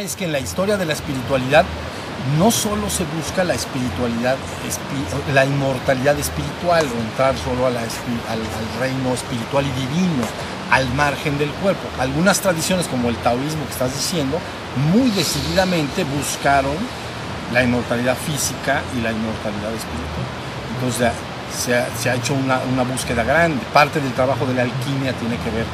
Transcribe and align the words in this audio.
es 0.00 0.16
que 0.16 0.24
en 0.24 0.32
la 0.32 0.40
historia 0.40 0.76
de 0.76 0.86
la 0.86 0.92
espiritualidad 0.94 1.64
no 2.38 2.50
solo 2.50 2.88
se 2.90 3.04
busca 3.04 3.44
la 3.44 3.54
espiritualidad, 3.54 4.36
la 5.34 5.44
inmortalidad 5.44 6.18
espiritual 6.18 6.84
o 6.84 7.00
entrar 7.00 7.34
solo 7.38 7.66
al, 7.66 7.76
reino 8.78 9.14
espiritual 9.14 9.64
y 9.66 9.80
divino, 9.80 10.24
al 10.70 10.88
margen 10.94 11.38
del 11.38 11.50
cuerpo. 11.50 11.88
Algunas 11.98 12.40
tradiciones 12.40 12.86
como 12.88 13.08
el 13.08 13.16
taoísmo 13.16 13.64
que 13.66 13.72
estás 13.72 13.94
diciendo, 13.94 14.38
muy 14.92 15.10
decididamente 15.10 16.04
buscaron 16.04 16.76
la 17.52 17.62
inmortalidad 17.62 18.16
física 18.16 18.82
y 18.96 19.02
la 19.02 19.12
inmortalidad 19.12 19.72
espiritual. 19.72 20.26
Entonces 20.74 21.12
se 21.56 22.10
ha, 22.10 22.14
hecho 22.14 22.34
una, 22.34 22.82
búsqueda 22.84 23.24
grande. 23.24 23.60
Parte 23.72 24.00
del 24.00 24.12
trabajo 24.12 24.46
de 24.46 24.54
la 24.54 24.62
alquimia 24.62 25.12
tiene 25.14 25.36
que 25.38 25.50
ver 25.50 25.66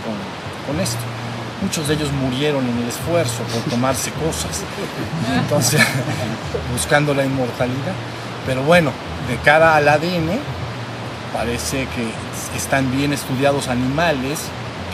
con 0.66 0.80
esto 0.80 1.16
muchos 1.62 1.88
de 1.88 1.94
ellos 1.94 2.12
murieron 2.12 2.66
en 2.68 2.78
el 2.78 2.88
esfuerzo 2.88 3.42
por 3.52 3.62
tomarse 3.70 4.10
cosas, 4.12 4.62
entonces 5.34 5.80
buscando 6.72 7.14
la 7.14 7.24
inmortalidad. 7.24 7.94
Pero 8.46 8.62
bueno, 8.62 8.92
de 9.28 9.36
cara 9.38 9.76
al 9.76 9.88
ADN, 9.88 10.38
parece 11.32 11.86
que 11.88 12.56
están 12.56 12.90
bien 12.96 13.12
estudiados 13.12 13.68
animales, 13.68 14.40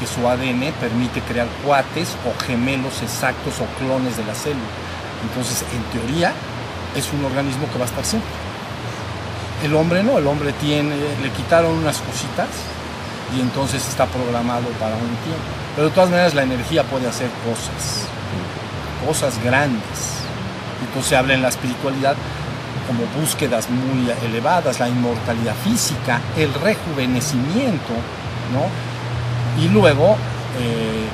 que 0.01 0.07
su 0.07 0.27
ADN 0.27 0.73
permite 0.81 1.21
crear 1.21 1.47
cuates 1.65 2.17
o 2.27 2.45
gemelos 2.45 3.03
exactos 3.03 3.55
o 3.61 3.67
clones 3.79 4.17
de 4.17 4.25
la 4.25 4.35
célula. 4.35 4.67
Entonces, 5.23 5.65
en 5.73 5.83
teoría, 6.01 6.33
es 6.97 7.13
un 7.13 7.25
organismo 7.25 7.69
que 7.71 7.79
va 7.79 7.85
a 7.85 7.89
estar 7.89 8.05
siempre. 8.05 8.31
El 9.63 9.75
hombre 9.77 10.03
no, 10.03 10.19
el 10.19 10.27
hombre 10.27 10.53
tiene, 10.55 10.97
le 10.97 11.31
quitaron 11.31 11.73
unas 11.73 11.99
cositas 11.99 12.49
y 13.37 13.41
entonces 13.41 13.87
está 13.87 14.07
programado 14.07 14.67
para 14.81 14.97
un 14.97 15.15
tiempo. 15.23 15.62
Pero 15.75 15.89
de 15.89 15.95
todas 15.95 16.11
maneras 16.11 16.35
la 16.35 16.43
energía 16.43 16.85
puede 16.85 17.09
hacer 17.09 17.31
cosas, 17.47 18.07
cosas 19.07 19.43
grandes. 19.43 20.23
Entonces 20.81 21.09
se 21.09 21.17
habla 21.17 21.35
en 21.35 21.43
la 21.43 21.49
espiritualidad 21.49 22.17
como 22.87 23.07
búsquedas 23.21 23.71
muy 23.71 24.11
elevadas, 24.25 24.81
la 24.81 24.89
inmortalidad 24.89 25.55
física, 25.65 26.21
el 26.37 26.53
rejuvenecimiento, 26.53 27.95
¿no? 28.53 29.63
Y 29.63 29.69
luego 29.69 30.17
eh, 30.61 31.07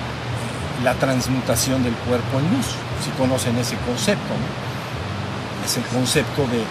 la 0.83 0.95
transmutación 0.95 1.83
del 1.83 1.95
cuerpo 1.95 2.39
en 2.39 2.57
luz, 2.57 2.67
si 3.05 3.11
conocen 3.11 3.57
ese 3.59 3.77
concepto, 3.87 4.35
¿no? 4.35 5.67
Ese 5.67 5.83
concepto 5.93 6.43
de, 6.43 6.65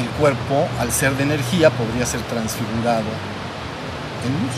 del 0.00 0.08
cuerpo, 0.18 0.68
al 0.78 0.92
ser 0.92 1.16
de 1.16 1.24
energía, 1.24 1.70
podría 1.70 2.06
ser 2.06 2.20
transfigurado 2.22 3.10
en 4.24 4.32
luz. 4.44 4.56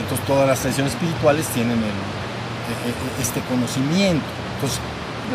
Entonces 0.00 0.26
todas 0.26 0.48
las 0.48 0.60
tradiciones 0.60 0.94
espirituales 0.94 1.46
tienen 1.48 1.78
e, 1.78 1.82
e, 1.82 3.22
este 3.22 3.40
conocimiento. 3.42 4.24
Entonces, 4.54 4.80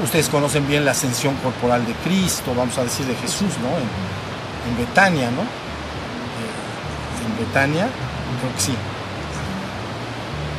ustedes 0.03 0.29
conocen 0.29 0.67
bien 0.67 0.85
la 0.85 0.91
ascensión 0.91 1.35
corporal 1.35 1.85
de 1.85 1.93
Cristo, 1.93 2.53
vamos 2.55 2.77
a 2.77 2.83
decir 2.83 3.05
de 3.05 3.15
Jesús, 3.15 3.53
¿no? 3.61 3.69
En, 3.77 4.77
Betania, 4.77 5.31
¿no? 5.31 5.41
Eh, 5.41 5.45
en 7.25 7.45
Betania, 7.45 7.87
creo 8.41 8.53
que 8.53 8.61
sí. 8.61 8.75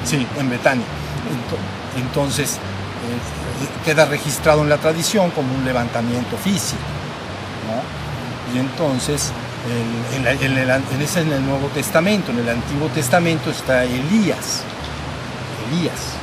Sí, 0.05 0.27
en 0.39 0.51
Betania. 0.51 0.87
Entonces, 1.97 2.55
eh, 2.55 3.85
queda 3.85 4.07
registrado 4.07 4.63
en 4.63 4.71
la 4.71 4.79
tradición 4.79 5.31
como 5.31 5.55
un 5.55 5.65
levantamiento 5.65 6.37
físico, 6.39 6.81
¿no? 7.67 8.55
Y 8.55 8.61
entonces 8.61 9.33
en, 9.71 11.03
ese 11.03 11.21
en 11.21 11.33
el 11.33 11.45
Nuevo 11.45 11.69
Testamento, 11.69 12.33
en 12.33 12.39
el 12.39 12.49
Antiguo 12.49 12.89
Testamento 12.89 13.51
está 13.51 13.85
Elías. 13.85 14.63
Elías, 15.69 16.15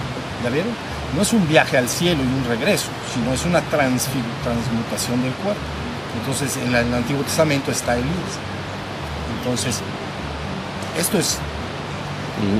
¿la 0.43 0.49
vieron? 0.49 0.71
No 1.15 1.21
es 1.21 1.33
un 1.33 1.47
viaje 1.47 1.77
al 1.77 1.87
cielo 1.87 2.23
y 2.23 2.27
un 2.27 2.45
regreso, 2.47 2.89
sino 3.13 3.33
es 3.33 3.45
una 3.45 3.61
transmutación 3.61 5.21
del 5.21 5.33
cuerpo. 5.33 5.61
Entonces 6.19 6.57
en 6.57 6.73
el 6.73 6.93
Antiguo 6.93 7.23
Testamento 7.23 7.71
está 7.71 7.95
Elías. 7.95 8.39
Entonces, 9.37 9.81
esto 10.97 11.19
es, 11.19 11.37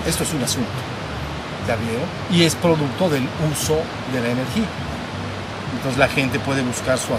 esto 0.05 0.23
es 0.23 0.33
un 0.33 0.43
asunto, 0.43 0.69
¿ya 1.67 1.75
vieron? 1.75 2.07
Y 2.31 2.43
es 2.43 2.53
producto 2.55 3.09
del 3.09 3.27
uso 3.51 3.75
de 4.13 4.21
la 4.21 4.29
energía. 4.29 4.67
Entonces 5.75 5.97
la 5.97 6.07
gente 6.07 6.39
puede 6.39 6.61
buscar 6.61 6.97
su 6.97 7.13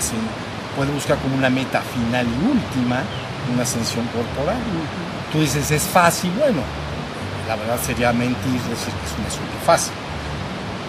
puede 0.77 0.93
buscar 0.93 1.19
como 1.19 1.37
una 1.37 1.49
meta 1.49 1.81
final 1.81 2.27
y 2.27 2.47
última 2.47 3.03
una 3.53 3.63
ascensión 3.63 4.07
corporal. 4.07 4.57
Tú 5.33 5.41
dices, 5.41 5.71
es 5.71 5.83
fácil, 5.83 6.31
bueno, 6.39 6.63
la 7.49 7.57
verdad 7.57 7.79
sería 7.85 8.13
mentir 8.13 8.53
decir 8.53 8.93
que 8.93 9.07
es 9.07 9.19
un 9.19 9.27
asunto 9.27 9.57
fácil. 9.65 9.93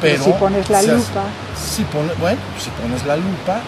Pero, 0.01 0.23
si 0.23 0.31
pones 0.33 0.69
la 0.69 0.81
lupa. 0.81 1.23
Si 1.59 1.83
bueno, 2.19 2.39
si 2.59 2.69
pones 2.81 3.05
la 3.05 3.17
lupa, 3.17 3.61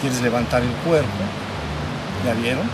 quieres 0.00 0.20
levantar 0.22 0.62
el 0.62 0.70
cuerpo, 0.86 1.08
¿ya 2.24 2.34
vieron? 2.34 2.68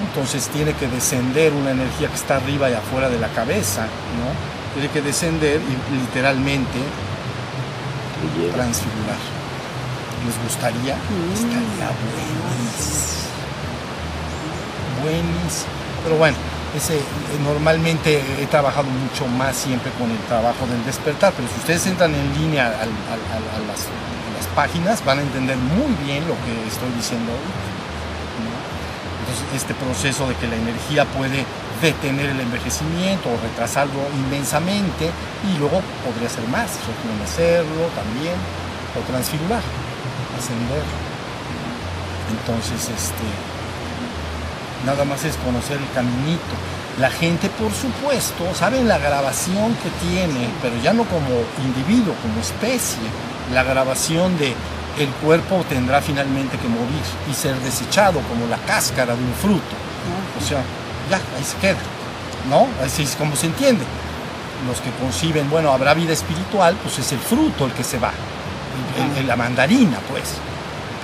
Entonces 0.00 0.48
tiene 0.48 0.72
que 0.74 0.86
descender 0.88 1.52
una 1.52 1.72
energía 1.72 2.08
que 2.08 2.14
está 2.14 2.36
arriba 2.36 2.70
y 2.70 2.74
afuera 2.74 3.08
de 3.08 3.18
la 3.18 3.28
cabeza, 3.28 3.82
¿no? 3.82 4.74
Tiene 4.74 4.88
que 4.90 5.02
descender 5.02 5.60
y 5.60 5.94
literalmente 5.96 6.78
transfigurar. 8.54 9.18
¿Les 10.24 10.42
gustaría? 10.44 10.94
Mm. 10.94 11.32
Estaría 11.32 11.90
buenísimo 12.04 13.18
buenísimo. 15.02 15.72
Pero 16.04 16.16
bueno, 16.16 16.36
ese, 16.76 16.96
eh, 16.96 17.02
normalmente 17.42 18.22
he 18.40 18.46
trabajado 18.46 18.88
mucho 18.88 19.26
más 19.26 19.56
siempre 19.56 19.90
con 19.92 20.10
el 20.10 20.18
trabajo 20.28 20.66
del 20.66 20.84
despertar, 20.84 21.32
pero 21.36 21.48
si 21.48 21.56
ustedes 21.60 21.86
entran 21.86 22.14
en 22.14 22.34
línea 22.34 22.66
a, 22.68 22.86
las, 22.86 23.88
páginas 24.54 25.04
van 25.04 25.18
a 25.18 25.22
entender 25.22 25.56
muy 25.56 25.94
bien 26.04 26.26
lo 26.26 26.34
que 26.42 26.66
estoy 26.66 26.90
diciendo 26.96 27.30
hoy. 27.30 27.50
Entonces, 29.20 29.54
este 29.54 29.74
proceso 29.74 30.26
de 30.26 30.34
que 30.34 30.48
la 30.48 30.56
energía 30.56 31.04
puede 31.04 31.44
detener 31.80 32.30
el 32.30 32.40
envejecimiento 32.40 33.28
o 33.28 33.36
retrasarlo 33.40 34.00
inmensamente 34.26 35.10
y 35.46 35.58
luego 35.58 35.80
podría 36.02 36.28
ser 36.28 36.46
más, 36.48 36.70
rejuvenecerlo 36.86 37.86
también 37.94 38.34
o 38.96 39.00
transfigurar, 39.06 39.62
ascender. 40.38 40.82
Entonces, 42.34 42.88
este, 42.88 43.28
nada 44.88 45.04
más 45.04 45.22
es 45.24 45.36
conocer 45.36 45.76
el 45.76 45.90
caminito. 45.94 46.54
La 46.98 47.10
gente, 47.10 47.50
por 47.50 47.70
supuesto, 47.72 48.42
saben 48.54 48.88
la 48.88 48.96
grabación 48.98 49.76
que 49.82 49.90
tiene, 50.08 50.48
pero 50.62 50.76
ya 50.82 50.94
no 50.94 51.04
como 51.04 51.28
individuo, 51.62 52.14
como 52.22 52.40
especie. 52.40 53.04
La 53.52 53.62
grabación 53.62 54.38
de 54.38 54.54
el 54.98 55.08
cuerpo 55.22 55.62
tendrá 55.68 56.00
finalmente 56.00 56.56
que 56.56 56.68
morir 56.68 57.04
y 57.30 57.34
ser 57.34 57.54
desechado 57.60 58.20
como 58.22 58.46
la 58.46 58.56
cáscara 58.66 59.14
de 59.14 59.22
un 59.22 59.34
fruto. 59.34 59.76
O 60.40 60.44
sea, 60.44 60.62
ya, 61.10 61.16
ahí 61.36 61.44
se 61.44 61.56
queda. 61.58 61.78
¿No? 62.48 62.66
Así 62.82 63.02
es 63.02 63.14
como 63.14 63.36
se 63.36 63.46
entiende. 63.46 63.84
Los 64.66 64.80
que 64.80 64.90
conciben, 64.92 65.50
bueno, 65.50 65.70
habrá 65.70 65.92
vida 65.92 66.14
espiritual, 66.14 66.76
pues 66.82 66.98
es 66.98 67.12
el 67.12 67.18
fruto 67.18 67.66
el 67.66 67.72
que 67.72 67.84
se 67.84 67.98
va. 67.98 68.12
la 69.26 69.36
mandarina, 69.36 69.98
pues. 70.10 70.24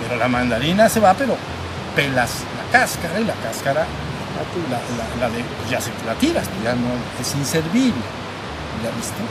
Pero 0.00 0.18
la 0.18 0.26
mandarina 0.26 0.88
se 0.88 1.00
va, 1.00 1.12
pero 1.12 1.36
pelas 1.94 2.44
cáscara 2.74 3.20
y 3.20 3.24
la 3.24 3.34
cáscara 3.34 3.86
la, 5.20 5.28
de, 5.30 5.44
ya 5.70 5.80
se 5.80 5.90
la 6.04 6.14
tiras, 6.14 6.44
ya 6.64 6.74
no 6.74 6.88
es 7.20 7.34
inservible, 7.36 8.02
¿ya 8.82 8.90
viste? 8.96 9.22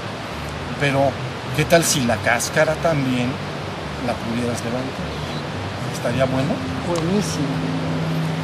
Pero, 0.79 1.11
¿qué 1.57 1.65
tal 1.65 1.83
si 1.83 1.99
la 2.05 2.15
cáscara 2.17 2.73
también 2.75 3.27
la 4.07 4.13
pudieras 4.13 4.63
levantar? 4.63 5.07
¿Estaría 5.93 6.23
bueno? 6.23 6.53
Buenísimo. 6.87 7.51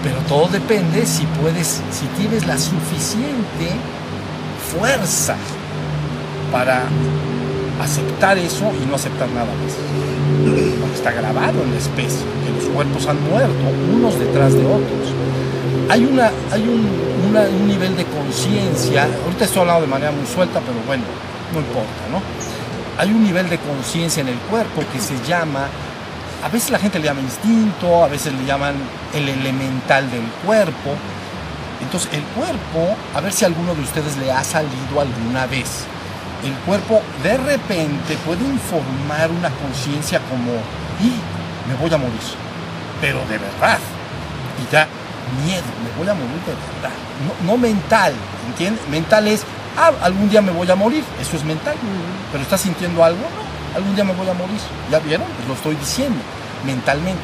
Pero 0.03 0.17
todo 0.27 0.47
depende 0.47 1.05
si 1.05 1.25
puedes, 1.41 1.81
si 1.91 2.05
tienes 2.17 2.45
la 2.45 2.57
suficiente 2.57 3.71
fuerza 4.77 5.37
para 6.51 6.83
aceptar 7.81 8.37
eso 8.37 8.69
y 8.83 8.85
no 8.85 8.95
aceptar 8.95 9.29
nada 9.29 9.45
más. 9.45 10.18
Está 10.93 11.11
grabado 11.11 11.63
en 11.63 11.71
la 11.71 11.77
especie, 11.77 12.19
que 12.45 12.51
los 12.51 12.73
cuerpos 12.73 13.07
han 13.07 13.21
muerto 13.29 13.63
unos 13.93 14.19
detrás 14.19 14.53
de 14.53 14.65
otros. 14.65 15.13
Hay, 15.89 16.05
una, 16.05 16.31
hay 16.51 16.61
un, 16.61 17.67
nivel 17.67 17.95
de 17.95 18.05
conciencia, 18.05 19.07
ahorita 19.23 19.45
estoy 19.45 19.61
hablando 19.61 19.81
de 19.81 19.87
manera 19.87 20.11
muy 20.11 20.25
suelta, 20.25 20.59
pero 20.59 20.77
bueno, 20.85 21.03
no 21.53 21.59
importa, 21.59 22.03
¿no? 22.11 22.21
Hay 22.97 23.11
un 23.11 23.23
nivel 23.23 23.49
de 23.49 23.57
conciencia 23.57 24.21
en 24.21 24.27
el 24.27 24.37
cuerpo 24.49 24.83
que 24.91 24.99
se 24.99 25.15
llama, 25.25 25.67
a 26.43 26.49
veces 26.49 26.69
la 26.69 26.79
gente 26.79 26.99
le 26.99 27.05
llama 27.05 27.21
instinto, 27.21 28.03
a 28.03 28.07
veces 28.07 28.33
le 28.33 28.45
llaman 28.45 28.75
el 29.13 29.27
elemental 29.29 30.09
del 30.11 30.23
cuerpo. 30.45 30.95
Entonces 31.81 32.09
el 32.13 32.23
cuerpo, 32.23 32.95
a 33.15 33.21
ver 33.21 33.31
si 33.31 33.45
alguno 33.45 33.73
de 33.73 33.81
ustedes 33.81 34.17
le 34.17 34.31
ha 34.31 34.43
salido 34.43 34.99
alguna 34.99 35.47
vez 35.47 35.85
el 36.43 36.53
cuerpo 36.65 37.01
de 37.23 37.37
repente 37.37 38.17
puede 38.25 38.43
informar 38.43 39.29
una 39.31 39.49
conciencia 39.49 40.19
como, 40.29 40.51
y 41.01 41.13
me 41.69 41.75
voy 41.75 41.93
a 41.93 41.97
morir, 41.97 42.19
pero 43.01 43.19
de 43.27 43.37
verdad, 43.37 43.79
y 44.61 44.73
da 44.73 44.87
miedo, 45.45 45.63
me 45.83 45.97
voy 45.97 46.09
a 46.09 46.13
morir 46.13 46.41
de 46.45 46.53
verdad, 46.53 46.95
no, 47.45 47.57
mental, 47.57 48.13
¿entiendes? 48.47 48.87
Mental 48.89 49.27
es, 49.27 49.43
ah, 49.77 49.91
algún 50.01 50.29
día 50.29 50.41
me 50.41 50.51
voy 50.51 50.69
a 50.69 50.75
morir, 50.75 51.03
eso 51.21 51.35
es 51.35 51.43
mental, 51.43 51.75
pero 52.31 52.43
¿estás 52.43 52.61
sintiendo 52.61 53.03
algo? 53.03 53.19
No, 53.19 53.49
algún 53.75 53.95
día 53.95 54.03
me 54.03 54.13
voy 54.13 54.27
a 54.29 54.33
morir. 54.33 54.59
¿Ya 54.91 54.99
vieron? 54.99 55.27
Pues 55.35 55.47
lo 55.47 55.53
estoy 55.53 55.75
diciendo 55.75 56.19
mentalmente. 56.65 57.21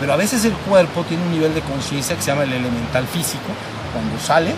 Pero 0.00 0.12
a 0.12 0.16
veces 0.16 0.44
el 0.44 0.52
cuerpo 0.52 1.04
tiene 1.04 1.24
un 1.24 1.32
nivel 1.32 1.54
de 1.54 1.60
conciencia 1.62 2.14
que 2.16 2.22
se 2.22 2.30
llama 2.30 2.44
el 2.44 2.52
elemental 2.52 3.06
físico. 3.06 3.50
Cuando 3.92 4.18
sale, 4.20 4.54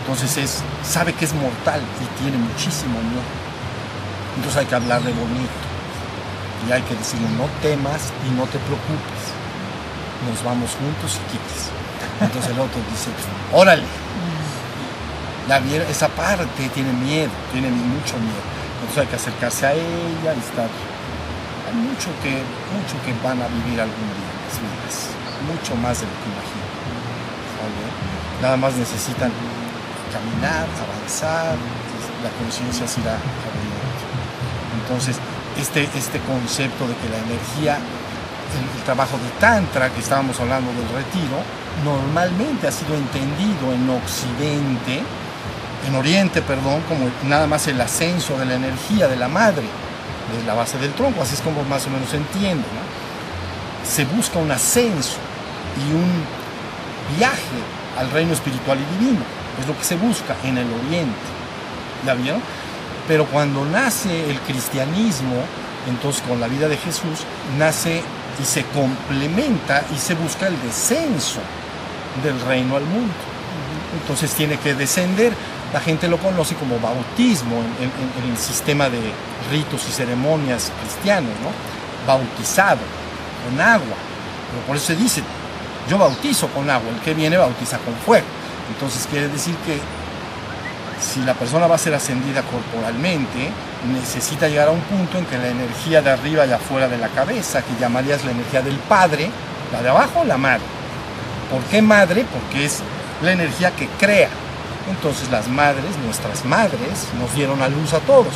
entonces 0.00 0.36
es, 0.36 0.62
sabe 0.84 1.12
que 1.12 1.24
es 1.24 1.34
mortal 1.34 1.80
y 1.80 2.22
tiene 2.22 2.38
muchísimo 2.38 2.98
miedo. 3.00 3.45
Entonces 4.36 4.56
hay 4.60 4.66
que 4.66 4.74
hablarle 4.74 5.12
bonito. 5.12 5.58
Y 6.68 6.72
hay 6.72 6.82
que 6.82 6.94
decirle, 6.94 7.28
no 7.36 7.46
temas 7.62 8.12
y 8.26 8.30
no 8.34 8.44
te 8.44 8.58
preocupes. 8.58 9.22
Nos 10.28 10.42
vamos 10.44 10.70
juntos 10.76 11.18
y 11.18 11.32
quites. 11.32 11.70
Entonces 12.20 12.50
el 12.50 12.58
otro 12.58 12.80
dice, 12.90 13.10
órale. 13.52 13.84
Ya 15.48 15.58
vieron, 15.60 15.88
esa 15.88 16.08
parte 16.08 16.68
tiene 16.74 16.92
miedo, 16.92 17.30
tiene 17.52 17.70
mucho 17.70 18.18
miedo. 18.18 18.42
Entonces 18.80 18.98
hay 18.98 19.06
que 19.06 19.16
acercarse 19.16 19.66
a 19.66 19.72
ella 19.72 20.34
y 20.34 20.38
estar. 20.38 20.68
Hay 21.68 21.74
mucho 21.74 22.10
que, 22.22 22.42
mucho 22.74 22.96
que 23.04 23.14
van 23.22 23.40
a 23.42 23.48
vivir 23.48 23.80
algún 23.80 24.08
día 24.16 24.36
mucho 25.44 25.74
más 25.76 26.00
de 26.00 26.06
lo 26.06 26.12
que 26.12 26.28
imaginan. 26.30 26.66
Nada 28.42 28.56
más 28.56 28.74
necesitan 28.74 29.32
caminar, 30.12 30.66
avanzar, 30.80 31.56
la 32.22 32.30
conciencia 32.38 32.86
se 32.86 33.00
irá 33.00 33.14
abriendo. 33.14 33.75
Entonces, 34.86 35.16
este, 35.58 35.88
este 35.96 36.20
concepto 36.20 36.86
de 36.86 36.94
que 36.94 37.08
la 37.08 37.18
energía, 37.18 37.76
el, 37.76 38.84
trabajo 38.84 39.18
de 39.18 39.28
Tantra, 39.40 39.90
que 39.90 39.98
estábamos 39.98 40.38
hablando 40.38 40.70
del 40.70 40.88
retiro, 40.94 41.42
normalmente 41.84 42.68
ha 42.68 42.72
sido 42.72 42.94
entendido 42.94 43.72
en 43.72 43.90
Occidente, 43.90 45.02
en 45.88 45.94
Oriente, 45.96 46.40
perdón, 46.40 46.82
como 46.88 47.10
nada 47.24 47.48
más 47.48 47.66
el 47.66 47.80
ascenso 47.80 48.38
de 48.38 48.46
la 48.46 48.54
energía 48.54 49.08
de 49.08 49.16
la 49.16 49.26
madre, 49.26 49.64
de 49.64 50.46
la 50.46 50.54
base 50.54 50.78
del 50.78 50.92
tronco, 50.92 51.22
así 51.22 51.34
es 51.34 51.40
como 51.40 51.64
más 51.64 51.84
o 51.86 51.90
menos 51.90 52.14
entiendo. 52.14 52.64
Se 53.84 54.04
busca 54.04 54.38
un 54.38 54.52
ascenso 54.52 55.18
y 55.76 55.94
un 55.94 57.18
viaje 57.18 57.58
al 57.98 58.10
reino 58.10 58.32
espiritual 58.32 58.78
y 58.78 59.04
divino. 59.04 59.22
Es 59.60 59.66
lo 59.66 59.76
que 59.76 59.84
se 59.84 59.96
busca 59.96 60.36
en 60.44 60.58
el 60.58 60.66
Oriente. 60.72 61.26
¿Ya 62.04 62.14
vieron? 62.14 62.42
Pero 63.08 63.26
cuando 63.26 63.64
nace 63.64 64.30
el 64.30 64.38
cristianismo, 64.40 65.36
entonces 65.88 66.22
con 66.26 66.40
la 66.40 66.48
vida 66.48 66.68
de 66.68 66.76
Jesús, 66.76 67.20
nace 67.58 68.02
y 68.40 68.44
se 68.44 68.64
complementa 68.64 69.84
y 69.94 69.98
se 69.98 70.14
busca 70.14 70.48
el 70.48 70.60
descenso 70.62 71.40
del 72.22 72.40
reino 72.40 72.76
al 72.76 72.84
mundo. 72.84 73.14
Entonces 74.00 74.32
tiene 74.32 74.58
que 74.58 74.74
descender. 74.74 75.32
La 75.72 75.80
gente 75.80 76.08
lo 76.08 76.18
conoce 76.18 76.54
como 76.54 76.78
bautismo 76.78 77.56
en, 77.80 78.30
el 78.30 78.36
sistema 78.36 78.88
de 78.88 79.00
ritos 79.50 79.82
y 79.88 79.92
ceremonias 79.92 80.72
cristianos, 80.80 81.32
¿no? 81.42 81.50
Bautizado 82.06 82.80
con 83.44 83.60
agua. 83.60 83.96
Por 84.66 84.76
eso 84.76 84.86
se 84.86 84.96
dice, 84.96 85.22
yo 85.88 85.98
bautizo 85.98 86.48
con 86.48 86.68
agua, 86.70 86.90
el 86.90 87.00
que 87.00 87.14
viene 87.14 87.36
bautiza 87.36 87.78
con 87.78 87.94
fuego. 87.94 88.26
Entonces 88.72 89.06
quiere 89.10 89.28
decir 89.28 89.54
que 89.66 89.78
si 91.06 91.20
la 91.22 91.34
persona 91.34 91.66
va 91.66 91.76
a 91.76 91.78
ser 91.78 91.94
ascendida 91.94 92.42
corporalmente, 92.42 93.50
necesita 93.92 94.48
llegar 94.48 94.68
a 94.68 94.72
un 94.72 94.80
punto 94.80 95.18
en 95.18 95.24
que 95.26 95.38
la 95.38 95.48
energía 95.48 96.02
de 96.02 96.10
arriba 96.10 96.46
y 96.46 96.52
afuera 96.52 96.88
de 96.88 96.98
la 96.98 97.08
cabeza, 97.08 97.62
que 97.62 97.80
llamarías 97.80 98.24
la 98.24 98.32
energía 98.32 98.62
del 98.62 98.76
padre, 98.76 99.30
la 99.72 99.82
de 99.82 99.88
abajo, 99.88 100.24
la 100.24 100.36
madre. 100.36 100.64
¿Por 101.50 101.62
qué 101.64 101.80
madre? 101.80 102.26
Porque 102.32 102.64
es 102.64 102.80
la 103.22 103.32
energía 103.32 103.70
que 103.70 103.88
crea. 103.98 104.28
Entonces 104.90 105.30
las 105.30 105.48
madres, 105.48 105.96
nuestras 106.04 106.44
madres, 106.44 107.08
nos 107.18 107.34
dieron 107.34 107.62
a 107.62 107.68
luz 107.68 107.92
a 107.92 108.00
todos. 108.00 108.34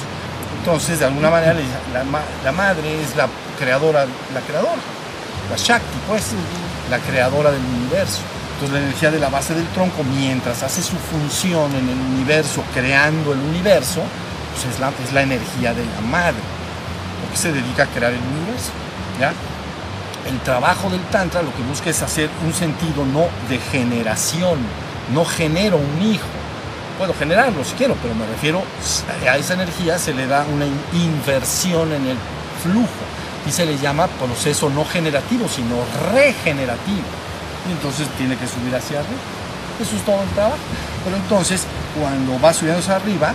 Entonces, 0.58 0.98
de 0.98 1.06
alguna 1.06 1.30
manera, 1.30 1.54
la, 1.92 2.04
la 2.44 2.52
madre 2.52 3.02
es 3.02 3.16
la 3.16 3.28
creadora, 3.58 4.04
la 4.34 4.40
creadora, 4.40 4.80
la 5.50 5.56
Shakti, 5.56 5.98
pues 6.06 6.32
la 6.90 6.98
creadora 6.98 7.50
del 7.50 7.62
universo. 7.62 8.20
Entonces 8.60 8.78
la 8.78 8.86
energía 8.88 9.10
de 9.10 9.18
la 9.18 9.30
base 9.30 9.54
del 9.54 9.66
tronco, 9.68 10.04
mientras 10.04 10.62
hace 10.62 10.82
su 10.82 10.96
función 10.96 11.74
en 11.74 11.88
el 11.88 11.98
universo, 11.98 12.62
creando 12.74 13.32
el 13.32 13.38
universo, 13.38 14.02
pues 14.52 14.74
es 14.74 15.14
la, 15.14 15.22
energía 15.22 15.72
de 15.72 15.82
la 15.86 16.02
madre, 16.02 16.36
porque 17.22 17.38
se 17.38 17.52
dedica 17.52 17.84
a 17.84 17.86
crear 17.86 18.12
el 18.12 18.18
universo. 18.18 18.70
¿ya? 19.18 19.32
El 20.28 20.38
trabajo 20.40 20.90
del 20.90 21.00
Tantra 21.04 21.40
lo 21.40 21.56
que 21.56 21.62
busca 21.62 21.88
es 21.88 22.02
hacer 22.02 22.28
un 22.44 22.52
sentido 22.52 23.06
no 23.06 23.28
de 23.48 23.58
generación, 23.58 24.58
no 25.14 25.24
genero 25.24 25.78
un 25.78 26.06
hijo. 26.06 26.28
Puedo 26.98 27.14
generarlo 27.14 27.64
si 27.64 27.72
quiero, 27.76 27.96
pero 28.02 28.14
me 28.14 28.26
refiero 28.26 28.62
a 29.26 29.38
esa 29.38 29.54
energía 29.54 29.98
se 29.98 30.12
le 30.12 30.26
da 30.26 30.44
una 30.44 30.66
inversión 30.92 31.94
en 31.94 32.08
el 32.08 32.18
flujo 32.62 32.88
y 33.48 33.52
se 33.52 33.64
le 33.64 33.78
llama 33.78 34.06
proceso 34.06 34.68
no 34.68 34.84
generativo, 34.84 35.48
sino 35.48 35.76
regenerativo. 36.12 37.19
Entonces 37.70 38.08
tiene 38.18 38.36
que 38.36 38.46
subir 38.46 38.74
hacia 38.74 38.98
arriba. 39.00 39.20
Eso 39.80 39.96
es 39.96 40.02
todo 40.02 40.22
el 40.22 40.28
trabajo. 40.30 40.58
Pero 41.04 41.16
entonces, 41.16 41.64
cuando 41.98 42.40
va 42.40 42.52
subiendo 42.52 42.80
hacia 42.80 42.96
arriba, 42.96 43.32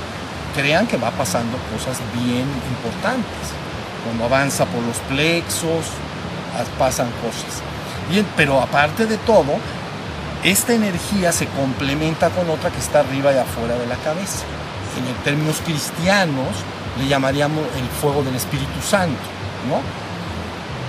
crean 0.55 0.87
que 0.87 0.97
va 0.97 1.11
pasando 1.11 1.57
cosas 1.73 1.97
bien 2.13 2.45
importantes. 2.69 3.45
Cuando 4.03 4.25
avanza 4.25 4.65
por 4.65 4.83
los 4.83 4.97
plexos, 5.09 5.85
pasan 6.77 7.07
cosas. 7.21 7.61
Bien, 8.09 8.25
pero 8.37 8.61
aparte 8.61 9.07
de 9.07 9.17
todo, 9.17 9.57
esta 10.43 10.73
energía 10.73 11.31
se 11.31 11.47
complementa 11.47 12.29
con 12.29 12.49
otra 12.49 12.69
que 12.69 12.79
está 12.79 12.99
arriba 12.99 13.33
y 13.33 13.37
afuera 13.37 13.75
de 13.75 13.87
la 13.87 13.95
cabeza. 13.95 14.43
En 14.95 15.23
términos 15.23 15.59
cristianos 15.65 16.47
le 16.99 17.07
llamaríamos 17.07 17.63
el 17.77 17.87
fuego 17.99 18.23
del 18.23 18.35
Espíritu 18.35 18.79
Santo 18.87 19.17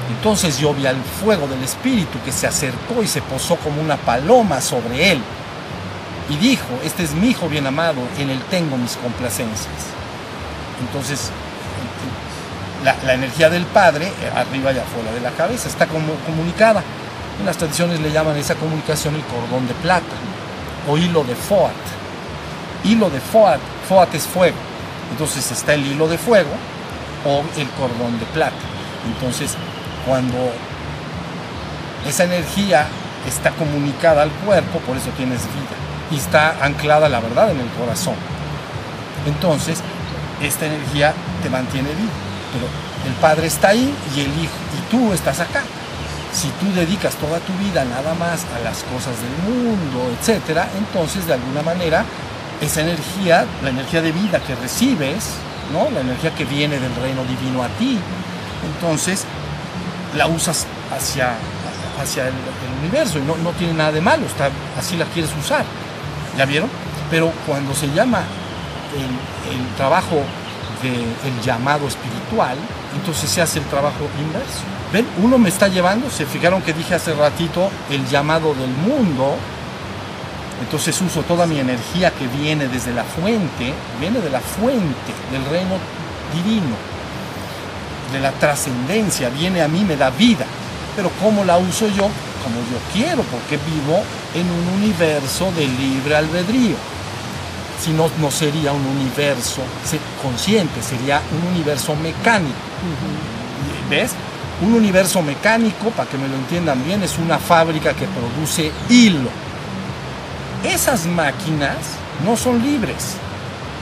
entonces 0.08 0.58
yo 0.58 0.72
vi 0.72 0.86
al 0.86 0.96
fuego 1.22 1.46
del 1.48 1.62
Espíritu 1.62 2.18
que 2.24 2.32
se 2.32 2.46
acercó 2.46 3.02
y 3.02 3.08
se 3.08 3.22
posó 3.22 3.56
como 3.56 3.80
una 3.80 3.96
paloma 3.96 4.60
sobre 4.60 5.12
él. 5.12 5.20
Y 6.28 6.36
dijo, 6.36 6.66
este 6.84 7.04
es 7.04 7.14
mi 7.14 7.28
hijo 7.28 7.48
bien 7.48 7.66
amado, 7.66 8.00
en 8.18 8.30
él 8.30 8.40
tengo 8.50 8.76
mis 8.76 8.96
complacencias. 8.96 9.68
Entonces, 10.80 11.30
la, 12.84 13.14
energía 13.14 13.48
del 13.50 13.64
Padre, 13.64 14.06
eh, 14.06 14.30
arriba 14.34 14.72
y 14.72 14.78
afuera 14.78 15.12
de 15.12 15.20
la 15.20 15.30
cabeza, 15.30 15.68
está 15.68 15.86
como 15.86 16.14
comunicada. 16.26 16.82
En 17.38 17.46
las 17.46 17.56
tradiciones 17.56 18.00
le 18.00 18.10
llaman 18.10 18.36
esa 18.36 18.54
comunicación 18.54 19.14
el 19.14 19.22
cordón 19.22 19.66
de 19.68 19.74
plata 19.74 20.14
o 20.88 20.96
hilo 20.96 21.24
de 21.24 21.34
Foat. 21.34 21.72
Hilo 22.84 23.10
de 23.10 23.20
Foat, 23.20 23.60
Foat 23.88 24.14
es 24.14 24.24
fuego. 24.24 24.56
Entonces 25.10 25.50
está 25.50 25.74
el 25.74 25.86
hilo 25.86 26.08
de 26.08 26.18
fuego 26.18 26.50
o 27.24 27.42
el 27.58 27.68
cordón 27.70 28.18
de 28.18 28.26
plata. 28.26 28.56
Entonces, 29.06 29.56
cuando 30.06 30.52
esa 32.06 32.24
energía 32.24 32.86
está 33.26 33.50
comunicada 33.50 34.22
al 34.22 34.30
cuerpo, 34.30 34.78
por 34.80 34.96
eso 34.96 35.10
tienes 35.16 35.40
vida. 35.42 35.76
Y 36.10 36.16
está 36.16 36.64
anclada 36.64 37.08
la 37.08 37.20
verdad 37.20 37.50
en 37.50 37.60
el 37.60 37.68
corazón. 37.70 38.14
Entonces, 39.26 39.82
esta 40.40 40.66
energía 40.66 41.12
te 41.42 41.50
mantiene 41.50 41.88
vivo. 41.88 42.12
Pero 42.52 42.66
el 43.06 43.12
Padre 43.20 43.48
está 43.48 43.68
ahí 43.68 43.94
y 44.14 44.20
el 44.20 44.28
Hijo, 44.28 44.54
y 44.76 44.90
tú 44.90 45.12
estás 45.12 45.40
acá. 45.40 45.62
Si 46.32 46.48
tú 46.60 46.72
dedicas 46.74 47.14
toda 47.14 47.38
tu 47.40 47.52
vida 47.54 47.84
nada 47.84 48.14
más 48.14 48.44
a 48.54 48.62
las 48.62 48.82
cosas 48.84 49.14
del 49.20 49.54
mundo, 49.54 50.12
etcétera, 50.20 50.68
entonces 50.76 51.26
de 51.26 51.34
alguna 51.34 51.62
manera 51.62 52.04
esa 52.60 52.82
energía, 52.82 53.46
la 53.62 53.70
energía 53.70 54.02
de 54.02 54.12
vida 54.12 54.40
que 54.40 54.54
recibes, 54.54 55.30
¿no? 55.72 55.90
la 55.90 56.00
energía 56.00 56.34
que 56.34 56.44
viene 56.44 56.78
del 56.78 56.94
reino 56.96 57.24
divino 57.24 57.62
a 57.62 57.68
ti, 57.78 57.98
entonces 58.66 59.24
la 60.14 60.26
usas 60.26 60.66
hacia, 60.94 61.34
hacia 62.00 62.28
el, 62.28 62.34
universo 62.82 63.18
y 63.18 63.22
no, 63.22 63.36
no, 63.36 63.50
tiene 63.52 63.72
nada 63.72 63.92
de 63.92 64.00
malo, 64.00 64.26
está, 64.26 64.50
así 64.78 64.96
la 64.96 65.06
quieres 65.06 65.30
usar. 65.40 65.64
¿Ya 66.36 66.44
vieron? 66.44 66.68
Pero 67.10 67.32
cuando 67.46 67.74
se 67.74 67.88
llama 67.92 68.22
el, 68.94 69.76
trabajo 69.76 70.22
del 70.82 71.42
llamado 71.42 71.88
espiritual, 71.88 72.56
entonces 72.94 73.30
se 73.30 73.40
hace 73.40 73.58
el 73.58 73.64
trabajo 73.66 74.08
inverso. 74.20 74.60
¿Ven? 74.92 75.06
Uno 75.22 75.38
me 75.38 75.48
está 75.48 75.68
llevando, 75.68 76.10
se 76.10 76.26
fijaron 76.26 76.62
que 76.62 76.72
dije 76.72 76.94
hace 76.94 77.14
ratito 77.14 77.70
el 77.90 78.06
llamado 78.06 78.54
del 78.54 78.70
mundo, 78.70 79.36
entonces 80.60 81.00
uso 81.00 81.22
toda 81.22 81.46
mi 81.46 81.58
energía 81.58 82.10
que 82.10 82.26
viene 82.28 82.68
desde 82.68 82.92
la 82.92 83.04
fuente, 83.04 83.72
viene 84.00 84.20
de 84.20 84.30
la 84.30 84.40
fuente 84.40 85.12
del 85.32 85.44
reino 85.46 85.76
divino, 86.32 86.76
de 88.12 88.20
la 88.20 88.32
trascendencia, 88.32 89.28
viene 89.30 89.62
a 89.62 89.68
mí, 89.68 89.84
me 89.84 89.96
da 89.96 90.10
vida. 90.10 90.46
Pero 90.94 91.10
¿cómo 91.22 91.44
la 91.44 91.58
uso 91.58 91.88
yo? 91.88 92.08
Como 92.42 92.60
yo 92.70 92.78
quiero, 92.92 93.22
porque 93.24 93.58
vivo 93.58 94.02
en 94.34 94.50
un 94.50 94.82
universo 94.82 95.52
de 95.52 95.66
libre 95.66 96.16
albedrío. 96.16 96.76
Si 97.82 97.90
no, 97.90 98.08
no 98.20 98.30
sería 98.30 98.72
un 98.72 98.86
universo 98.86 99.62
consciente, 100.22 100.82
sería 100.82 101.20
un 101.32 101.54
universo 101.54 101.94
mecánico. 101.96 102.54
¿Ves? 103.90 104.12
Un 104.62 104.72
universo 104.72 105.22
mecánico, 105.22 105.90
para 105.90 106.08
que 106.08 106.16
me 106.16 106.28
lo 106.28 106.34
entiendan 106.36 106.82
bien, 106.84 107.02
es 107.02 107.18
una 107.18 107.38
fábrica 107.38 107.92
que 107.92 108.06
produce 108.06 108.72
hilo. 108.88 109.28
Esas 110.64 111.04
máquinas 111.04 111.76
no 112.24 112.36
son 112.36 112.62
libres, 112.62 113.16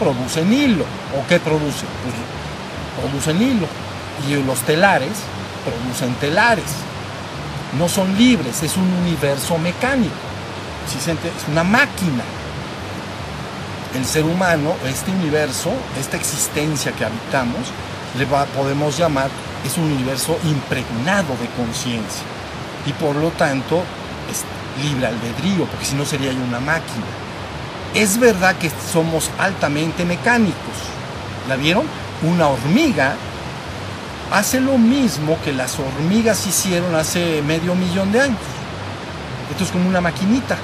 producen 0.00 0.52
hilo. 0.52 0.84
¿O 1.16 1.26
qué 1.28 1.38
producen? 1.38 1.88
Pues 2.02 2.14
producen 3.00 3.40
hilo 3.40 3.83
Y 4.28 4.34
los 4.42 4.60
telares 4.60 5.12
producen 5.64 6.14
telares. 6.16 6.64
No 7.78 7.88
son 7.88 8.16
libres, 8.16 8.62
es 8.62 8.76
un 8.76 8.90
universo 9.02 9.58
mecánico. 9.58 10.14
Es 10.86 11.48
una 11.50 11.64
máquina. 11.64 12.22
El 13.94 14.04
ser 14.04 14.24
humano, 14.24 14.74
este 14.86 15.10
universo, 15.10 15.72
esta 15.98 16.16
existencia 16.16 16.92
que 16.92 17.04
habitamos, 17.04 17.60
le 18.18 18.26
podemos 18.26 18.96
llamar, 18.96 19.28
es 19.64 19.78
un 19.78 19.84
universo 19.84 20.38
impregnado 20.44 21.34
de 21.40 21.48
conciencia. 21.56 22.24
Y 22.86 22.92
por 22.92 23.16
lo 23.16 23.30
tanto, 23.30 23.82
es 24.30 24.44
libre 24.84 25.06
albedrío, 25.06 25.66
porque 25.66 25.84
si 25.84 25.94
no 25.94 26.04
sería 26.04 26.30
una 26.32 26.60
máquina. 26.60 27.06
Es 27.94 28.18
verdad 28.18 28.56
que 28.56 28.70
somos 28.92 29.30
altamente 29.38 30.04
mecánicos. 30.04 30.54
¿La 31.48 31.56
vieron? 31.56 31.86
Una 32.22 32.48
hormiga 32.48 33.14
hace 34.30 34.60
lo 34.60 34.78
mismo 34.78 35.38
que 35.44 35.52
las 35.52 35.78
hormigas 35.78 36.46
hicieron 36.46 36.94
hace 36.94 37.42
medio 37.42 37.74
millón 37.74 38.12
de 38.12 38.20
años. 38.20 38.38
Esto 39.50 39.64
es 39.64 39.70
como 39.70 39.88
una 39.88 40.00
maquinita. 40.00 40.56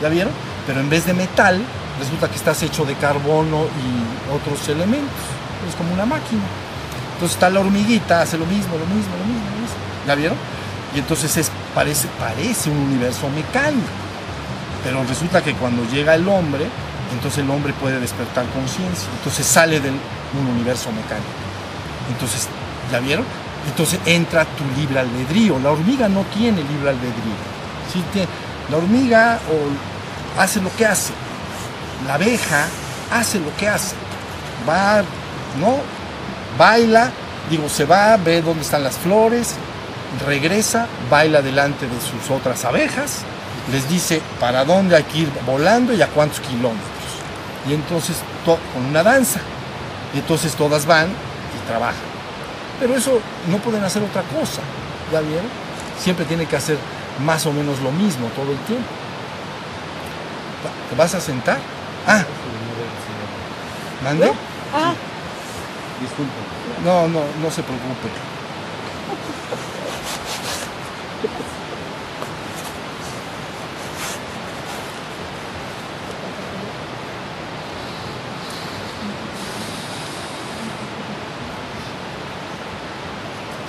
¿Ya 0.00 0.08
vieron? 0.08 0.32
Pero 0.66 0.80
en 0.80 0.90
vez 0.90 1.06
de 1.06 1.14
metal, 1.14 1.60
resulta 1.98 2.28
que 2.28 2.36
estás 2.36 2.62
hecho 2.62 2.84
de 2.84 2.94
carbono 2.94 3.64
y 3.64 4.32
otros 4.34 4.68
elementos. 4.68 5.10
Es 5.68 5.74
como 5.76 5.92
una 5.92 6.06
máquina. 6.06 6.42
Entonces 7.14 7.36
está 7.36 7.50
la 7.50 7.60
hormiguita, 7.60 8.22
hace 8.22 8.36
lo 8.36 8.46
mismo, 8.46 8.76
lo 8.76 8.86
mismo, 8.86 9.16
lo 9.16 9.24
mismo, 9.24 9.50
lo 9.50 9.60
mismo. 9.60 9.76
¿Ya 10.06 10.14
vieron? 10.14 10.36
Y 10.94 10.98
entonces 10.98 11.36
es, 11.36 11.50
parece, 11.74 12.08
parece 12.18 12.70
un 12.70 12.78
universo 12.78 13.28
mecánico. 13.30 13.86
Pero 14.82 15.04
resulta 15.04 15.42
que 15.42 15.54
cuando 15.54 15.84
llega 15.84 16.14
el 16.14 16.26
hombre, 16.26 16.66
entonces 17.12 17.44
el 17.44 17.50
hombre 17.50 17.72
puede 17.74 18.00
despertar 18.00 18.44
conciencia. 18.46 19.08
Entonces 19.18 19.46
sale 19.46 19.78
de 19.78 19.90
un 19.90 20.46
universo 20.56 20.90
mecánico. 20.90 21.30
Entonces, 22.10 22.48
¿ya 22.92 23.00
vieron? 23.00 23.24
Entonces 23.66 23.98
entra 24.06 24.44
tu 24.44 24.64
libre 24.80 25.00
albedrío. 25.00 25.58
La 25.58 25.70
hormiga 25.70 26.08
no 26.08 26.22
tiene 26.34 26.62
libre 26.62 26.90
albedrío. 26.90 27.34
¿sí? 27.92 28.02
La 28.70 28.76
hormiga 28.76 29.40
hace 30.38 30.60
lo 30.60 30.74
que 30.76 30.86
hace. 30.86 31.12
La 32.06 32.14
abeja 32.14 32.66
hace 33.10 33.40
lo 33.40 33.54
que 33.56 33.68
hace. 33.68 33.94
Va, 34.68 35.02
¿no? 35.60 35.78
Baila, 36.58 37.10
digo, 37.50 37.68
se 37.68 37.84
va, 37.84 38.16
ve 38.16 38.42
dónde 38.42 38.62
están 38.62 38.84
las 38.84 38.96
flores, 38.96 39.54
regresa, 40.26 40.86
baila 41.10 41.40
delante 41.42 41.86
de 41.86 42.00
sus 42.00 42.30
otras 42.30 42.64
abejas, 42.64 43.22
les 43.72 43.88
dice 43.88 44.20
para 44.38 44.64
dónde 44.64 44.96
hay 44.96 45.04
que 45.04 45.18
ir 45.18 45.32
volando 45.46 45.94
y 45.94 46.02
a 46.02 46.08
cuántos 46.08 46.40
kilómetros. 46.40 46.80
Y 47.68 47.74
entonces 47.74 48.16
con 48.44 48.58
una 48.88 49.02
danza. 49.02 49.40
Y 50.14 50.18
entonces 50.18 50.54
todas 50.54 50.84
van 50.84 51.06
y 51.08 51.68
trabajan. 51.68 52.11
Pero 52.80 52.96
eso 52.96 53.20
no 53.48 53.58
pueden 53.58 53.84
hacer 53.84 54.02
otra 54.02 54.22
cosa. 54.22 54.62
¿Ya 55.12 55.20
vieron? 55.20 55.46
Siempre 55.98 56.24
tiene 56.24 56.46
que 56.46 56.56
hacer 56.56 56.78
más 57.24 57.46
o 57.46 57.52
menos 57.52 57.80
lo 57.80 57.92
mismo 57.92 58.28
todo 58.28 58.50
el 58.52 58.58
tiempo. 58.60 58.88
¿Te 60.90 60.96
vas 60.96 61.14
a 61.14 61.20
sentar? 61.20 61.58
Ah. 62.06 62.24
¿Mande? 64.04 64.32
Ah. 64.74 64.94
Disculpe. 66.00 66.32
No, 66.84 67.06
no, 67.08 67.20
no 67.40 67.50
se 67.50 67.62
preocupe. 67.62 68.08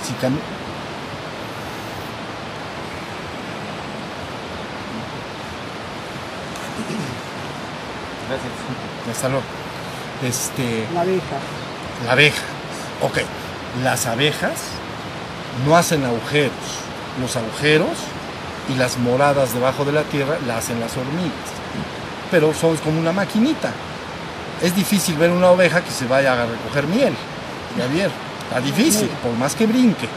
Si 0.02 0.12
cam 0.14 0.38
Este, 10.22 10.86
la 10.92 11.00
abeja. 11.02 11.36
La 12.06 12.12
abeja. 12.12 12.42
Ok. 13.02 13.18
Las 13.82 14.06
abejas 14.06 14.60
no 15.66 15.76
hacen 15.76 16.04
agujeros. 16.04 16.52
Los 17.20 17.36
agujeros 17.36 17.96
y 18.68 18.74
las 18.76 18.98
moradas 18.98 19.54
debajo 19.54 19.84
de 19.84 19.92
la 19.92 20.02
tierra 20.02 20.36
las 20.46 20.58
hacen 20.58 20.80
las 20.80 20.96
hormigas. 20.96 21.32
Pero 22.30 22.52
son 22.54 22.76
como 22.78 23.00
una 23.00 23.12
maquinita. 23.12 23.70
Es 24.62 24.74
difícil 24.74 25.16
ver 25.16 25.30
una 25.30 25.50
oveja 25.50 25.82
que 25.82 25.90
se 25.90 26.06
vaya 26.06 26.32
a 26.32 26.46
recoger 26.46 26.86
miel. 26.86 27.14
Ya 27.78 27.86
vieron. 27.86 28.12
Está 28.48 28.60
difícil, 28.60 29.08
por 29.22 29.32
más 29.32 29.54
que 29.54 29.66
brinque. 29.66 30.08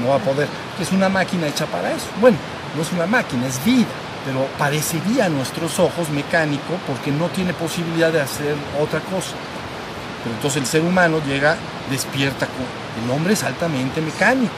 No 0.00 0.08
va 0.10 0.16
a 0.16 0.18
poder. 0.18 0.48
Es 0.80 0.92
una 0.92 1.08
máquina 1.08 1.46
hecha 1.46 1.66
para 1.66 1.90
eso. 1.90 2.06
Bueno, 2.20 2.36
no 2.76 2.82
es 2.82 2.92
una 2.92 3.06
máquina, 3.06 3.46
es 3.46 3.62
vida 3.64 3.86
pero 4.24 4.46
parecería 4.58 5.26
a 5.26 5.28
nuestros 5.28 5.78
ojos 5.78 6.08
mecánico 6.10 6.78
porque 6.86 7.10
no 7.10 7.28
tiene 7.28 7.54
posibilidad 7.54 8.12
de 8.12 8.20
hacer 8.20 8.54
otra 8.80 9.00
cosa. 9.00 9.34
Pero 10.22 10.36
entonces 10.36 10.62
el 10.62 10.68
ser 10.68 10.82
humano 10.82 11.20
llega, 11.26 11.56
despierta, 11.90 12.46
el 13.04 13.10
hombre 13.10 13.34
es 13.34 13.42
altamente 13.42 14.00
mecánico. 14.00 14.52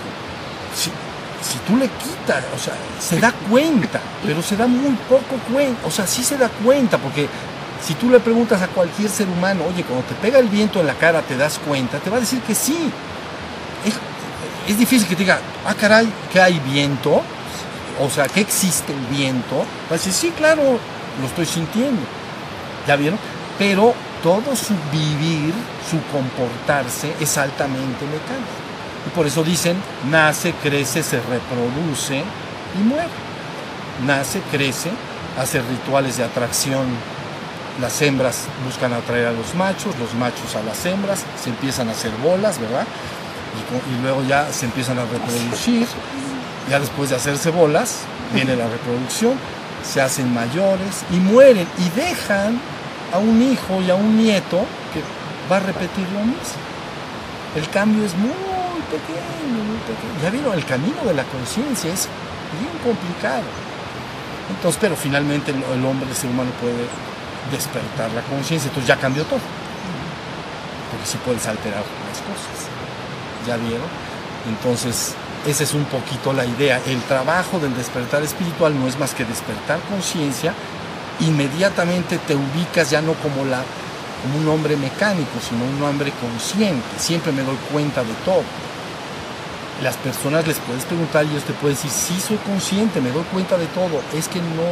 Si, 0.75 0.91
si 1.43 1.59
tú 1.67 1.77
le 1.77 1.89
quitas, 1.89 2.45
o 2.55 2.59
sea, 2.59 2.75
se 3.01 3.19
da 3.19 3.33
cuenta, 3.51 4.01
pero 4.25 4.43
se 4.43 4.57
da 4.57 4.67
muy 4.67 4.95
poco 5.09 5.37
cuenta, 5.51 5.87
o 5.87 5.91
sea, 5.91 6.07
sí 6.07 6.23
se 6.23 6.37
da 6.37 6.49
cuenta, 6.49 6.99
porque 6.99 7.29
si 7.85 7.95
tú 7.95 8.11
le 8.11 8.21
preguntas 8.21 8.61
a 8.63 8.69
cualquier 8.69 9.11
ser 9.11 9.29
humano, 9.29 9.65
oye, 9.69 9.85
cuando 9.85 10.07
te 10.07 10.15
pega 10.15 10.39
el 10.39 10.49
viento 10.49 10.81
en 10.81 10.87
la 10.87 10.95
cara, 10.95 11.23
¿te 11.23 11.37
das 11.37 11.59
cuenta? 11.59 11.99
Te 11.99 12.11
va 12.11 12.17
a 12.17 12.21
decir 12.21 12.41
que 12.41 12.55
sí. 12.55 12.91
Es, 13.85 13.95
es 14.71 14.79
difícil 14.79 15.07
que 15.07 15.15
te 15.15 15.23
diga, 15.23 15.39
ah, 15.67 15.75
caray, 15.75 16.11
que 16.33 16.41
hay 16.41 16.59
viento, 16.61 17.23
o 18.01 18.11
sea, 18.11 18.27
que 18.27 18.41
existe 18.41 18.93
el 18.93 19.17
viento, 19.17 19.59
va 19.59 19.91
a 19.91 19.93
decir, 19.95 20.13
sí, 20.13 20.33
claro, 20.37 20.63
lo 21.21 21.27
estoy 21.27 21.47
sintiendo. 21.47 22.03
¿Ya 22.87 22.97
vieron? 22.97 23.19
Pero 23.59 23.95
todo 24.23 24.57
su 24.57 24.75
vivir, 24.91 25.55
su 25.89 26.01
comportarse 26.13 27.15
es 27.21 27.39
altamente 27.39 28.05
mecánico. 28.07 28.65
Y 29.07 29.11
por 29.11 29.27
eso 29.27 29.45
dicen, 29.45 29.77
nace, 30.11 30.53
crece, 30.63 31.03
se 31.03 31.21
reproduce 31.21 32.25
y 32.79 32.83
muere. 32.83 33.09
Nace, 34.07 34.41
crece, 34.51 34.91
hace 35.39 35.61
rituales 35.63 36.17
de 36.17 36.25
atracción. 36.25 36.87
Las 37.81 38.01
hembras 38.03 38.47
buscan 38.65 38.93
atraer 38.93 39.29
a 39.29 39.33
los 39.33 39.55
machos, 39.55 39.99
los 39.99 40.15
machos 40.15 40.55
a 40.57 40.63
las 40.63 40.85
hembras, 40.87 41.25
se 41.43 41.51
empiezan 41.51 41.89
a 41.89 41.93
hacer 41.93 42.13
bolas, 42.23 42.59
¿verdad? 42.59 42.87
Y 43.93 44.03
luego 44.03 44.23
ya 44.25 44.53
se 44.53 44.67
empiezan 44.67 44.99
a 44.99 45.05
reproducir 45.05 45.87
ya 46.71 46.81
después 46.81 47.11
de 47.11 47.17
hacerse 47.17 47.51
bolas, 47.51 48.01
viene 48.33 48.57
la 48.57 48.69
reproducción, 48.69 49.35
se 49.83 50.01
hacen 50.01 50.33
mayores 50.33 51.05
y 51.11 51.17
mueren 51.17 51.67
y 51.79 51.89
dejan 51.99 52.59
a 53.13 53.19
un 53.19 53.43
hijo 53.43 53.83
y 53.83 53.91
a 53.91 53.95
un 53.95 54.17
nieto 54.17 54.65
que 54.93 55.03
va 55.51 55.59
a 55.59 55.61
repetir 55.61 56.07
lo 56.13 56.21
mismo. 56.21 56.65
El 57.55 57.69
cambio 57.69 58.05
es 58.05 58.15
muy 58.17 58.31
pequeño, 58.91 59.65
muy 59.65 59.79
pequeño. 59.87 60.23
Ya 60.23 60.31
vieron, 60.31 60.55
el 60.55 60.65
camino 60.65 61.05
de 61.05 61.15
la 61.15 61.25
conciencia 61.25 61.93
es 61.93 62.09
bien 62.59 62.73
complicado. 62.83 63.45
Entonces, 64.51 64.79
pero 64.81 64.97
finalmente 64.97 65.53
el, 65.53 65.85
hombre, 65.85 66.09
el 66.09 66.17
ser 66.17 66.31
humano 66.31 66.51
puede 66.61 66.89
despertar 67.51 68.11
la 68.13 68.23
conciencia, 68.23 68.69
entonces 68.69 68.89
ya 68.89 68.97
cambió 68.97 69.25
todo. 69.25 69.41
Porque 70.91 71.07
sí 71.07 71.19
puedes 71.25 71.47
alterar 71.47 71.83
las 71.83 72.19
cosas. 72.21 72.69
¿Ya 73.47 73.57
vieron? 73.57 73.87
Entonces, 74.49 75.15
esa 75.47 75.63
es 75.63 75.75
un 75.75 75.85
poquito 75.85 76.33
la 76.33 76.45
idea. 76.45 76.81
El 76.87 77.01
trabajo 77.03 77.59
del 77.59 77.77
despertar 77.77 78.23
espiritual 78.23 78.79
no 78.79 78.89
es 78.89 78.99
más 78.99 79.15
que 79.15 79.25
despertar 79.25 79.79
conciencia. 79.91 80.55
Inmediatamente 81.21 82.19
te 82.19 82.35
ubicas 82.35 82.91
ya 82.91 83.03
no 83.03 83.15
como, 83.15 83.45
la, 83.45 83.63
como 84.23 84.39
un 84.39 84.49
hombre 84.49 84.77
mecánico, 84.77 85.33
sino 85.47 85.65
un 85.65 85.83
hombre 85.83 86.13
consciente. 86.21 86.87
Siempre 86.99 87.33
me 87.33 87.43
doy 87.43 87.57
cuenta 87.73 88.03
de 88.03 88.15
todo. 88.25 88.43
Las 89.83 89.97
personas 89.97 90.47
les 90.47 90.59
puedes 90.59 90.85
preguntar 90.85 91.27
y 91.27 91.31
ellos 91.31 91.45
te 91.45 91.53
pueden 91.53 91.77
decir, 91.77 91.91
sí 91.91 92.21
soy 92.21 92.37
consciente, 92.39 93.01
me 93.01 93.11
doy 93.11 93.25
cuenta 93.25 93.59
de 93.59 93.67
todo. 93.67 94.01
Es 94.17 94.29
que 94.29 94.39
no, 94.41 94.69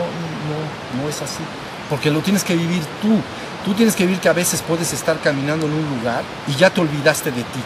no, 0.49 1.03
no 1.03 1.09
es 1.09 1.21
así. 1.21 1.43
Porque 1.91 2.11
lo 2.11 2.21
tienes 2.21 2.45
que 2.45 2.57
vivir 2.57 2.83
tú. 3.03 3.21
Tú 3.65 3.75
tienes 3.75 3.95
que 3.95 4.07
vivir 4.07 4.21
que 4.21 4.29
a 4.29 4.33
veces 4.33 4.63
puedes 4.63 4.93
estar 4.93 5.21
caminando 5.21 5.67
en 5.67 5.73
un 5.73 5.99
lugar 5.99 6.23
y 6.49 6.55
ya 6.57 6.71
te 6.71 6.81
olvidaste 6.81 7.31
de 7.31 7.43
ti 7.43 7.61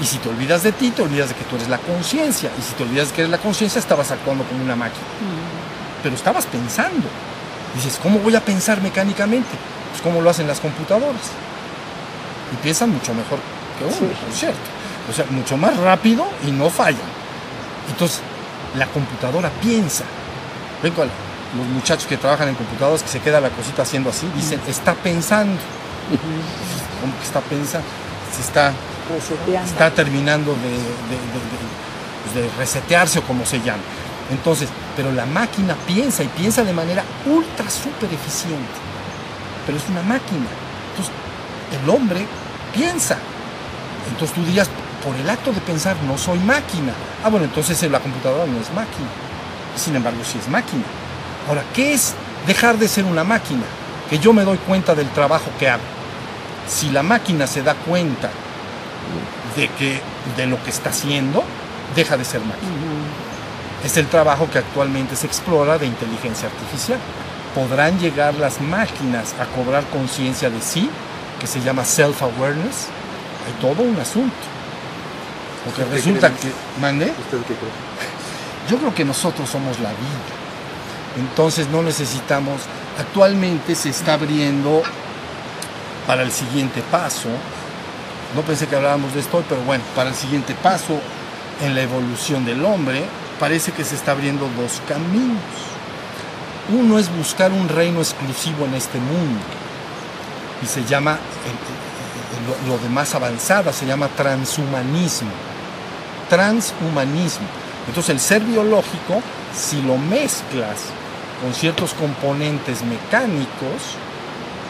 y 0.00 0.06
si 0.06 0.16
te 0.18 0.30
olvidas 0.30 0.62
de 0.62 0.72
ti, 0.72 0.90
te 0.90 1.02
olvidas 1.02 1.28
de 1.28 1.34
que 1.34 1.44
tú 1.44 1.56
eres 1.56 1.68
la 1.68 1.78
conciencia. 1.78 2.50
Y 2.58 2.62
si 2.62 2.72
te 2.72 2.84
olvidas 2.84 3.08
de 3.08 3.14
que 3.14 3.20
eres 3.22 3.30
la 3.30 3.38
conciencia, 3.38 3.78
estabas 3.78 4.10
actuando 4.10 4.44
como 4.44 4.62
una 4.64 4.74
máquina. 4.74 5.04
Mm. 5.04 6.02
Pero 6.02 6.14
estabas 6.14 6.46
pensando. 6.46 7.06
Dices, 7.74 7.98
¿cómo 8.02 8.18
voy 8.18 8.34
a 8.34 8.40
pensar 8.40 8.80
mecánicamente? 8.80 9.50
Pues 9.90 10.00
como 10.00 10.22
lo 10.22 10.30
hacen 10.30 10.46
las 10.46 10.58
computadoras. 10.58 11.20
Y 12.52 12.56
piensan 12.62 12.90
mucho 12.90 13.12
mejor 13.12 13.38
que 13.78 13.84
uno, 13.84 14.12
por 14.12 14.32
cierto. 14.32 14.58
O 15.10 15.12
sea, 15.12 15.26
mucho 15.30 15.56
más 15.58 15.76
rápido 15.76 16.26
y 16.46 16.50
no 16.50 16.70
fallan. 16.70 17.00
Entonces, 17.90 18.20
la 18.76 18.86
computadora 18.86 19.50
piensa. 19.60 20.04
Ven 20.82 20.94
con 20.94 21.08
los 21.08 21.66
muchachos 21.66 22.06
que 22.06 22.16
trabajan 22.16 22.48
en 22.48 22.54
computadoras 22.54 23.02
que 23.02 23.08
se 23.08 23.20
queda 23.20 23.40
la 23.40 23.50
cosita 23.50 23.82
haciendo 23.82 24.08
así, 24.08 24.26
dicen, 24.34 24.60
mm. 24.66 24.70
está 24.70 24.94
pensando. 24.94 25.60
¿Cómo 27.00 27.16
que 27.18 27.24
está 27.24 27.40
pensando? 27.40 27.86
Se 28.34 28.40
está 28.40 28.72
está 29.64 29.90
terminando 29.90 30.52
de, 30.52 32.40
de, 32.40 32.48
resetearse 32.58 33.18
o 33.18 33.22
como 33.22 33.44
se 33.44 33.60
llama. 33.60 33.82
Entonces, 34.30 34.68
pero 34.96 35.12
la 35.12 35.26
máquina 35.26 35.74
piensa 35.86 36.22
y 36.22 36.28
piensa 36.28 36.62
de 36.62 36.72
manera 36.72 37.02
ultra 37.26 37.68
súper 37.68 38.12
eficiente. 38.12 38.78
Pero 39.66 39.78
es 39.78 39.88
una 39.88 40.02
máquina. 40.02 40.46
Entonces, 40.90 41.12
el 41.82 41.90
hombre 41.90 42.26
piensa. 42.72 43.18
Entonces 44.08 44.34
tú 44.34 44.44
dirías, 44.44 44.68
por 45.04 45.16
el 45.16 45.28
acto 45.28 45.52
de 45.52 45.60
pensar 45.60 45.96
no 46.06 46.16
soy 46.18 46.38
máquina. 46.40 46.92
Ah, 47.24 47.28
bueno, 47.28 47.46
entonces 47.46 47.82
la 47.90 48.00
computadora 48.00 48.46
no 48.46 48.60
es 48.60 48.72
máquina. 48.72 49.08
Sin 49.76 49.96
embargo, 49.96 50.20
sí 50.24 50.38
es 50.38 50.48
máquina. 50.48 50.84
Ahora, 51.48 51.64
¿qué 51.74 51.94
es 51.94 52.14
dejar 52.46 52.78
de 52.78 52.88
ser 52.88 53.04
una 53.04 53.24
máquina? 53.24 53.64
Que 54.08 54.18
yo 54.18 54.32
me 54.32 54.44
doy 54.44 54.58
cuenta 54.58 54.94
del 54.94 55.08
trabajo 55.10 55.50
que 55.58 55.68
hago. 55.68 55.82
Si 56.68 56.90
la 56.90 57.02
máquina 57.02 57.46
se 57.46 57.62
da 57.62 57.74
cuenta 57.74 58.30
de, 59.56 59.68
que, 59.68 60.00
de 60.36 60.46
lo 60.46 60.62
que 60.62 60.70
está 60.70 60.90
haciendo, 60.90 61.42
deja 61.94 62.16
de 62.16 62.24
ser 62.24 62.40
máquina. 62.40 62.70
Es 63.84 63.96
el 63.96 64.06
trabajo 64.06 64.48
que 64.50 64.58
actualmente 64.58 65.16
se 65.16 65.26
explora 65.26 65.78
de 65.78 65.86
inteligencia 65.86 66.48
artificial. 66.48 66.98
¿Podrán 67.54 67.98
llegar 67.98 68.34
las 68.34 68.60
máquinas 68.60 69.34
a 69.40 69.46
cobrar 69.46 69.84
conciencia 69.86 70.50
de 70.50 70.60
sí, 70.60 70.88
que 71.40 71.46
se 71.46 71.60
llama 71.60 71.84
self-awareness? 71.84 72.88
Hay 73.46 73.60
todo 73.60 73.82
un 73.82 73.98
asunto. 73.98 74.36
Porque 75.64 75.84
resulta 75.84 76.30
que... 76.30 76.52
¿Mande? 76.80 77.06
¿Usted 77.06 77.38
qué 77.48 77.54
cree? 77.54 77.70
Yo 78.70 78.78
creo 78.78 78.94
que 78.94 79.04
nosotros 79.04 79.48
somos 79.48 79.78
la 79.80 79.90
vida. 79.90 81.18
Entonces 81.18 81.68
no 81.68 81.82
necesitamos... 81.82 82.62
Actualmente 82.98 83.74
se 83.74 83.88
está 83.88 84.14
abriendo 84.14 84.82
para 86.06 86.22
el 86.22 86.30
siguiente 86.30 86.82
paso. 86.90 87.28
No 88.34 88.42
pensé 88.42 88.66
que 88.66 88.76
hablábamos 88.76 89.14
de 89.14 89.20
esto, 89.20 89.42
pero 89.48 89.60
bueno, 89.62 89.82
para 89.96 90.10
el 90.10 90.14
siguiente 90.14 90.54
paso 90.54 91.00
en 91.62 91.74
la 91.74 91.82
evolución 91.82 92.44
del 92.44 92.64
hombre, 92.64 93.04
parece 93.38 93.72
que 93.72 93.84
se 93.84 93.96
está 93.96 94.12
abriendo 94.12 94.48
dos 94.56 94.80
caminos. 94.86 95.38
Uno 96.72 96.98
es 96.98 97.14
buscar 97.16 97.50
un 97.50 97.68
reino 97.68 97.98
exclusivo 97.98 98.64
en 98.66 98.74
este 98.74 98.98
mundo 98.98 99.40
y 100.62 100.66
se 100.66 100.84
llama, 100.84 101.18
lo, 102.68 102.78
de 102.78 102.88
más 102.88 103.14
avanzada, 103.14 103.72
se 103.72 103.86
llama 103.86 104.08
transhumanismo. 104.16 105.30
Transhumanismo. 106.28 107.46
Entonces 107.88 108.10
el 108.10 108.20
ser 108.20 108.42
biológico, 108.42 109.22
si 109.56 109.82
lo 109.82 109.96
mezclas 109.96 110.78
con 111.42 111.52
ciertos 111.54 111.94
componentes 111.94 112.82
mecánicos, 112.82 113.96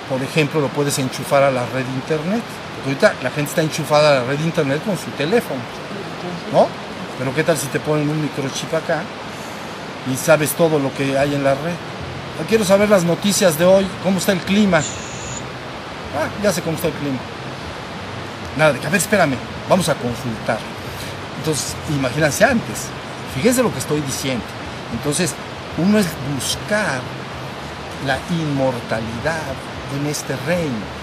por 0.09 0.23
ejemplo, 0.23 0.61
lo 0.61 0.69
puedes 0.69 0.99
enchufar 0.99 1.43
a 1.43 1.51
la 1.51 1.67
red 1.67 1.85
internet. 1.95 2.43
Ahorita 2.85 3.15
la 3.23 3.31
gente 3.31 3.51
está 3.51 3.63
enchufada 3.63 4.11
a 4.11 4.15
la 4.21 4.25
red 4.25 4.39
de 4.39 4.45
internet 4.45 4.83
con 4.85 4.97
su 4.97 5.11
teléfono, 5.13 5.61
¿no? 6.53 6.69
Pero 7.19 7.35
¿qué 7.35 7.45
tal 7.45 7.57
si 7.57 7.67
te 7.67 7.81
ponen 7.81 8.09
un 8.09 8.23
microchip 8.23 8.73
acá 8.75 9.03
y 10.11 10.17
sabes 10.17 10.53
todo 10.53 10.79
lo 10.79 10.93
que 10.95 11.19
hay 11.19 11.35
en 11.35 11.45
la 11.45 11.55
red? 11.55 11.75
quiero 12.49 12.65
saber 12.65 12.89
las 12.89 13.05
noticias 13.05 13.59
de 13.59 13.65
hoy, 13.65 13.87
cómo 14.03 14.19
está 14.19 14.33
el 14.33 14.41
clima. 14.41 14.79
Ah, 14.79 16.29
ya 16.43 16.53
sé 16.53 16.63
cómo 16.63 16.77
está 16.77 16.89
el 16.89 16.95
clima. 16.95 17.19
Nada, 18.57 18.73
de 18.73 18.79
que, 18.79 18.87
a 18.87 18.91
ver, 18.91 19.01
espérame, 19.01 19.37
vamos 19.69 19.89
a 19.89 19.95
consultar. 19.95 20.59
Entonces, 21.39 21.75
imagínense 21.91 22.45
antes, 22.45 22.87
fíjense 23.35 23.63
lo 23.63 23.73
que 23.73 23.79
estoy 23.79 24.01
diciendo. 24.01 24.45
Entonces, 24.93 25.35
uno 25.79 25.99
es 25.99 26.07
buscar 26.35 27.01
la 28.07 28.19
inmortalidad 28.31 29.53
en 29.99 30.07
este 30.07 30.35
reino. 30.47 31.00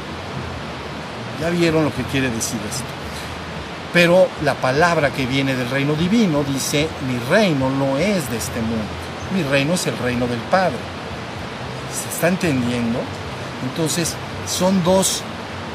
Ya 1.42 1.50
vieron 1.50 1.86
lo 1.86 1.94
que 1.94 2.04
quiere 2.04 2.30
decir 2.30 2.60
esto. 2.70 2.86
Pero 3.94 4.28
la 4.44 4.56
palabra 4.56 5.12
que 5.12 5.26
viene 5.26 5.56
del 5.56 5.70
reino 5.70 5.94
divino 5.94 6.44
dice, 6.44 6.88
mi 7.08 7.18
reino 7.30 7.70
no 7.70 7.98
es 7.98 8.30
de 8.30 8.38
este 8.38 8.60
mundo, 8.62 8.86
mi 9.34 9.44
reino 9.44 9.74
es 9.74 9.88
el 9.88 9.98
reino 9.98 10.28
del 10.28 10.40
Padre. 10.52 10.78
¿Se 11.92 12.10
está 12.14 12.28
entendiendo? 12.28 13.00
Entonces, 13.64 14.16
son 14.48 14.84
dos 14.84 15.22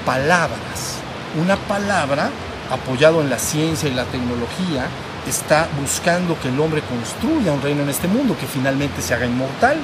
palabras. 0.05 0.99
Una 1.41 1.57
palabra, 1.57 2.31
apoyado 2.71 3.23
en 3.23 3.31
la 3.31 3.39
ciencia 3.39 3.89
y 3.89 3.95
la 3.95 4.05
tecnología, 4.05 4.87
está 5.27 5.69
buscando 5.81 6.39
que 6.41 6.49
el 6.49 6.61
hombre 6.61 6.83
construya 6.83 7.53
un 7.53 7.63
reino 7.63 7.83
en 7.83 7.89
este 7.89 8.09
mundo, 8.09 8.37
que 8.39 8.47
finalmente 8.47 9.01
se 9.01 9.15
haga 9.15 9.27
inmortal. 9.27 9.79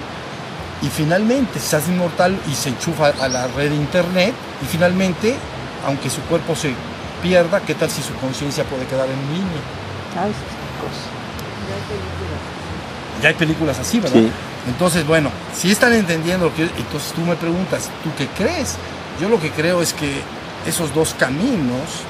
Y 0.80 0.88
finalmente 0.88 1.58
se 1.58 1.74
hace 1.76 1.90
inmortal 1.90 2.38
y 2.48 2.54
se 2.54 2.68
enchufa 2.68 3.08
a 3.20 3.28
la 3.28 3.48
red 3.48 3.70
de 3.70 3.76
internet. 3.76 4.32
Y 4.62 4.66
finalmente, 4.66 5.34
aunque 5.86 6.10
su 6.10 6.20
cuerpo 6.22 6.54
se 6.54 6.74
pierda, 7.22 7.60
¿qué 7.60 7.74
tal 7.74 7.90
si 7.90 8.02
su 8.02 8.14
conciencia 8.14 8.64
puede 8.64 8.86
quedar 8.86 9.08
en 9.08 9.20
línea? 9.32 9.62
Ya 13.22 13.28
hay 13.28 13.34
películas 13.34 13.78
así, 13.78 14.00
¿verdad? 14.00 14.22
Entonces, 14.66 15.06
bueno, 15.06 15.30
si 15.54 15.70
están 15.70 15.92
entendiendo 15.92 16.46
lo 16.46 16.54
que 16.54 16.62
entonces 16.62 17.12
tú 17.12 17.22
me 17.22 17.36
preguntas, 17.36 17.90
¿tú 18.02 18.10
qué 18.16 18.26
crees? 18.28 18.76
Yo 19.20 19.28
lo 19.28 19.40
que 19.40 19.50
creo 19.50 19.82
es 19.82 19.92
que 19.92 20.22
esos 20.66 20.94
dos 20.94 21.14
caminos, 21.18 22.04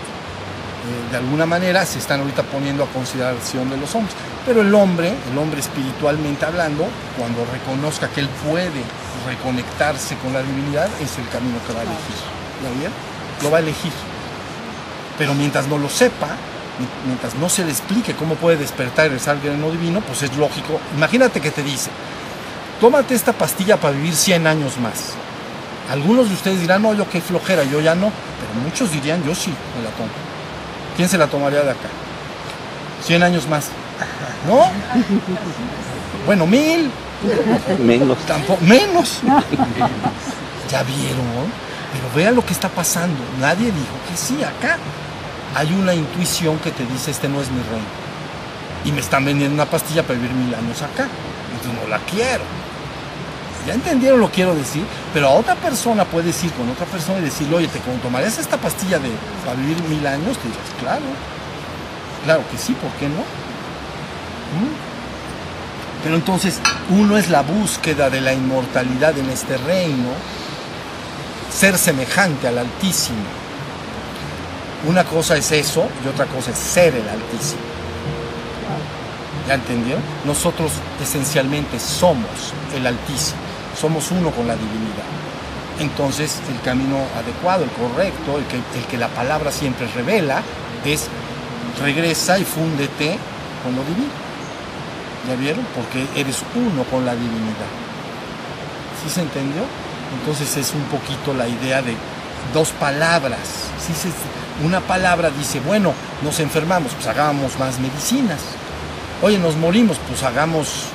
eh, 0.85 1.11
de 1.13 1.17
alguna 1.17 1.47
manera, 1.47 1.87
se 1.87 1.99
están 1.99 2.21
ahorita 2.21 2.43
poniendo 2.43 2.85
a 2.85 2.87
consideración 2.89 3.71
de 3.71 3.77
los 3.77 3.95
hombres. 3.95 4.15
Pero 4.45 4.63
el 4.63 4.75
hombre, 4.75 5.13
el 5.31 5.39
hombre 5.39 5.61
espiritualmente 5.61 6.45
hablando, 6.45 6.87
cuando 7.17 7.45
reconozca 7.53 8.09
que 8.09 8.21
él 8.21 8.29
puede 8.45 8.83
reconectarse 9.27 10.17
con 10.17 10.33
la 10.33 10.43
divinidad, 10.43 10.89
es 11.01 11.19
el 11.19 11.29
camino 11.29 11.59
que 11.67 11.73
va 11.73 11.81
a 11.81 11.83
elegir. 11.83 12.17
¿Ya 12.63 12.81
bien? 12.81 13.08
Lo 13.43 13.51
va 13.51 13.59
a 13.59 13.61
elegir. 13.61 13.93
Pero 15.17 15.35
mientras 15.35 15.67
no 15.67 15.79
lo 15.79 15.89
sepa, 15.89 16.29
mientras 17.07 17.35
no 17.35 17.49
se 17.49 17.65
le 17.65 17.71
explique 17.71 18.15
cómo 18.15 18.35
puede 18.37 18.57
despertar 18.57 19.07
el 19.07 19.61
no 19.61 19.71
divino, 19.71 20.01
pues 20.01 20.23
es 20.23 20.37
lógico. 20.37 20.81
Imagínate 20.97 21.41
que 21.41 21.51
te 21.51 21.63
dice, 21.63 21.91
tómate 22.81 23.15
esta 23.15 23.33
pastilla 23.33 23.77
para 23.77 23.95
vivir 23.95 24.15
100 24.15 24.47
años 24.47 24.79
más. 24.79 25.15
Algunos 25.91 26.29
de 26.29 26.35
ustedes 26.35 26.61
dirán, 26.61 26.83
no, 26.83 26.93
yo 26.95 27.09
qué 27.09 27.21
flojera, 27.21 27.65
yo 27.65 27.81
ya 27.81 27.95
no. 27.95 28.13
Pero 28.41 28.63
muchos 28.63 28.93
dirían, 28.93 29.25
yo 29.25 29.35
sí 29.35 29.53
me 29.77 29.83
la 29.83 29.91
tomo. 29.91 30.11
¿Quién 30.97 31.09
se 31.09 31.19
la 31.19 31.27
tomaría 31.27 31.63
de 31.63 31.71
acá? 31.71 31.89
100 33.05 33.23
años 33.23 33.49
más. 33.49 33.69
¿No? 34.47 34.65
Bueno, 36.27 36.47
mil. 36.47 36.91
Menos. 37.79 38.19
Tampoco, 38.27 38.63
menos. 38.63 39.21
¿Ya 40.71 40.83
vieron? 40.83 41.68
Pero 41.93 42.15
vean 42.15 42.35
lo 42.35 42.45
que 42.45 42.53
está 42.53 42.69
pasando. 42.69 43.19
Nadie 43.41 43.67
dijo 43.67 43.97
que 44.09 44.17
sí, 44.17 44.43
acá 44.43 44.77
hay 45.55 45.73
una 45.73 45.95
intuición 45.95 46.59
que 46.59 46.71
te 46.71 46.85
dice, 46.87 47.11
este 47.11 47.29
no 47.29 47.41
es 47.41 47.51
mi 47.51 47.61
reino. 47.63 47.87
Y 48.85 48.93
me 48.93 49.01
están 49.01 49.25
vendiendo 49.25 49.55
una 49.55 49.71
pastilla 49.71 50.03
para 50.03 50.19
vivir 50.19 50.33
mil 50.33 50.55
años 50.55 50.83
acá. 50.83 51.09
Entonces 51.53 51.83
no 51.83 51.89
la 51.89 51.99
quiero. 52.01 52.45
Ya 53.67 53.75
entendieron 53.75 54.21
lo 54.21 54.29
que 54.29 54.37
quiero 54.37 54.55
decir, 54.55 54.83
pero 55.13 55.29
a 55.29 55.33
otra 55.33 55.55
persona 55.55 56.05
puedes 56.05 56.43
ir 56.43 56.53
con 56.53 56.71
otra 56.71 56.87
persona 56.87 57.19
y 57.19 57.23
decirle, 57.23 57.57
oye, 57.57 57.69
¿te 57.69 57.81
tomarías 58.03 58.39
esta 58.39 58.57
pastilla 58.57 58.99
de, 58.99 59.11
para 59.45 59.57
vivir 59.57 59.83
mil 59.83 60.07
años? 60.07 60.39
Te 60.39 60.49
dices, 60.49 60.63
claro, 60.81 61.03
claro 62.25 62.43
que 62.51 62.57
sí, 62.57 62.73
¿por 62.75 62.91
qué 62.93 63.09
no? 63.09 63.21
¿Mm? 63.21 64.89
Pero 66.03 66.15
entonces, 66.15 66.61
uno 66.91 67.19
es 67.19 67.29
la 67.29 67.43
búsqueda 67.43 68.09
de 68.09 68.21
la 68.21 68.33
inmortalidad 68.33 69.19
en 69.19 69.29
este 69.29 69.59
reino, 69.59 70.13
ser 71.59 71.77
semejante 71.77 72.47
al 72.47 72.57
Altísimo. 72.57 73.19
Una 74.87 75.03
cosa 75.03 75.37
es 75.37 75.51
eso 75.51 75.89
y 76.05 76.09
otra 76.09 76.27
cosa 76.27 76.53
es 76.53 76.59
ser 76.59 76.95
el 76.95 77.09
Altísimo. 77.09 77.63
¿Ya 79.49 79.55
entendió? 79.55 79.97
Nosotros 80.25 80.71
esencialmente 81.03 81.81
somos 81.81 82.55
el 82.77 82.87
Altísimo, 82.87 83.41
somos 83.77 84.09
uno 84.13 84.31
con 84.31 84.47
la 84.47 84.55
divinidad. 84.55 85.09
Entonces 85.81 86.39
el 86.49 86.61
camino 86.61 86.99
adecuado, 87.17 87.65
el 87.65 87.71
correcto, 87.71 88.39
el 88.39 88.45
que, 88.45 88.59
el 88.79 88.85
que 88.89 88.97
la 88.97 89.09
palabra 89.09 89.51
siempre 89.51 89.89
revela, 89.89 90.43
es 90.85 91.09
regresa 91.83 92.39
y 92.39 92.45
fúndete 92.45 93.19
con 93.65 93.75
lo 93.75 93.83
divino. 93.83 94.13
¿Ya 95.29 95.35
vieron? 95.35 95.67
Porque 95.75 96.07
eres 96.15 96.41
uno 96.55 96.85
con 96.85 97.05
la 97.05 97.15
divinidad. 97.15 97.73
¿Sí 99.03 99.11
se 99.11 99.23
entendió? 99.23 99.65
Entonces 100.19 100.57
es 100.57 100.75
un 100.75 100.83
poquito 100.85 101.35
la 101.35 101.49
idea 101.49 101.83
de 101.83 101.95
dos 102.55 102.71
palabras. 102.71 103.39
¿Sí 103.85 103.93
una 104.65 104.81
palabra 104.81 105.31
dice, 105.31 105.61
bueno, 105.61 105.93
nos 106.23 106.41
enfermamos, 106.41 106.93
pues 106.93 107.07
hagamos 107.07 107.59
más 107.59 107.79
medicinas. 107.79 108.41
Oye, 109.23 109.39
nos 109.39 109.57
morimos, 109.57 109.99
pues 110.09 110.23
hagamos 110.23 110.87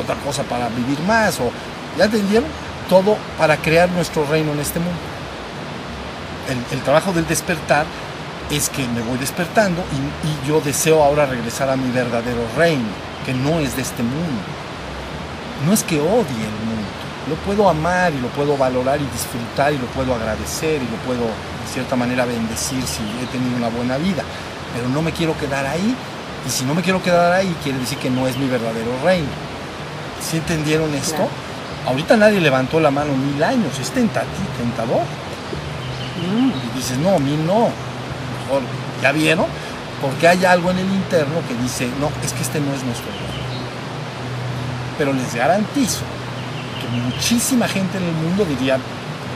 otra 0.00 0.14
cosa 0.16 0.42
para 0.44 0.68
vivir 0.70 0.98
más. 1.00 1.38
O, 1.40 1.50
¿Ya 1.98 2.06
entendieron? 2.06 2.48
Todo 2.88 3.16
para 3.38 3.56
crear 3.58 3.90
nuestro 3.90 4.24
reino 4.26 4.52
en 4.52 4.60
este 4.60 4.78
mundo. 4.78 4.98
El, 6.70 6.80
trabajo 6.80 7.12
del 7.12 7.26
despertar 7.26 7.86
es 8.50 8.68
que 8.68 8.86
me 8.88 9.00
voy 9.02 9.18
despertando 9.18 9.82
y 10.24 10.48
yo 10.48 10.60
deseo 10.60 11.02
ahora 11.02 11.26
regresar 11.26 11.70
a 11.70 11.76
mi 11.76 11.90
verdadero 11.90 12.40
reino, 12.56 12.88
que 13.24 13.32
no 13.32 13.60
es 13.60 13.76
de 13.76 13.82
este 13.82 14.02
mundo. 14.02 14.42
No 15.66 15.72
es 15.72 15.82
que 15.84 16.00
odie 16.00 16.10
el 16.10 16.66
mundo 16.66 16.71
lo 17.28 17.36
puedo 17.36 17.68
amar 17.68 18.12
y 18.12 18.20
lo 18.20 18.28
puedo 18.28 18.56
valorar 18.56 19.00
y 19.00 19.04
disfrutar 19.06 19.72
y 19.72 19.78
lo 19.78 19.86
puedo 19.86 20.14
agradecer 20.14 20.82
y 20.82 20.88
lo 20.90 20.96
puedo 21.06 21.30
cierta 21.72 21.96
manera 21.96 22.24
bendecir 22.24 22.82
si 22.84 23.02
he 23.22 23.26
tenido 23.26 23.56
una 23.56 23.68
buena 23.68 23.96
vida, 23.96 24.22
pero 24.74 24.88
no 24.88 25.02
me 25.02 25.12
quiero 25.12 25.36
quedar 25.38 25.66
ahí. 25.66 25.94
Y 26.46 26.50
si 26.50 26.64
no 26.64 26.74
me 26.74 26.82
quiero 26.82 27.02
quedar 27.02 27.32
ahí, 27.32 27.54
quiere 27.62 27.78
decir 27.78 27.98
que 27.98 28.10
no 28.10 28.26
es 28.26 28.36
mi 28.36 28.48
verdadero 28.48 28.90
reino. 29.04 29.28
¿Sí 30.20 30.38
entendieron 30.38 30.92
esto? 30.94 31.28
Ahorita 31.86 32.16
nadie 32.16 32.40
levantó 32.40 32.80
la 32.80 32.90
mano 32.90 33.14
mil 33.14 33.42
años, 33.42 33.78
es 33.78 33.90
tentador. 33.90 35.02
Mm. 36.18 36.50
Y 36.50 36.76
dices, 36.76 36.98
no, 36.98 37.18
mil 37.20 37.46
no. 37.46 37.68
Mejor, 38.40 38.62
¿ya 39.00 39.12
vieron? 39.12 39.46
Porque 40.00 40.26
hay 40.26 40.44
algo 40.44 40.72
en 40.72 40.78
el 40.78 40.86
interno 40.86 41.36
que 41.46 41.54
dice, 41.62 41.88
no, 42.00 42.10
es 42.24 42.32
que 42.32 42.42
este 42.42 42.58
no 42.58 42.74
es 42.74 42.82
nuestro 42.82 43.06
reino. 43.06 43.42
Pero 44.98 45.12
les 45.12 45.32
garantizo 45.34 46.02
muchísima 47.00 47.68
gente 47.68 47.98
en 47.98 48.04
el 48.04 48.12
mundo 48.12 48.44
diría, 48.44 48.78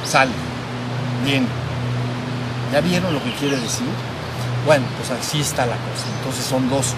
sale, 0.05 0.33
bien. 1.25 1.47
¿Ya 2.73 2.81
vieron 2.81 3.13
lo 3.13 3.23
que 3.23 3.33
quiere 3.33 3.57
decir? 3.57 3.87
Bueno, 4.65 4.85
pues 4.99 5.11
así 5.11 5.41
está 5.41 5.65
la 5.67 5.77
cosa. 5.77 6.07
Entonces 6.19 6.45
son 6.45 6.69
dos. 6.69 6.95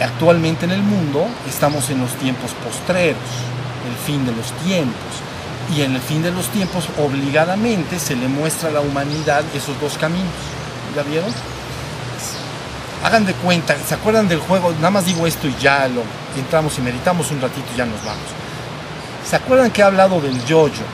Actualmente 0.00 0.64
en 0.64 0.72
el 0.72 0.82
mundo 0.82 1.26
estamos 1.48 1.90
en 1.90 2.00
los 2.00 2.12
tiempos 2.14 2.50
postreros, 2.64 3.22
el 3.88 3.96
fin 4.04 4.26
de 4.26 4.32
los 4.32 4.50
tiempos. 4.64 4.94
Y 5.74 5.82
en 5.82 5.94
el 5.94 6.00
fin 6.00 6.22
de 6.22 6.30
los 6.30 6.48
tiempos 6.48 6.88
obligadamente 6.98 7.98
se 7.98 8.16
le 8.16 8.26
muestra 8.26 8.70
a 8.70 8.72
la 8.72 8.80
humanidad 8.80 9.44
esos 9.54 9.78
dos 9.80 9.98
caminos. 9.98 10.32
¿Ya 10.96 11.02
vieron? 11.02 11.32
Hagan 13.04 13.26
de 13.26 13.34
cuenta, 13.34 13.76
¿se 13.86 13.94
acuerdan 13.94 14.26
del 14.26 14.40
juego? 14.40 14.72
Nada 14.72 14.90
más 14.90 15.06
digo 15.06 15.26
esto 15.26 15.46
y 15.46 15.54
ya 15.60 15.86
lo 15.86 16.02
entramos 16.36 16.76
y 16.78 16.82
meditamos 16.82 17.30
un 17.30 17.40
ratito 17.40 17.66
y 17.74 17.78
ya 17.78 17.86
nos 17.86 18.04
vamos. 18.04 18.47
¿Se 19.28 19.36
acuerdan 19.36 19.70
que 19.70 19.82
he 19.82 19.84
hablado 19.84 20.20
del 20.20 20.44
yoyo? 20.44 20.84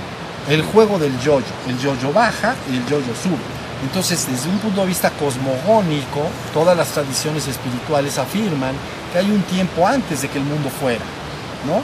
el 0.49 0.63
juego 0.63 0.99
del 0.99 1.19
yoyo. 1.21 1.47
El 1.67 1.79
yoyo 1.79 2.13
baja 2.13 2.55
y 2.71 2.77
el 2.77 2.87
yoyo 2.87 3.15
sube. 3.23 3.39
Entonces, 3.83 4.27
desde 4.31 4.49
un 4.49 4.59
punto 4.59 4.81
de 4.83 4.87
vista 4.87 5.11
cosmogónico, 5.11 6.27
todas 6.53 6.77
las 6.77 6.89
tradiciones 6.89 7.47
espirituales 7.47 8.19
afirman 8.19 8.75
que 9.13 9.19
hay 9.19 9.31
un 9.31 9.43
tiempo 9.43 9.87
antes 9.87 10.23
de 10.23 10.29
que 10.29 10.39
el 10.39 10.45
mundo 10.45 10.71
fuera, 10.71 11.05
¿no? 11.67 11.83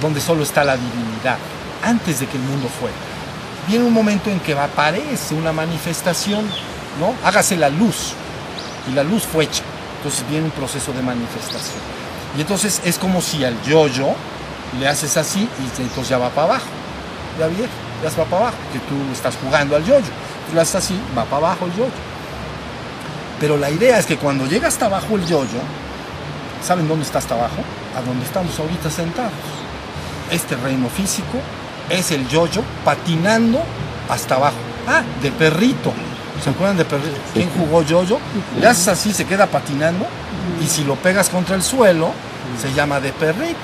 donde 0.00 0.20
solo 0.20 0.42
está 0.42 0.64
la 0.64 0.76
divinidad, 0.76 1.36
antes 1.82 2.20
de 2.20 2.26
que 2.26 2.36
el 2.36 2.42
mundo 2.42 2.68
fuera. 2.68 2.96
Viene 3.68 3.84
un 3.84 3.92
momento 3.92 4.30
en 4.30 4.40
que 4.40 4.54
aparece 4.54 5.34
una 5.34 5.52
manifestación, 5.52 6.46
¿no? 6.98 7.14
Hágase 7.22 7.56
la 7.56 7.68
luz, 7.68 8.14
y 8.90 8.94
la 8.94 9.04
luz 9.04 9.24
fue 9.24 9.44
hecha. 9.44 9.62
Entonces 9.98 10.24
viene 10.30 10.46
un 10.46 10.52
proceso 10.52 10.92
de 10.92 11.02
manifestación. 11.02 11.80
Y 12.36 12.40
entonces 12.40 12.80
es 12.84 12.98
como 12.98 13.20
si 13.20 13.44
al 13.44 13.60
yoyo 13.62 14.14
le 14.78 14.88
haces 14.88 15.16
así 15.16 15.48
y 15.58 15.82
entonces 15.82 16.08
ya 16.08 16.18
va 16.18 16.30
para 16.30 16.54
abajo 16.54 16.66
ya 17.38 17.46
bien, 17.46 17.68
ya 18.02 18.10
se 18.10 18.18
va 18.18 18.24
para 18.24 18.42
abajo, 18.42 18.58
que 18.72 18.78
tú 18.80 18.94
estás 19.12 19.34
jugando 19.42 19.76
al 19.76 19.84
yoyo. 19.84 20.06
Tú 20.48 20.54
lo 20.54 20.60
haces 20.60 20.76
así, 20.76 21.00
va 21.16 21.24
para 21.24 21.48
abajo 21.48 21.66
el 21.66 21.72
yoyo. 21.72 22.00
Pero 23.40 23.56
la 23.56 23.70
idea 23.70 23.98
es 23.98 24.06
que 24.06 24.16
cuando 24.16 24.46
llega 24.46 24.68
hasta 24.68 24.86
abajo 24.86 25.16
el 25.16 25.26
yoyo, 25.26 25.60
¿saben 26.62 26.86
dónde 26.86 27.04
está 27.04 27.18
hasta 27.18 27.34
abajo? 27.34 27.62
A 27.96 28.02
donde 28.02 28.24
estamos 28.24 28.58
ahorita 28.58 28.90
sentados. 28.90 29.32
Este 30.30 30.56
reino 30.56 30.88
físico 30.88 31.38
es 31.88 32.10
el 32.10 32.28
yoyo 32.28 32.62
patinando 32.84 33.62
hasta 34.08 34.36
abajo. 34.36 34.56
Ah, 34.86 35.02
de 35.22 35.30
perrito. 35.30 35.92
¿Se 36.44 36.50
acuerdan 36.50 36.76
de 36.76 36.84
perrito? 36.84 37.18
¿Quién 37.32 37.50
jugó 37.50 37.82
yoyo? 37.82 38.18
Le 38.58 38.66
haces 38.66 38.88
así, 38.88 39.12
se 39.12 39.24
queda 39.24 39.46
patinando. 39.46 40.06
Y 40.62 40.66
si 40.66 40.84
lo 40.84 40.96
pegas 40.96 41.28
contra 41.30 41.56
el 41.56 41.62
suelo, 41.62 42.12
se 42.60 42.72
llama 42.72 43.00
de 43.00 43.12
perrito. 43.12 43.58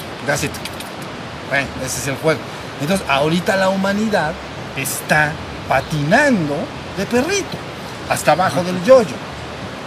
Bueno, 1.48 1.68
ese 1.84 2.00
es 2.00 2.08
el 2.08 2.16
juego. 2.16 2.40
Entonces, 2.80 3.06
ahorita 3.08 3.56
la 3.56 3.68
humanidad 3.68 4.32
está 4.76 5.32
patinando 5.68 6.56
de 6.96 7.06
perrito, 7.06 7.56
hasta 8.10 8.32
abajo 8.32 8.62
del 8.62 8.82
yoyo. 8.84 9.16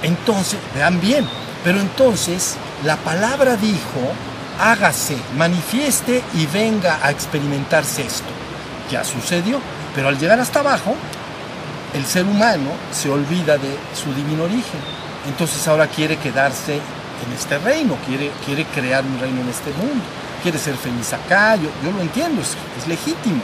Entonces, 0.02 0.60
vean 0.74 1.00
bien, 1.02 1.28
pero 1.64 1.80
entonces 1.80 2.56
la 2.84 2.96
palabra 2.98 3.56
dijo, 3.58 4.00
hágase, 4.60 5.18
manifieste 5.38 6.24
y 6.34 6.46
venga 6.48 7.00
a 7.04 7.12
experimentarse 7.12 8.04
esto. 8.04 8.30
Ya 8.90 9.04
sucedió, 9.04 9.60
pero 9.94 10.08
al 10.08 10.18
llegar 10.18 10.40
hasta 10.40 10.62
abajo, 10.62 10.96
el 11.94 12.06
ser 12.06 12.26
humano 12.26 12.72
se 12.92 13.10
olvida 13.10 13.58
de 13.58 13.78
su 13.94 14.14
divino 14.14 14.44
origen. 14.44 14.80
Entonces 15.28 15.68
ahora 15.68 15.88
quiere 15.88 16.18
quedarse 16.18 16.76
en 16.76 17.34
este 17.36 17.58
reino, 17.60 17.98
quiere, 18.08 18.32
quiere 18.46 18.66
crear 18.66 19.04
un 19.04 19.20
reino 19.20 19.42
en 19.42 19.50
este 19.50 19.72
mundo 19.72 20.06
quiere 20.40 20.58
ser 20.58 20.76
feliz 20.76 21.14
acá, 21.14 21.56
yo, 21.56 21.70
lo 21.92 22.02
entiendo, 22.02 22.42
es, 22.42 22.88
legítimo. 22.88 23.42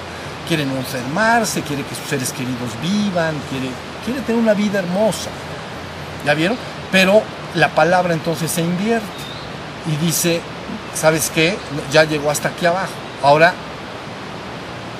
Quiere 0.47 0.65
no 0.65 0.75
enfermarse, 0.77 1.61
quiere 1.61 1.83
que 1.83 1.95
sus 1.95 2.05
seres 2.05 2.31
queridos 2.31 2.69
vivan, 2.81 3.35
quiere, 3.49 3.69
quiere 4.05 4.21
tener 4.21 4.41
una 4.41 4.53
vida 4.53 4.79
hermosa. 4.79 5.29
¿Ya 6.25 6.33
vieron? 6.33 6.57
Pero 6.91 7.23
la 7.55 7.69
palabra 7.69 8.13
entonces 8.13 8.51
se 8.51 8.61
invierte 8.61 9.05
y 9.87 10.05
dice, 10.05 10.41
¿sabes 10.93 11.31
qué? 11.33 11.57
Ya 11.91 12.03
llegó 12.03 12.29
hasta 12.29 12.49
aquí 12.49 12.65
abajo. 12.65 12.93
Ahora 13.23 13.53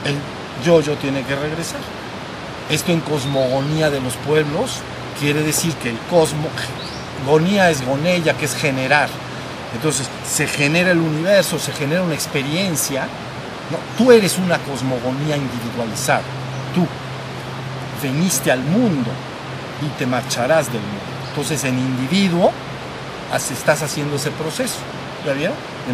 el 0.05 0.17
yo-yo 0.65 0.95
tiene 0.95 1.23
que 1.23 1.36
regresar. 1.36 1.79
Esto 2.69 2.91
en 2.91 3.01
cosmogonía 3.01 3.89
de 3.91 4.01
los 4.01 4.15
pueblos 4.15 4.79
quiere 5.19 5.43
decir 5.43 5.73
que 5.75 5.89
el 5.89 5.97
cosmo, 6.10 6.49
gonía 7.25 7.69
es 7.69 7.86
gonella, 7.86 8.34
que 8.34 8.45
es 8.45 8.55
generar. 8.55 9.10
Entonces 9.75 10.07
se 10.27 10.47
genera 10.47 10.91
el 10.91 10.99
universo, 10.99 11.59
se 11.59 11.71
genera 11.71 12.01
una 12.01 12.13
experiencia. 12.13 13.07
Tú 13.97 14.11
eres 14.11 14.38
una 14.38 14.57
cosmogonía 14.59 15.38
individualizada. 15.38 16.23
Tú 16.73 16.88
veniste 18.01 18.51
al 18.51 18.61
mundo 18.61 19.11
y 19.81 19.89
te 19.97 20.05
marcharás 20.05 20.67
del 20.71 20.81
mundo. 20.81 21.03
Entonces 21.29 21.63
en 21.65 21.77
individuo 21.77 22.51
estás 23.35 23.81
haciendo 23.81 24.15
ese 24.15 24.31
proceso. 24.31 24.77
¿Ya 25.25 25.33
vieron? 25.33 25.55
De 25.88 25.93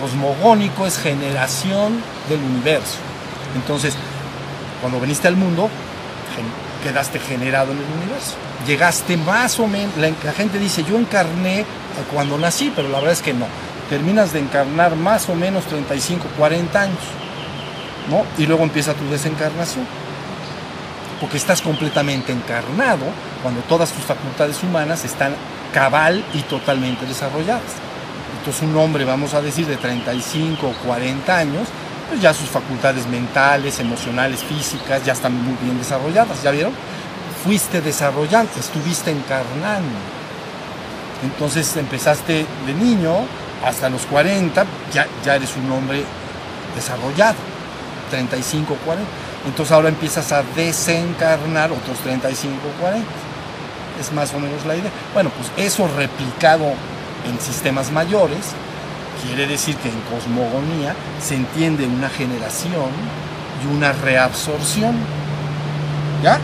cosmogónico 0.00 0.86
es 0.86 0.98
generación 0.98 2.02
del 2.28 2.40
universo. 2.40 2.98
Entonces, 3.54 3.94
cuando 4.80 5.00
veniste 5.00 5.28
al 5.28 5.36
mundo, 5.36 5.70
quedaste 6.86 7.18
generado 7.18 7.72
en 7.72 7.78
el 7.78 7.84
universo. 7.84 8.34
Llegaste 8.64 9.16
más 9.16 9.58
o 9.58 9.66
menos, 9.66 9.96
la 9.96 10.32
gente 10.32 10.58
dice, 10.58 10.84
yo 10.84 10.96
encarné 10.96 11.64
cuando 12.12 12.38
nací, 12.38 12.72
pero 12.74 12.88
la 12.88 12.98
verdad 12.98 13.12
es 13.12 13.22
que 13.22 13.34
no. 13.34 13.46
Terminas 13.90 14.32
de 14.32 14.38
encarnar 14.38 14.94
más 14.94 15.28
o 15.28 15.34
menos 15.34 15.64
35, 15.64 16.26
40 16.38 16.80
años, 16.80 16.98
¿no? 18.08 18.24
Y 18.38 18.46
luego 18.46 18.62
empieza 18.62 18.94
tu 18.94 19.08
desencarnación. 19.10 19.84
Porque 21.20 21.38
estás 21.38 21.60
completamente 21.60 22.32
encarnado 22.32 23.06
cuando 23.42 23.62
todas 23.62 23.90
tus 23.90 24.04
facultades 24.04 24.62
humanas 24.62 25.04
están 25.04 25.34
cabal 25.72 26.24
y 26.34 26.42
totalmente 26.42 27.04
desarrolladas. 27.06 27.72
Entonces 28.38 28.62
un 28.62 28.76
hombre, 28.76 29.04
vamos 29.04 29.34
a 29.34 29.42
decir, 29.42 29.66
de 29.66 29.76
35 29.76 30.68
o 30.68 30.72
40 30.86 31.36
años, 31.36 31.68
pues 32.08 32.20
ya 32.20 32.32
sus 32.32 32.48
facultades 32.48 33.06
mentales, 33.06 33.78
emocionales, 33.80 34.40
físicas 34.42 35.04
ya 35.04 35.12
están 35.12 35.34
muy 35.42 35.56
bien 35.62 35.78
desarrolladas, 35.78 36.42
¿ya 36.42 36.50
vieron? 36.50 36.72
Fuiste 37.44 37.80
desarrollando, 37.80 38.50
estuviste 38.58 39.10
encarnando. 39.10 39.96
Entonces 41.22 41.76
empezaste 41.76 42.46
de 42.66 42.74
niño 42.74 43.14
hasta 43.64 43.88
los 43.88 44.02
40, 44.06 44.64
ya, 44.92 45.06
ya 45.24 45.36
eres 45.36 45.56
un 45.56 45.70
hombre 45.72 46.04
desarrollado, 46.74 47.36
35, 48.10 48.76
40. 48.84 49.10
Entonces 49.46 49.72
ahora 49.72 49.88
empiezas 49.88 50.32
a 50.32 50.42
desencarnar 50.54 51.72
otros 51.72 51.98
35, 51.98 52.56
40. 52.80 53.06
Es 54.00 54.12
más 54.12 54.34
o 54.34 54.38
menos 54.38 54.64
la 54.66 54.76
idea. 54.76 54.90
Bueno, 55.14 55.30
pues 55.30 55.50
eso 55.56 55.88
replicado 55.96 56.64
en 57.26 57.40
sistemas 57.40 57.90
mayores, 57.90 58.52
quiere 59.24 59.46
decir 59.46 59.76
que 59.76 59.88
en 59.88 60.00
cosmogonía 60.10 60.94
se 61.20 61.36
entiende 61.36 61.86
una 61.86 62.08
generación 62.08 62.90
y 63.62 63.74
una 63.74 63.92
reabsorción. 63.92 64.96
¿Ya? 66.22 66.38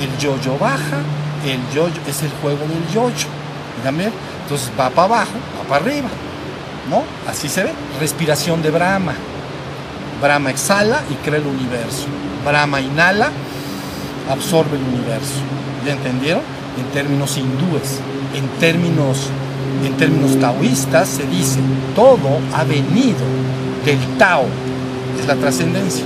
El 0.00 0.16
yoyo 0.18 0.58
baja, 0.58 1.00
el 1.44 1.60
yoyo 1.74 2.00
es 2.06 2.22
el 2.22 2.30
juego 2.42 2.66
del 2.66 2.86
yoyo 2.92 3.28
entonces 4.44 4.70
va 4.78 4.90
para 4.90 5.04
abajo, 5.04 5.32
va 5.58 5.68
para 5.68 5.84
arriba, 5.84 6.08
¿no? 6.88 7.02
Así 7.28 7.48
se 7.48 7.64
ve. 7.64 7.72
Respiración 8.00 8.62
de 8.62 8.70
Brahma. 8.70 9.14
Brahma 10.22 10.50
exhala 10.50 11.02
y 11.10 11.14
crea 11.24 11.38
el 11.38 11.46
universo. 11.46 12.06
Brahma 12.44 12.80
inhala, 12.80 13.30
absorbe 14.30 14.76
el 14.76 14.82
universo. 14.82 15.40
¿Ya 15.84 15.92
entendieron? 15.92 16.42
En 16.78 16.86
términos 16.92 17.36
hindúes, 17.36 18.00
en 18.34 18.48
términos, 18.58 19.28
en 19.86 19.96
términos 19.96 20.38
taoístas 20.38 21.08
se 21.08 21.26
dice, 21.26 21.60
todo 21.94 22.38
ha 22.52 22.64
venido 22.64 23.24
del 23.84 23.98
Tao, 24.18 24.44
es 25.20 25.26
la 25.26 25.36
trascendencia. 25.36 26.04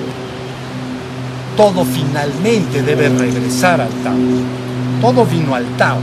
Todo 1.57 1.85
finalmente 1.85 2.83
debe 2.83 3.09
regresar 3.09 3.81
al 3.81 3.91
Tao. 4.05 4.15
Todo 5.01 5.25
vino 5.25 5.55
al 5.55 5.65
Tao 5.77 5.99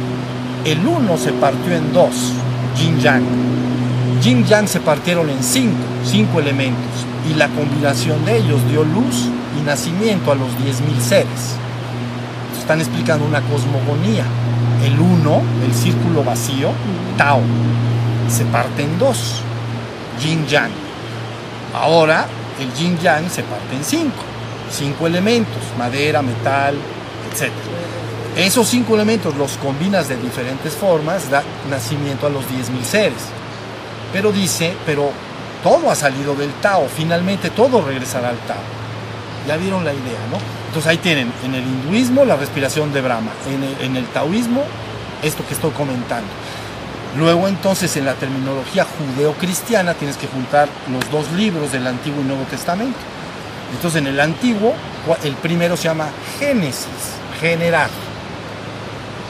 el 0.65 0.79
uno 0.87 1.15
se 1.15 1.31
partió 1.31 1.75
en 1.75 1.93
dos, 1.93 2.33
Yin 2.75 2.99
Yang. 2.99 3.23
Yin 4.23 4.43
Yang 4.45 4.67
se 4.67 4.79
partieron 4.79 5.29
en 5.29 5.43
cinco, 5.43 5.77
cinco 6.03 6.39
elementos, 6.39 7.05
y 7.29 7.35
la 7.35 7.47
combinación 7.49 8.25
de 8.25 8.37
ellos 8.37 8.59
dio 8.71 8.83
luz 8.83 9.29
y 9.59 9.63
nacimiento 9.63 10.31
a 10.31 10.35
los 10.35 10.47
10.000 10.57 10.99
seres. 10.99 11.55
están 12.59 12.79
explicando 12.79 13.27
una 13.27 13.41
cosmogonía. 13.41 14.25
El 14.85 14.99
uno, 14.99 15.41
el 15.65 15.73
círculo 15.73 16.23
vacío, 16.23 16.69
Tao, 17.17 17.41
se 18.29 18.45
parte 18.45 18.83
en 18.83 18.99
dos, 18.99 19.41
Yin 20.21 20.45
Yang. 20.45 20.71
Ahora 21.73 22.27
el 22.59 22.71
Yin 22.73 22.99
Yang 22.99 23.31
se 23.31 23.41
parte 23.41 23.75
en 23.75 23.83
cinco, 23.83 24.23
cinco 24.71 25.07
elementos, 25.07 25.63
madera, 25.75 26.21
metal, 26.21 26.75
etc. 27.31 27.51
Esos 28.37 28.67
cinco 28.67 28.93
elementos 28.93 29.35
los 29.35 29.57
combinas 29.57 30.07
de 30.07 30.17
diferentes 30.17 30.73
formas, 30.73 31.31
da 31.31 31.41
nacimiento 31.67 32.27
a 32.27 32.29
los 32.29 32.43
10.000 32.43 32.83
seres. 32.83 33.23
Pero 34.13 34.31
dice, 34.31 34.75
pero 34.85 35.09
todo 35.63 35.89
ha 35.89 35.95
salido 35.95 36.35
del 36.35 36.51
Tao, 36.61 36.87
finalmente 36.95 37.49
todo 37.49 37.81
regresará 37.81 38.29
al 38.29 38.37
Tao. 38.39 38.57
Ya 39.47 39.57
vieron 39.57 39.83
la 39.83 39.93
idea, 39.93 40.19
¿no? 40.29 40.64
Entonces 40.75 40.91
ahí 40.91 40.97
tienen 40.97 41.31
en 41.45 41.55
el 41.55 41.63
hinduismo 41.63 42.25
la 42.25 42.35
respiración 42.35 42.91
de 42.91 42.99
Brahma, 42.99 43.31
en 43.79 43.95
el, 43.95 44.05
taoísmo 44.07 44.61
esto 45.23 45.47
que 45.47 45.53
estoy 45.53 45.71
comentando. 45.71 46.27
Luego 47.17 47.47
entonces 47.47 47.95
en 47.95 48.03
la 48.03 48.13
terminología 48.15 48.85
judeo-cristiana 48.85 49.93
tienes 49.93 50.17
que 50.17 50.27
juntar 50.27 50.67
los 50.91 51.09
dos 51.09 51.31
libros 51.31 51.71
del 51.71 51.87
Antiguo 51.87 52.19
y 52.19 52.25
Nuevo 52.25 52.43
Testamento. 52.43 52.97
Entonces 53.73 54.01
en 54.01 54.07
el 54.07 54.19
Antiguo 54.19 54.73
el 55.23 55.35
primero 55.35 55.77
se 55.77 55.83
llama 55.83 56.09
Génesis, 56.39 56.85
generar. 57.39 57.89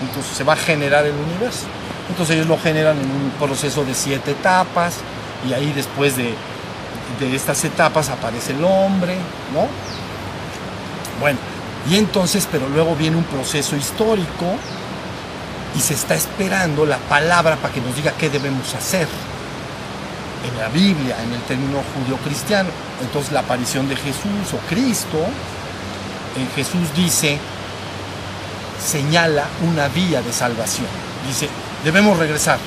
Entonces 0.01 0.35
se 0.35 0.43
va 0.43 0.53
a 0.53 0.57
generar 0.57 1.05
el 1.05 1.13
universo. 1.13 1.67
Entonces 2.09 2.37
ellos 2.37 2.47
lo 2.47 2.57
generan 2.57 2.97
en 2.97 3.05
un 3.05 3.31
proceso 3.37 3.85
de 3.85 3.93
siete 3.93 4.31
etapas, 4.31 4.95
y 5.47 5.53
ahí 5.53 5.71
después 5.73 6.15
de, 6.17 6.33
estas 7.35 7.63
etapas 7.65 8.09
aparece 8.09 8.53
el 8.53 8.63
hombre, 8.63 9.13
¿no? 9.53 9.67
Bueno, 11.19 11.39
y 11.89 11.97
entonces, 11.97 12.47
pero 12.51 12.67
luego 12.69 12.95
viene 12.95 13.17
un 13.17 13.23
proceso 13.23 13.75
histórico 13.75 14.45
y 15.75 15.79
se 15.79 15.93
está 15.93 16.15
esperando 16.15 16.85
la 16.85 16.97
palabra 16.97 17.57
para 17.57 17.73
que 17.73 17.81
nos 17.81 17.95
diga 17.95 18.13
qué 18.17 18.29
debemos 18.29 18.73
hacer. 18.73 19.07
En 20.49 20.59
la 20.59 20.67
Biblia, 20.69 21.15
en 21.23 21.33
el 21.33 21.41
término 21.41 21.81
judío-cristiano. 21.95 22.69
Entonces 23.01 23.31
la 23.31 23.41
aparición 23.41 23.89
de 23.89 23.95
Jesús 23.95 24.53
o 24.53 24.57
Cristo, 24.69 25.17
en 26.37 26.47
Jesús 26.55 26.93
dice, 26.95 27.37
señala 28.83 29.45
una 29.67 29.87
vía 29.87 30.21
de 30.21 30.31
salvación. 30.31 30.87
Dice, 31.27 31.49
debemos 31.83 32.17
regresar. 32.17 32.59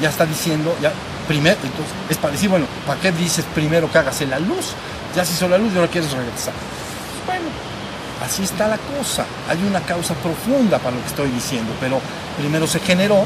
Ya 0.00 0.08
está 0.08 0.24
diciendo, 0.26 0.76
ya 0.80 0.92
primero, 1.26 1.56
entonces 1.62 1.94
es 2.08 2.16
para 2.16 2.32
decir, 2.32 2.48
bueno, 2.48 2.66
¿para 2.86 3.00
qué 3.00 3.12
dices 3.12 3.44
primero 3.54 3.90
que 3.90 3.98
hagas 3.98 4.20
la 4.22 4.38
luz? 4.38 4.72
Ya 5.14 5.24
se 5.24 5.32
hizo 5.32 5.48
la 5.48 5.58
luz 5.58 5.72
y 5.72 5.76
ahora 5.76 5.90
quieres 5.90 6.12
regresar. 6.12 6.54
Así 8.24 8.42
está 8.42 8.68
la 8.68 8.78
cosa. 8.78 9.26
Hay 9.48 9.62
una 9.68 9.80
causa 9.80 10.14
profunda 10.14 10.78
para 10.78 10.96
lo 10.96 11.02
que 11.02 11.08
estoy 11.08 11.30
diciendo, 11.30 11.72
pero 11.78 12.00
primero 12.38 12.66
se 12.66 12.80
generó 12.80 13.24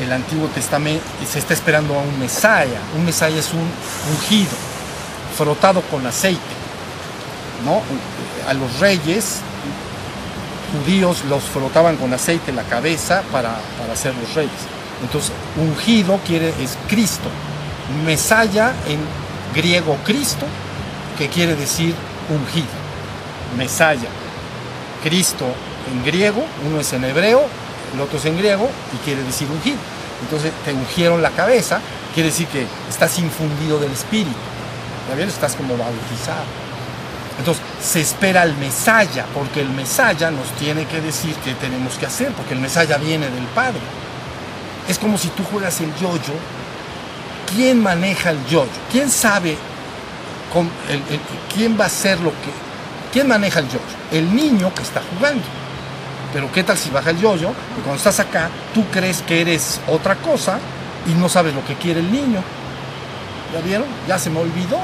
el 0.00 0.12
Antiguo 0.12 0.46
Testamento 0.48 1.04
y 1.22 1.26
se 1.26 1.40
está 1.40 1.54
esperando 1.54 1.94
a 1.98 2.02
un 2.02 2.18
Mesaya. 2.18 2.80
Un 2.96 3.04
Mesaya 3.04 3.38
es 3.38 3.52
un 3.52 3.68
ungido, 4.12 4.52
frotado 5.36 5.82
con 5.82 6.06
aceite. 6.06 6.40
¿no? 7.64 7.82
A 8.48 8.54
los 8.54 8.78
reyes 8.78 9.40
judíos 10.72 11.24
los 11.28 11.42
frotaban 11.42 11.96
con 11.96 12.12
aceite 12.14 12.52
la 12.52 12.62
cabeza 12.62 13.22
para, 13.32 13.58
para 13.78 13.96
ser 13.96 14.14
los 14.14 14.34
reyes. 14.34 14.52
Entonces, 15.02 15.32
ungido 15.56 16.20
quiere 16.26 16.50
es 16.62 16.78
Cristo. 16.88 17.28
Mesaya 18.06 18.72
en 18.86 19.00
griego 19.52 19.96
Cristo, 20.04 20.46
que 21.18 21.28
quiere 21.28 21.56
decir 21.56 21.94
ungido. 22.28 22.79
Mesaya. 23.56 24.08
Cristo 25.02 25.46
en 25.90 26.04
griego, 26.04 26.44
uno 26.66 26.80
es 26.80 26.92
en 26.92 27.04
hebreo, 27.04 27.42
el 27.94 28.00
otro 28.00 28.18
es 28.18 28.24
en 28.26 28.36
griego 28.36 28.68
y 28.94 29.04
quiere 29.04 29.22
decir 29.22 29.48
ungido. 29.50 29.78
Entonces 30.22 30.52
te 30.64 30.72
ungieron 30.72 31.22
la 31.22 31.30
cabeza, 31.30 31.80
quiere 32.14 32.28
decir 32.28 32.46
que 32.48 32.66
estás 32.88 33.18
infundido 33.18 33.78
del 33.78 33.92
Espíritu. 33.92 34.36
¿Ya 35.08 35.14
ves? 35.14 35.28
Estás 35.28 35.54
como 35.54 35.76
bautizado. 35.76 36.44
Entonces 37.38 37.62
se 37.82 38.02
espera 38.02 38.42
el 38.42 38.54
Mesaya, 38.56 39.24
porque 39.32 39.62
el 39.62 39.70
Mesaya 39.70 40.30
nos 40.30 40.48
tiene 40.58 40.84
que 40.84 41.00
decir 41.00 41.34
qué 41.42 41.54
tenemos 41.54 41.94
que 41.94 42.06
hacer, 42.06 42.32
porque 42.32 42.52
el 42.52 42.60
Mesaya 42.60 42.98
viene 42.98 43.30
del 43.30 43.46
Padre. 43.54 43.80
Es 44.86 44.98
como 44.98 45.16
si 45.16 45.28
tú 45.28 45.42
juegas 45.44 45.80
el 45.80 45.94
yoyo. 45.96 46.34
¿Quién 47.54 47.82
maneja 47.82 48.30
el 48.30 48.44
yoyo? 48.46 48.70
¿Quién 48.92 49.10
sabe 49.10 49.56
quién 51.54 51.78
va 51.78 51.84
a 51.84 51.86
hacer 51.86 52.18
lo 52.20 52.30
que... 52.30 52.69
¿Quién 53.12 53.28
maneja 53.28 53.60
el 53.60 53.66
yoyo? 53.66 53.80
El 54.12 54.34
niño 54.34 54.72
que 54.74 54.82
está 54.82 55.02
jugando. 55.14 55.42
Pero 56.32 56.50
¿qué 56.52 56.62
tal 56.62 56.78
si 56.78 56.90
baja 56.90 57.10
el 57.10 57.18
yoyo 57.18 57.50
y 57.50 57.80
cuando 57.80 57.96
estás 57.96 58.20
acá 58.20 58.50
tú 58.72 58.84
crees 58.90 59.22
que 59.22 59.40
eres 59.40 59.80
otra 59.88 60.14
cosa 60.16 60.58
y 61.06 61.14
no 61.14 61.28
sabes 61.28 61.54
lo 61.54 61.64
que 61.64 61.74
quiere 61.74 62.00
el 62.00 62.10
niño? 62.10 62.42
¿Ya 63.52 63.60
vieron? 63.60 63.86
Ya 64.06 64.18
se 64.18 64.30
me 64.30 64.38
olvidó. 64.38 64.78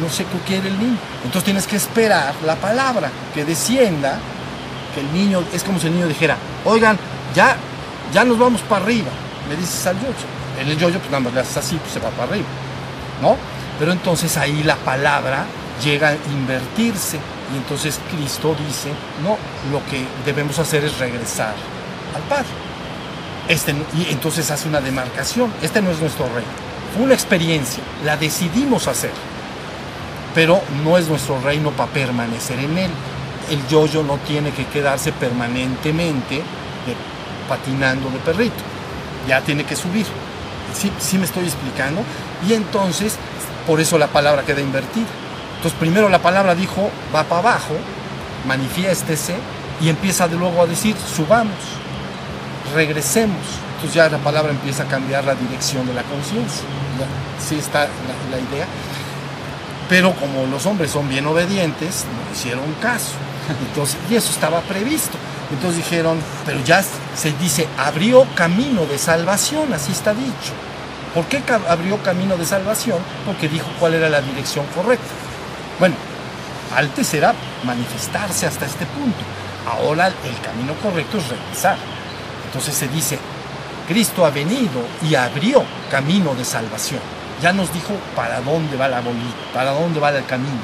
No 0.00 0.08
sé 0.08 0.24
qué 0.24 0.38
quiere 0.46 0.68
el 0.68 0.78
niño. 0.78 0.96
Entonces 1.24 1.44
tienes 1.44 1.66
que 1.66 1.76
esperar 1.76 2.34
la 2.46 2.56
palabra 2.56 3.10
que 3.34 3.44
descienda, 3.44 4.18
que 4.94 5.00
el 5.00 5.12
niño, 5.12 5.44
es 5.52 5.62
como 5.62 5.78
si 5.78 5.88
el 5.88 5.94
niño 5.94 6.08
dijera, 6.08 6.36
oigan, 6.64 6.98
ya 7.34 7.56
ya 8.12 8.24
nos 8.24 8.38
vamos 8.38 8.60
para 8.62 8.84
arriba, 8.84 9.10
me 9.48 9.56
dices 9.56 9.86
al 9.86 9.96
yoyo. 9.96 10.14
El 10.60 10.78
yoyo, 10.78 10.98
pues 10.98 11.10
nada 11.10 11.20
más 11.20 11.32
le 11.32 11.40
haces 11.40 11.56
así, 11.56 11.76
pues 11.76 11.92
se 11.92 12.00
va 12.00 12.10
para 12.10 12.30
arriba, 12.30 12.46
¿no? 13.20 13.36
Pero 13.78 13.92
entonces 13.92 14.36
ahí 14.36 14.62
la 14.62 14.76
palabra 14.76 15.46
llega 15.82 16.10
a 16.10 16.16
invertirse 16.30 17.18
y 17.52 17.56
entonces 17.56 17.98
Cristo 18.10 18.54
dice, 18.66 18.90
no, 19.22 19.36
lo 19.70 19.84
que 19.86 20.04
debemos 20.24 20.58
hacer 20.58 20.84
es 20.84 20.98
regresar 20.98 21.54
al 22.14 22.22
Padre. 22.22 22.48
Este, 23.48 23.72
y 23.72 24.10
entonces 24.10 24.50
hace 24.50 24.68
una 24.68 24.80
demarcación, 24.80 25.52
este 25.62 25.82
no 25.82 25.90
es 25.90 26.00
nuestro 26.00 26.26
rey, 26.34 26.44
fue 26.94 27.04
una 27.04 27.14
experiencia, 27.14 27.82
la 28.04 28.16
decidimos 28.16 28.86
hacer, 28.86 29.10
pero 30.34 30.60
no 30.84 30.96
es 30.96 31.08
nuestro 31.08 31.40
reino 31.40 31.70
para 31.72 31.92
permanecer 31.92 32.58
en 32.58 32.78
él. 32.78 32.90
El 33.50 33.66
yoyo 33.66 34.02
no 34.02 34.18
tiene 34.18 34.50
que 34.52 34.64
quedarse 34.66 35.12
permanentemente 35.12 36.42
patinando 37.48 38.08
de 38.10 38.18
perrito. 38.18 38.62
Ya 39.28 39.40
tiene 39.40 39.64
que 39.64 39.76
subir. 39.76 40.06
Sí, 40.74 40.90
sí 40.98 41.18
me 41.18 41.24
estoy 41.24 41.44
explicando. 41.44 42.02
Y 42.48 42.54
entonces, 42.54 43.16
por 43.66 43.80
eso 43.80 43.98
la 43.98 44.06
palabra 44.06 44.42
queda 44.42 44.60
invertida. 44.60 45.06
Entonces, 45.62 45.78
primero 45.78 46.08
la 46.08 46.18
palabra 46.18 46.56
dijo, 46.56 46.90
va 47.14 47.22
para 47.22 47.38
abajo, 47.38 47.74
manifiéstese, 48.48 49.36
y 49.80 49.90
empieza 49.90 50.26
de 50.26 50.34
luego 50.34 50.60
a 50.60 50.66
decir, 50.66 50.96
subamos, 51.14 51.54
regresemos. 52.74 53.38
Entonces 53.76 53.94
ya 53.94 54.08
la 54.08 54.18
palabra 54.18 54.50
empieza 54.50 54.82
a 54.82 54.86
cambiar 54.86 55.22
la 55.22 55.36
dirección 55.36 55.86
de 55.86 55.94
la 55.94 56.02
conciencia. 56.02 56.64
Sí 57.38 57.60
está 57.60 57.82
la, 57.82 58.36
la 58.36 58.38
idea. 58.38 58.66
Pero 59.88 60.14
como 60.14 60.46
los 60.46 60.66
hombres 60.66 60.90
son 60.90 61.08
bien 61.08 61.26
obedientes, 61.26 62.06
no 62.06 62.34
hicieron 62.34 62.64
caso. 62.82 63.12
Entonces, 63.68 63.98
y 64.10 64.16
eso 64.16 64.32
estaba 64.32 64.62
previsto. 64.62 65.16
Entonces 65.52 65.76
dijeron, 65.76 66.18
pero 66.44 66.58
ya 66.64 66.82
se 66.82 67.30
dice, 67.40 67.68
abrió 67.78 68.26
camino 68.34 68.84
de 68.86 68.98
salvación, 68.98 69.72
así 69.72 69.92
está 69.92 70.12
dicho. 70.12 70.54
¿Por 71.14 71.26
qué 71.26 71.40
abrió 71.68 72.02
camino 72.02 72.36
de 72.36 72.46
salvación? 72.46 72.98
Porque 73.24 73.48
dijo 73.48 73.68
cuál 73.78 73.94
era 73.94 74.08
la 74.08 74.22
dirección 74.22 74.66
correcta. 74.74 75.21
Bueno, 75.82 75.96
antes 76.76 77.12
era 77.12 77.34
manifestarse 77.64 78.46
hasta 78.46 78.66
este 78.66 78.86
punto. 78.86 79.18
Ahora 79.68 80.06
el 80.06 80.40
camino 80.40 80.74
correcto 80.80 81.18
es 81.18 81.28
regresar. 81.28 81.76
Entonces 82.46 82.72
se 82.72 82.86
dice, 82.86 83.18
Cristo 83.88 84.24
ha 84.24 84.30
venido 84.30 84.80
y 85.02 85.16
abrió 85.16 85.64
camino 85.90 86.36
de 86.36 86.44
salvación. 86.44 87.00
Ya 87.42 87.52
nos 87.52 87.72
dijo 87.72 87.94
para 88.14 88.40
dónde 88.42 88.76
va 88.76 88.86
la 88.86 89.00
bolita, 89.00 89.34
para 89.52 89.72
dónde 89.72 89.98
va 89.98 90.10
el 90.10 90.24
camino. 90.24 90.60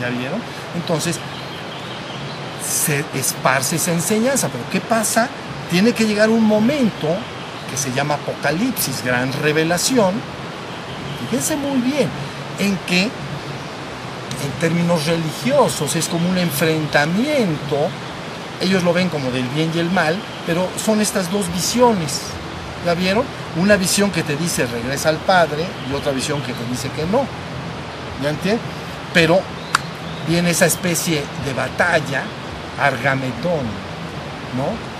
¿Ya 0.00 0.10
vieron? 0.10 0.40
Entonces, 0.76 1.18
se 2.64 3.04
esparce 3.12 3.74
esa 3.74 3.90
enseñanza. 3.90 4.48
Pero 4.48 4.62
¿qué 4.70 4.80
pasa? 4.80 5.28
Tiene 5.72 5.92
que 5.92 6.04
llegar 6.04 6.30
un 6.30 6.44
momento 6.44 7.08
que 7.68 7.76
se 7.76 7.90
llama 7.90 8.14
Apocalipsis, 8.14 9.02
gran 9.04 9.32
revelación. 9.32 10.14
Fíjense 11.18 11.56
muy 11.56 11.80
bien 11.80 12.08
en 12.60 12.76
que 12.86 13.10
en 14.44 14.50
términos 14.60 15.06
religiosos 15.06 15.96
es 15.96 16.08
como 16.08 16.28
un 16.28 16.38
enfrentamiento. 16.38 17.76
Ellos 18.60 18.82
lo 18.82 18.92
ven 18.92 19.08
como 19.08 19.30
del 19.30 19.46
bien 19.48 19.70
y 19.74 19.78
el 19.78 19.90
mal, 19.90 20.20
pero 20.46 20.68
son 20.82 21.00
estas 21.00 21.30
dos 21.30 21.52
visiones. 21.52 22.22
¿Ya 22.84 22.94
vieron? 22.94 23.24
Una 23.56 23.76
visión 23.76 24.10
que 24.10 24.22
te 24.22 24.36
dice 24.36 24.66
regresa 24.66 25.08
al 25.08 25.16
Padre 25.18 25.64
y 25.90 25.94
otra 25.94 26.12
visión 26.12 26.40
que 26.42 26.52
te 26.52 26.64
dice 26.70 26.90
que 26.90 27.04
no. 27.04 27.24
¿Ya 28.22 28.30
entiendes? 28.30 28.64
Pero 29.12 29.40
viene 30.28 30.50
esa 30.50 30.66
especie 30.66 31.22
de 31.44 31.52
batalla 31.54 32.22
Argametón, 32.80 33.66
¿no? 34.56 34.90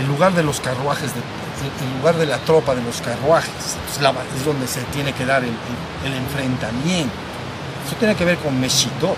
En 0.00 0.08
lugar 0.08 0.32
de 0.32 0.42
los 0.42 0.60
carruajes, 0.60 1.12
en 1.12 1.98
lugar 1.98 2.16
de 2.16 2.26
la 2.26 2.38
tropa 2.38 2.74
de 2.74 2.82
los 2.82 3.00
carruajes, 3.00 3.76
es 4.36 4.44
donde 4.44 4.66
se 4.66 4.82
tiene 4.84 5.12
que 5.12 5.24
dar 5.24 5.44
el, 5.44 5.54
enfrentamiento. 6.12 7.14
Eso 7.86 7.96
tiene 7.98 8.14
que 8.14 8.24
ver 8.24 8.38
con 8.38 8.58
Meshito. 8.60 9.14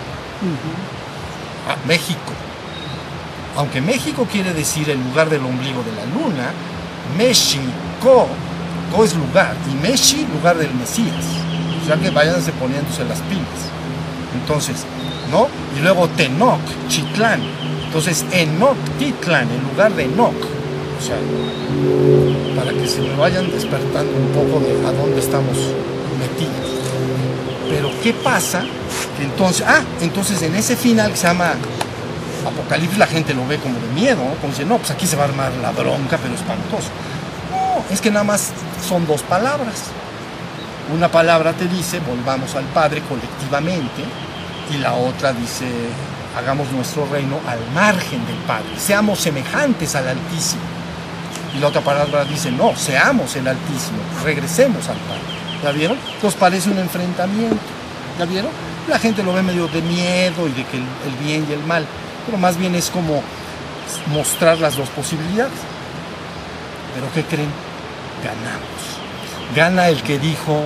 a 1.67 1.87
México. 1.87 2.31
Aunque 3.57 3.81
México 3.81 4.27
quiere 4.31 4.53
decir 4.53 4.89
el 4.89 5.03
lugar 5.03 5.29
del 5.29 5.43
ombligo 5.43 5.83
de 5.83 5.91
la 5.91 6.05
luna, 6.05 6.51
México, 7.17 8.27
Ko 8.95 9.03
es 9.03 9.15
lugar, 9.15 9.55
y 9.69 9.75
Meshi, 9.81 10.25
lugar 10.33 10.57
del 10.57 10.73
Mesías. 10.75 11.25
O 11.83 11.85
sea 11.85 11.97
que 11.97 12.09
váyanse 12.09 12.51
poniéndose 12.53 13.03
las 13.03 13.19
pilas. 13.21 13.67
Entonces, 14.39 14.85
¿no? 15.31 15.47
Y 15.77 15.81
luego 15.81 16.07
Tenoc, 16.09 16.59
Chitlán. 16.87 17.41
Entonces, 17.85 18.25
Enoc, 18.31 18.77
Titlán, 18.99 19.47
en 19.49 19.63
lugar 19.71 19.93
de 19.93 20.05
Enoc. 20.05 20.35
O 20.35 21.01
sea, 21.01 21.17
para 22.55 22.71
que 22.71 22.87
se 22.87 23.01
me 23.01 23.15
vayan 23.15 23.49
despertando 23.51 24.11
un 24.13 24.29
poco 24.29 24.59
de 24.63 24.87
a 24.87 24.91
dónde 24.91 25.19
estamos 25.19 25.57
metidos. 26.19 26.67
Pero 27.69 27.91
¿qué 28.01 28.13
pasa? 28.13 28.63
entonces, 29.19 29.65
ah, 29.67 29.81
entonces 30.01 30.41
en 30.43 30.55
ese 30.55 30.75
final 30.75 31.11
que 31.11 31.17
se 31.17 31.27
llama 31.27 31.53
Apocalipsis 32.45 32.97
la 32.97 33.07
gente 33.07 33.33
lo 33.33 33.47
ve 33.47 33.57
como 33.57 33.79
de 33.79 33.87
miedo, 33.87 34.17
¿no? 34.17 34.35
como 34.35 34.53
dice, 34.53 34.65
no, 34.65 34.77
pues 34.77 34.91
aquí 34.91 35.07
se 35.07 35.15
va 35.15 35.23
a 35.23 35.27
armar 35.27 35.51
la 35.61 35.71
bronca, 35.71 36.17
pero 36.21 36.33
espantoso. 36.33 36.89
No, 37.51 37.83
es 37.93 37.99
que 37.99 38.11
nada 38.11 38.23
más 38.23 38.51
son 38.87 39.05
dos 39.07 39.21
palabras. 39.23 39.83
Una 40.93 41.09
palabra 41.09 41.53
te 41.53 41.67
dice, 41.67 41.99
volvamos 41.99 42.55
al 42.55 42.63
Padre 42.65 43.01
colectivamente, 43.01 44.03
y 44.73 44.77
la 44.77 44.93
otra 44.93 45.33
dice, 45.33 45.65
hagamos 46.37 46.71
nuestro 46.71 47.05
reino 47.07 47.39
al 47.47 47.59
margen 47.73 48.25
del 48.25 48.37
Padre, 48.47 48.69
seamos 48.77 49.19
semejantes 49.19 49.95
al 49.95 50.07
Altísimo. 50.07 50.61
Y 51.55 51.59
la 51.59 51.67
otra 51.67 51.81
palabra 51.81 52.23
dice, 52.25 52.51
no, 52.51 52.75
seamos 52.75 53.35
el 53.35 53.47
Altísimo, 53.47 53.99
regresemos 54.23 54.87
al 54.87 54.97
Padre. 54.97 55.36
¿Ya 55.63 55.71
vieron? 55.71 55.97
Entonces 56.15 56.39
parece 56.39 56.69
un 56.69 56.77
enfrentamiento. 56.77 57.57
¿Ya 58.19 58.25
vieron? 58.25 58.51
La 58.87 58.99
gente 58.99 59.23
lo 59.23 59.33
ve 59.33 59.41
medio 59.41 59.67
de 59.67 59.81
miedo 59.81 60.47
y 60.47 60.51
de 60.51 60.63
que 60.65 60.77
el, 60.77 61.15
bien 61.23 61.45
y 61.49 61.53
el 61.53 61.63
mal, 61.63 61.85
pero 62.25 62.37
más 62.37 62.57
bien 62.57 62.73
es 62.75 62.89
como 62.89 63.21
mostrar 64.07 64.59
las 64.59 64.77
dos 64.77 64.89
posibilidades. 64.89 65.59
Pero 66.93 67.11
¿qué 67.13 67.23
creen? 67.23 67.49
Ganamos. 68.23 68.97
Gana 69.55 69.89
el 69.89 70.01
que 70.03 70.19
dijo, 70.19 70.63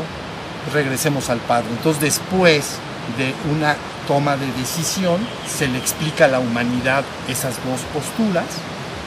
regresemos 0.74 1.30
al 1.30 1.40
Padre. 1.40 1.68
Entonces 1.72 2.02
después 2.02 2.78
de 3.18 3.34
una 3.52 3.76
toma 4.08 4.38
de 4.38 4.46
decisión, 4.54 5.20
se 5.48 5.68
le 5.68 5.78
explica 5.78 6.26
a 6.26 6.28
la 6.28 6.40
humanidad 6.40 7.04
esas 7.28 7.56
dos 7.66 7.82
posturas, 7.94 8.46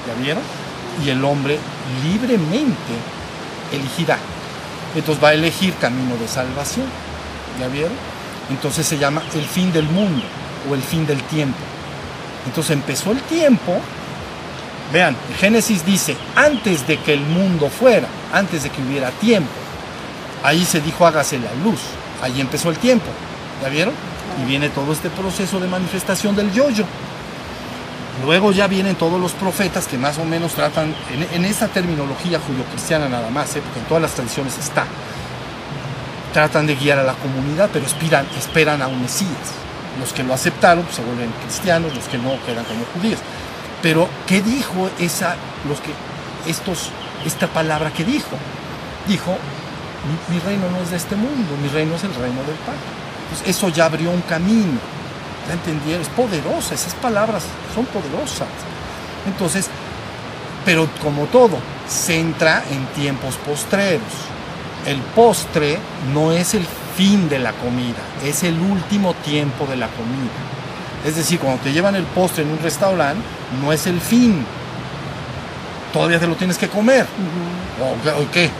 ¿ya 0.06 0.22
vieron? 0.22 0.42
Y 1.04 1.10
el 1.10 1.24
hombre 1.24 1.58
libremente 2.04 2.94
elegirá 3.72 4.18
entonces 4.94 5.22
va 5.22 5.28
a 5.28 5.34
elegir 5.34 5.74
camino 5.74 6.16
de 6.16 6.28
salvación. 6.28 6.86
¿Ya 7.60 7.68
vieron? 7.68 7.92
Entonces 8.50 8.86
se 8.86 8.98
llama 8.98 9.22
el 9.34 9.44
fin 9.44 9.72
del 9.72 9.88
mundo 9.88 10.22
o 10.70 10.74
el 10.74 10.82
fin 10.82 11.06
del 11.06 11.22
tiempo. 11.24 11.58
Entonces 12.46 12.72
empezó 12.72 13.12
el 13.12 13.20
tiempo. 13.22 13.80
Vean, 14.92 15.16
Génesis 15.38 15.84
dice, 15.84 16.16
antes 16.36 16.86
de 16.86 16.98
que 16.98 17.14
el 17.14 17.20
mundo 17.20 17.68
fuera, 17.68 18.06
antes 18.32 18.62
de 18.64 18.70
que 18.70 18.82
hubiera 18.82 19.10
tiempo, 19.12 19.50
ahí 20.42 20.64
se 20.64 20.80
dijo 20.80 21.06
hágase 21.06 21.38
la 21.38 21.52
luz, 21.64 21.80
ahí 22.22 22.40
empezó 22.40 22.70
el 22.70 22.78
tiempo, 22.78 23.06
¿ya 23.62 23.70
vieron? 23.70 23.94
Y 24.40 24.46
viene 24.46 24.68
todo 24.68 24.92
este 24.92 25.08
proceso 25.10 25.58
de 25.58 25.68
manifestación 25.68 26.36
del 26.36 26.52
yoyo. 26.52 26.84
Luego 28.22 28.52
ya 28.52 28.68
vienen 28.68 28.94
todos 28.94 29.20
los 29.20 29.32
profetas 29.32 29.88
que 29.88 29.98
más 29.98 30.18
o 30.18 30.24
menos 30.24 30.54
tratan, 30.54 30.94
en, 31.32 31.44
esa 31.44 31.68
terminología 31.68 32.38
judio-cristiana 32.38 33.08
nada 33.08 33.28
más, 33.30 33.56
¿eh? 33.56 33.60
porque 33.60 33.80
en 33.80 33.86
todas 33.86 34.02
las 34.02 34.12
tradiciones 34.12 34.56
está, 34.56 34.86
tratan 36.32 36.66
de 36.66 36.76
guiar 36.76 37.00
a 37.00 37.02
la 37.02 37.14
comunidad, 37.14 37.70
pero 37.72 37.84
esperan, 37.84 38.26
esperan 38.38 38.82
a 38.82 38.86
un 38.86 39.02
Mesías. 39.02 39.30
Los 39.98 40.12
que 40.12 40.22
lo 40.22 40.32
aceptaron 40.32 40.84
pues, 40.84 40.96
se 40.96 41.02
vuelven 41.02 41.32
cristianos, 41.42 41.94
los 41.94 42.04
que 42.04 42.18
no 42.18 42.30
quedan 42.46 42.64
como 42.64 42.84
judíos. 42.94 43.20
Pero, 43.82 44.08
¿qué 44.26 44.40
dijo 44.42 44.88
esa, 44.98 45.36
los 45.68 45.80
que, 45.80 45.90
estos, 46.48 46.90
esta 47.26 47.48
palabra 47.48 47.92
que 47.92 48.04
dijo? 48.04 48.36
Dijo, 49.08 49.36
mi, 50.30 50.36
mi 50.36 50.40
reino 50.40 50.70
no 50.70 50.78
es 50.78 50.90
de 50.90 50.96
este 50.96 51.16
mundo, 51.16 51.56
mi 51.60 51.68
reino 51.68 51.96
es 51.96 52.04
el 52.04 52.14
reino 52.14 52.42
del 52.44 52.56
Padre. 52.64 52.78
Entonces, 53.24 53.56
eso 53.56 53.68
ya 53.68 53.86
abrió 53.86 54.10
un 54.10 54.22
camino 54.22 54.93
¿Ya 55.46 55.54
entendieron? 55.54 56.02
Es 56.02 56.08
poderosa, 56.08 56.74
esas 56.74 56.94
palabras 56.94 57.42
son 57.74 57.84
poderosas. 57.86 58.48
Entonces, 59.26 59.68
pero 60.64 60.88
como 61.02 61.24
todo, 61.26 61.58
se 61.88 62.18
entra 62.18 62.62
en 62.70 62.86
tiempos 62.94 63.36
postreros. 63.36 64.02
El 64.86 64.98
postre 65.00 65.78
no 66.12 66.32
es 66.32 66.54
el 66.54 66.66
fin 66.96 67.28
de 67.28 67.38
la 67.38 67.52
comida, 67.52 68.00
es 68.24 68.42
el 68.42 68.58
último 68.60 69.14
tiempo 69.14 69.66
de 69.66 69.76
la 69.76 69.88
comida. 69.88 70.30
Es 71.04 71.16
decir, 71.16 71.38
cuando 71.38 71.62
te 71.62 71.72
llevan 71.72 71.96
el 71.96 72.04
postre 72.04 72.44
en 72.44 72.50
un 72.50 72.58
restaurante, 72.58 73.22
no 73.62 73.72
es 73.72 73.86
el 73.86 74.00
fin. 74.00 74.44
Todavía 75.92 76.18
te 76.18 76.26
lo 76.26 76.34
tienes 76.34 76.56
que 76.56 76.68
comer. 76.68 77.06
¿O 77.80 78.30
qué? 78.30 78.50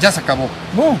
Ya 0.00 0.12
se 0.12 0.20
acabó. 0.20 0.48
No. 0.76 0.98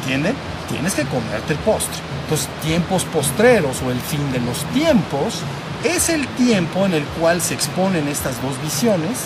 ¿Entienden? 0.00 0.34
Tienes 0.70 0.94
que 0.94 1.04
comerte 1.04 1.54
el 1.54 1.58
postre. 1.60 1.98
Entonces, 2.28 2.48
tiempos 2.62 3.04
postreros 3.04 3.80
o 3.80 3.90
el 3.90 3.98
fin 3.98 4.30
de 4.32 4.40
los 4.40 4.62
tiempos 4.74 5.40
es 5.82 6.10
el 6.10 6.28
tiempo 6.28 6.84
en 6.84 6.92
el 6.92 7.04
cual 7.04 7.40
se 7.40 7.54
exponen 7.54 8.06
estas 8.06 8.42
dos 8.42 8.60
visiones 8.62 9.20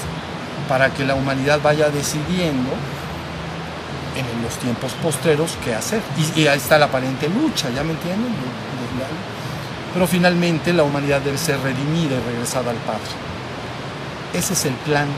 para 0.68 0.88
que 0.94 1.04
la 1.04 1.16
humanidad 1.16 1.58
vaya 1.60 1.88
decidiendo 1.88 2.70
en 4.14 4.42
los 4.44 4.54
tiempos 4.58 4.92
postreros 5.02 5.58
qué 5.64 5.74
hacer. 5.74 6.00
Y, 6.36 6.46
ahí 6.46 6.58
está 6.58 6.78
la 6.78 6.84
aparente 6.84 7.28
lucha, 7.28 7.70
¿ya 7.70 7.82
me 7.82 7.90
entienden? 7.90 8.32
Pero 9.92 10.06
finalmente 10.06 10.72
la 10.72 10.84
humanidad 10.84 11.22
debe 11.22 11.38
ser 11.38 11.58
redimida 11.58 12.14
y 12.14 12.30
regresada 12.30 12.70
al 12.70 12.76
Padre. 12.76 13.00
Ese 14.32 14.52
es 14.52 14.64
el 14.64 14.74
plan. 14.74 15.08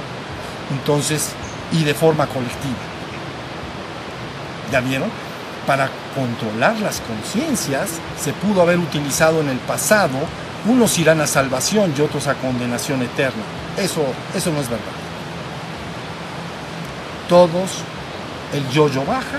Entonces, 0.72 1.32
y 1.70 1.84
de 1.84 1.92
forma 1.92 2.26
colectiva. 2.28 2.72
¿Ya 4.72 4.80
vieron? 4.80 5.10
para 5.66 5.88
controlar 6.14 6.78
las 6.80 7.00
conciencias 7.00 7.88
se 8.20 8.32
pudo 8.32 8.62
haber 8.62 8.78
utilizado 8.78 9.40
en 9.40 9.48
el 9.48 9.58
pasado, 9.58 10.18
unos 10.66 10.98
irán 10.98 11.20
a 11.20 11.26
salvación 11.26 11.92
y 11.96 12.00
otros 12.00 12.26
a 12.26 12.34
condenación 12.34 13.02
eterna. 13.02 13.42
Eso, 13.76 14.04
eso 14.34 14.50
no 14.52 14.60
es 14.60 14.68
verdad. 14.68 14.84
Todos, 17.28 17.70
el 18.52 18.68
yo-yo 18.70 19.04
baja, 19.04 19.38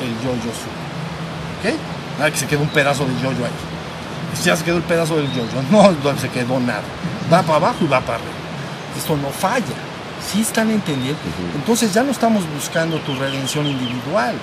el 0.00 0.14
yo-yo 0.24 0.50
sube. 0.52 1.72
¿Ok? 1.72 1.78
Nada 2.18 2.30
que 2.30 2.38
se 2.38 2.46
quedó 2.46 2.60
un 2.60 2.68
pedazo 2.68 3.04
de 3.04 3.14
yo-yo 3.20 3.44
ahí. 3.44 3.52
Ya 4.42 4.56
se 4.56 4.64
quedó 4.64 4.78
el 4.78 4.82
pedazo 4.82 5.16
del 5.16 5.32
yo-yo. 5.32 5.62
No 5.70 6.18
se 6.18 6.28
quedó 6.28 6.58
nada. 6.58 6.82
Va 7.32 7.42
para 7.42 7.56
abajo 7.56 7.78
y 7.82 7.86
va 7.86 8.00
para 8.00 8.14
arriba. 8.14 8.32
Esto 8.96 9.16
no 9.16 9.28
falla. 9.30 9.64
¿Sí 10.26 10.40
están 10.40 10.70
entendiendo? 10.70 11.20
Entonces 11.54 11.92
ya 11.92 12.02
no 12.02 12.10
estamos 12.10 12.44
buscando 12.52 12.98
tu 13.00 13.14
redención 13.14 13.66
individual 13.66 14.34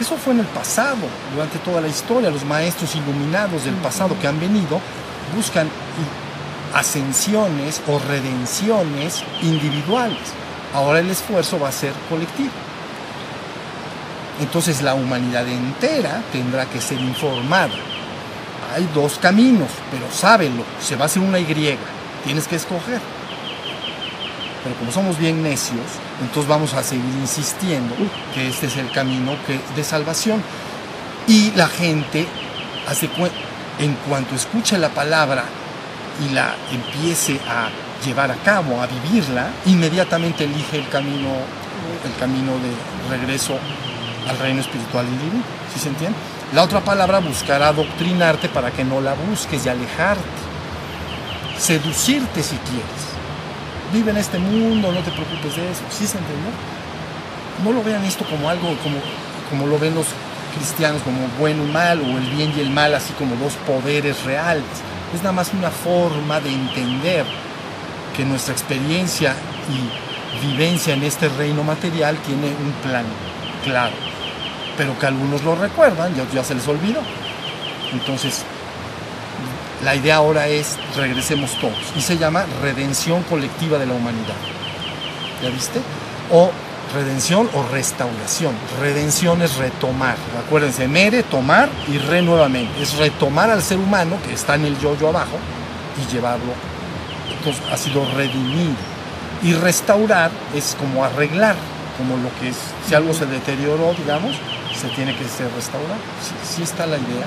eso 0.00 0.16
fue 0.16 0.32
en 0.32 0.40
el 0.40 0.46
pasado, 0.46 0.98
durante 1.34 1.58
toda 1.58 1.80
la 1.80 1.88
historia. 1.88 2.30
Los 2.30 2.44
maestros 2.44 2.94
iluminados 2.94 3.64
del 3.64 3.74
pasado 3.74 4.16
que 4.20 4.28
han 4.28 4.38
venido 4.38 4.80
buscan 5.34 5.68
ascensiones 6.74 7.82
o 7.88 7.98
redenciones 7.98 9.24
individuales. 9.42 10.18
Ahora 10.74 11.00
el 11.00 11.10
esfuerzo 11.10 11.58
va 11.58 11.68
a 11.68 11.72
ser 11.72 11.92
colectivo. 12.08 12.50
Entonces 14.40 14.82
la 14.82 14.94
humanidad 14.94 15.48
entera 15.48 16.22
tendrá 16.30 16.66
que 16.66 16.80
ser 16.80 17.00
informada. 17.00 17.74
Hay 18.74 18.88
dos 18.94 19.18
caminos, 19.18 19.70
pero 19.90 20.06
sábelo, 20.12 20.62
se 20.80 20.94
va 20.94 21.04
a 21.04 21.06
hacer 21.06 21.22
una 21.22 21.40
Y, 21.40 21.76
tienes 22.24 22.46
que 22.46 22.56
escoger. 22.56 23.00
Pero 24.62 24.76
como 24.76 24.92
somos 24.92 25.18
bien 25.18 25.42
necios, 25.42 25.86
entonces 26.20 26.48
vamos 26.48 26.74
a 26.74 26.82
seguir 26.82 27.14
insistiendo 27.20 27.94
que 28.34 28.48
este 28.48 28.66
es 28.66 28.76
el 28.76 28.90
camino 28.90 29.36
de 29.74 29.84
salvación. 29.84 30.42
Y 31.26 31.52
la 31.52 31.68
gente, 31.68 32.26
hace 32.88 33.08
en 33.78 33.94
cuanto 34.08 34.34
escuche 34.34 34.78
la 34.78 34.88
palabra 34.88 35.44
y 36.26 36.32
la 36.32 36.54
empiece 36.72 37.38
a 37.48 37.68
llevar 38.04 38.30
a 38.30 38.36
cabo, 38.36 38.82
a 38.82 38.86
vivirla, 38.86 39.50
inmediatamente 39.66 40.44
elige 40.44 40.78
el 40.78 40.88
camino, 40.88 41.28
el 42.04 42.18
camino 42.18 42.52
de 42.52 43.16
regreso 43.16 43.58
al 44.28 44.38
reino 44.38 44.60
espiritual 44.60 45.06
y 45.06 45.24
divino. 45.24 45.44
¿Sí 45.72 45.78
se 45.80 45.88
entiende? 45.90 46.16
La 46.52 46.62
otra 46.62 46.80
palabra 46.80 47.20
buscará 47.20 47.68
adoctrinarte 47.68 48.48
para 48.48 48.70
que 48.70 48.84
no 48.84 49.00
la 49.00 49.14
busques 49.14 49.66
y 49.66 49.68
alejarte. 49.68 50.22
Seducirte 51.58 52.42
si 52.42 52.56
quieres 52.56 53.17
vive 53.92 54.10
en 54.10 54.16
este 54.16 54.38
mundo, 54.38 54.92
no 54.92 55.00
te 55.00 55.10
preocupes 55.10 55.56
de 55.56 55.70
eso. 55.70 55.82
¿Sí 55.90 56.06
se 56.06 56.18
entendió? 56.18 56.50
No 57.64 57.72
lo 57.72 57.82
vean 57.82 58.04
esto 58.04 58.24
como 58.24 58.48
algo, 58.48 58.68
como, 58.82 58.98
como 59.50 59.66
lo 59.66 59.78
ven 59.78 59.94
los 59.94 60.06
cristianos, 60.54 61.02
como 61.02 61.18
bueno 61.38 61.64
y 61.64 61.70
mal, 61.70 62.00
o 62.00 62.18
el 62.18 62.26
bien 62.30 62.52
y 62.56 62.60
el 62.60 62.70
mal, 62.70 62.94
así 62.94 63.12
como 63.14 63.36
dos 63.36 63.54
poderes 63.66 64.24
reales. 64.24 64.64
Es 65.14 65.22
nada 65.22 65.32
más 65.32 65.52
una 65.52 65.70
forma 65.70 66.40
de 66.40 66.50
entender 66.50 67.24
que 68.16 68.24
nuestra 68.24 68.52
experiencia 68.52 69.34
y 69.68 70.46
vivencia 70.46 70.94
en 70.94 71.02
este 71.02 71.28
reino 71.28 71.62
material 71.64 72.16
tiene 72.18 72.48
un 72.48 72.72
plan 72.82 73.04
claro, 73.64 73.94
pero 74.76 74.98
que 74.98 75.06
algunos 75.06 75.42
lo 75.42 75.56
recuerdan 75.56 76.12
y 76.12 76.34
ya 76.34 76.44
se 76.44 76.54
les 76.54 76.66
olvidó. 76.68 77.00
Entonces, 77.92 78.44
la 79.84 79.94
idea 79.94 80.16
ahora 80.16 80.48
es 80.48 80.76
regresemos 80.96 81.52
todos 81.60 81.78
y 81.96 82.00
se 82.00 82.18
llama 82.18 82.44
redención 82.62 83.22
colectiva 83.22 83.78
de 83.78 83.86
la 83.86 83.94
humanidad. 83.94 84.34
¿Ya 85.42 85.50
viste? 85.50 85.80
O 86.32 86.50
redención 86.94 87.48
o 87.54 87.62
restauración. 87.72 88.54
Redención 88.80 89.42
es 89.42 89.56
retomar. 89.56 90.16
Acuérdense, 90.44 90.88
mere, 90.88 91.22
tomar 91.22 91.68
y 91.86 91.98
re 91.98 92.22
nuevamente. 92.22 92.82
Es 92.82 92.96
retomar 92.96 93.50
al 93.50 93.62
ser 93.62 93.78
humano 93.78 94.16
que 94.26 94.34
está 94.34 94.56
en 94.56 94.64
el 94.64 94.78
yo-yo 94.78 95.08
abajo 95.08 95.38
y 95.96 96.12
llevarlo. 96.12 96.52
Entonces 97.36 97.62
ha 97.70 97.76
sido 97.76 98.04
redimir. 98.16 98.74
Y 99.42 99.52
restaurar 99.52 100.32
es 100.52 100.76
como 100.80 101.04
arreglar, 101.04 101.54
como 101.96 102.16
lo 102.16 102.28
que 102.40 102.48
es, 102.48 102.56
si 102.88 102.94
algo 102.96 103.14
se 103.14 103.26
deterioró, 103.26 103.94
digamos, 103.96 104.34
se 104.76 104.88
tiene 104.88 105.14
que 105.16 105.24
ser 105.28 105.48
restaurado. 105.54 106.00
Sí, 106.44 106.64
está 106.64 106.86
la 106.86 106.96
idea. 106.96 107.26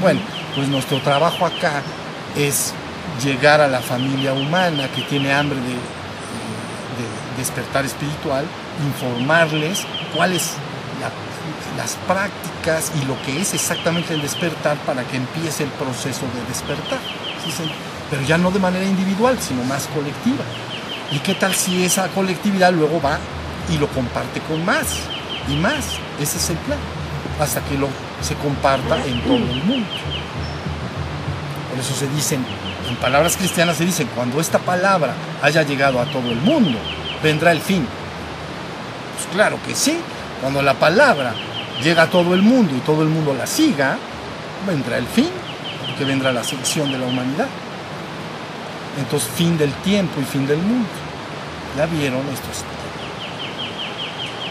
Bueno, 0.00 0.20
pues 0.54 0.68
nuestro 0.68 0.98
trabajo 1.00 1.46
acá 1.46 1.82
es 2.36 2.72
llegar 3.22 3.60
a 3.60 3.68
la 3.68 3.80
familia 3.80 4.32
humana 4.32 4.88
que 4.94 5.02
tiene 5.02 5.32
hambre 5.32 5.58
de, 5.58 6.02
despertar 7.36 7.84
espiritual, 7.84 8.44
informarles 8.86 9.86
cuáles 10.14 10.52
las 11.76 11.96
prácticas 12.06 12.92
y 13.02 13.06
lo 13.06 13.20
que 13.22 13.40
es 13.40 13.54
exactamente 13.54 14.14
el 14.14 14.22
despertar 14.22 14.76
para 14.78 15.02
que 15.04 15.16
empiece 15.16 15.64
el 15.64 15.70
proceso 15.70 16.26
de 16.34 16.44
despertar. 16.48 16.98
Pero 18.10 18.22
ya 18.22 18.36
no 18.38 18.50
de 18.50 18.60
manera 18.60 18.84
individual, 18.84 19.38
sino 19.40 19.64
más 19.64 19.86
colectiva. 19.88 20.44
¿Y 21.10 21.18
qué 21.18 21.34
tal 21.34 21.54
si 21.54 21.84
esa 21.84 22.08
colectividad 22.08 22.72
luego 22.72 23.00
va 23.00 23.18
y 23.70 23.78
lo 23.78 23.88
comparte 23.88 24.40
con 24.40 24.64
más 24.64 24.86
y 25.48 25.56
más? 25.56 25.98
Ese 26.20 26.36
es 26.36 26.50
el 26.50 26.56
plan, 26.58 26.78
hasta 27.40 27.60
que 27.62 27.78
lo, 27.78 27.88
se 28.20 28.34
comparta 28.36 29.04
en 29.06 29.20
todo 29.22 29.36
el 29.36 29.64
mundo. 29.64 29.88
Eso 31.82 31.96
se 31.96 32.06
dicen, 32.06 32.44
en 32.88 32.94
palabras 32.96 33.36
cristianas 33.36 33.76
se 33.76 33.84
dicen, 33.84 34.08
cuando 34.14 34.40
esta 34.40 34.60
palabra 34.60 35.14
haya 35.42 35.64
llegado 35.64 36.00
a 36.00 36.04
todo 36.04 36.30
el 36.30 36.40
mundo, 36.40 36.78
vendrá 37.20 37.50
el 37.50 37.60
fin. 37.60 37.84
Pues 39.16 39.26
claro 39.34 39.58
que 39.66 39.74
sí, 39.74 39.98
cuando 40.40 40.62
la 40.62 40.74
palabra 40.74 41.34
llega 41.82 42.04
a 42.04 42.06
todo 42.06 42.34
el 42.34 42.42
mundo 42.42 42.76
y 42.76 42.78
todo 42.80 43.02
el 43.02 43.08
mundo 43.08 43.34
la 43.34 43.48
siga, 43.48 43.98
vendrá 44.64 44.96
el 44.96 45.08
fin, 45.08 45.30
porque 45.88 46.04
vendrá 46.04 46.30
la 46.32 46.44
sección 46.44 46.92
de 46.92 46.98
la 46.98 47.06
humanidad. 47.06 47.48
Entonces, 48.96 49.28
fin 49.34 49.58
del 49.58 49.72
tiempo 49.82 50.20
y 50.20 50.24
fin 50.24 50.46
del 50.46 50.58
mundo. 50.58 50.88
¿Ya 51.76 51.86
vieron 51.86 52.20
esto? 52.32 52.46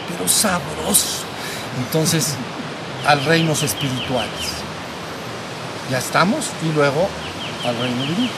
Pero 0.10 0.28
sabroso. 0.28 1.24
Entonces, 1.86 2.36
al 3.08 3.24
reinos 3.24 3.64
espirituales. 3.64 4.62
Ya 5.90 5.98
estamos 5.98 6.46
y 6.64 6.74
luego 6.74 7.08
al 7.66 7.78
reino 7.78 8.02
divino. 8.04 8.32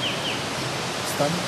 ¿Estamos? 1.11 1.39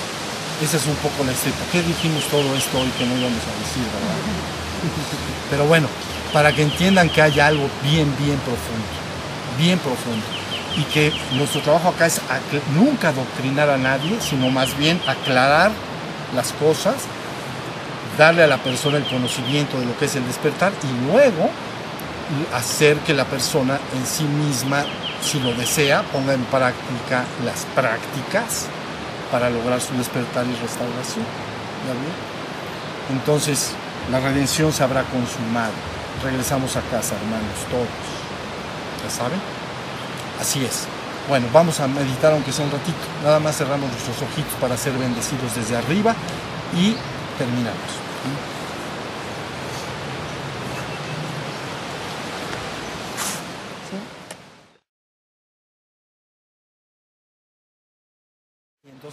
Esa 0.62 0.78
es 0.78 0.86
un 0.86 0.96
poco 0.96 1.24
la 1.24 1.32
historia. 1.32 1.58
¿Por 1.58 1.68
qué 1.68 1.82
dijimos 1.82 2.24
todo 2.26 2.56
esto 2.56 2.80
hoy 2.80 2.90
que 2.98 3.06
no 3.06 3.18
íbamos 3.18 3.42
a 3.42 3.54
decir, 3.60 3.84
verdad? 3.84 4.16
Pero 5.50 5.66
bueno, 5.66 5.88
para 6.32 6.54
que 6.54 6.64
entiendan 6.64 7.10
que 7.10 7.22
hay 7.22 7.40
algo 7.40 7.70
bien, 7.84 8.14
bien 8.18 8.38
profundo, 8.40 8.88
bien 9.58 9.80
profundo. 9.80 10.26
Y 10.78 10.84
que 10.92 11.14
nuestro 11.34 11.62
trabajo 11.62 11.90
acá 11.90 12.06
es 12.06 12.22
nunca 12.76 13.10
adoctrinar 13.10 13.70
a 13.70 13.78
nadie, 13.78 14.20
sino 14.20 14.50
más 14.50 14.78
bien 14.78 15.00
aclarar 15.08 15.72
las 16.36 16.52
cosas, 16.54 16.96
darle 18.18 18.44
a 18.44 18.48
la 18.48 18.58
persona 18.58 18.98
el 18.98 19.06
conocimiento 19.06 19.80
de 19.80 19.86
lo 19.86 19.98
que 19.98 20.06
es 20.06 20.16
el 20.16 20.28
despertar 20.28 20.74
y 20.84 21.08
luego 21.08 21.50
hacer 22.54 22.98
que 23.00 23.14
la 23.14 23.26
persona 23.26 23.80
en 23.96 24.06
sí 24.06 24.24
misma, 24.24 24.86
si 25.26 25.40
lo 25.40 25.54
desea, 25.54 26.04
ponga 26.04 26.34
en 26.34 26.44
práctica 26.46 27.26
las 27.44 27.66
prácticas 27.74 28.68
para 29.32 29.50
lograr 29.50 29.82
su 29.82 29.98
despertar 29.98 30.46
y 30.46 30.56
restauración. 30.62 31.26
Entonces, 33.12 33.72
la 34.12 34.20
redención 34.20 34.72
se 34.72 34.84
habrá 34.84 35.04
consumado. 35.04 35.74
Regresamos 36.24 36.76
a 36.76 36.82
casa, 36.82 37.16
hermanos, 37.16 37.58
todos. 37.70 37.88
¿Ya 39.04 39.10
saben? 39.10 39.40
Así 40.40 40.64
es. 40.64 40.86
Bueno, 41.28 41.48
vamos 41.52 41.80
a 41.80 41.88
meditar 41.88 42.32
aunque 42.34 42.52
sea 42.52 42.66
un 42.66 42.72
ratito. 42.72 42.98
Nada 43.24 43.40
más 43.40 43.58
cerramos 43.58 43.90
nuestros 43.90 44.22
ojitos 44.22 44.54
para 44.62 44.78
ser 44.78 44.94
bendecidos 44.94 45.56
desde 45.56 45.76
arriba 45.76 46.16
y 46.74 46.96
terminamos. 47.38 48.55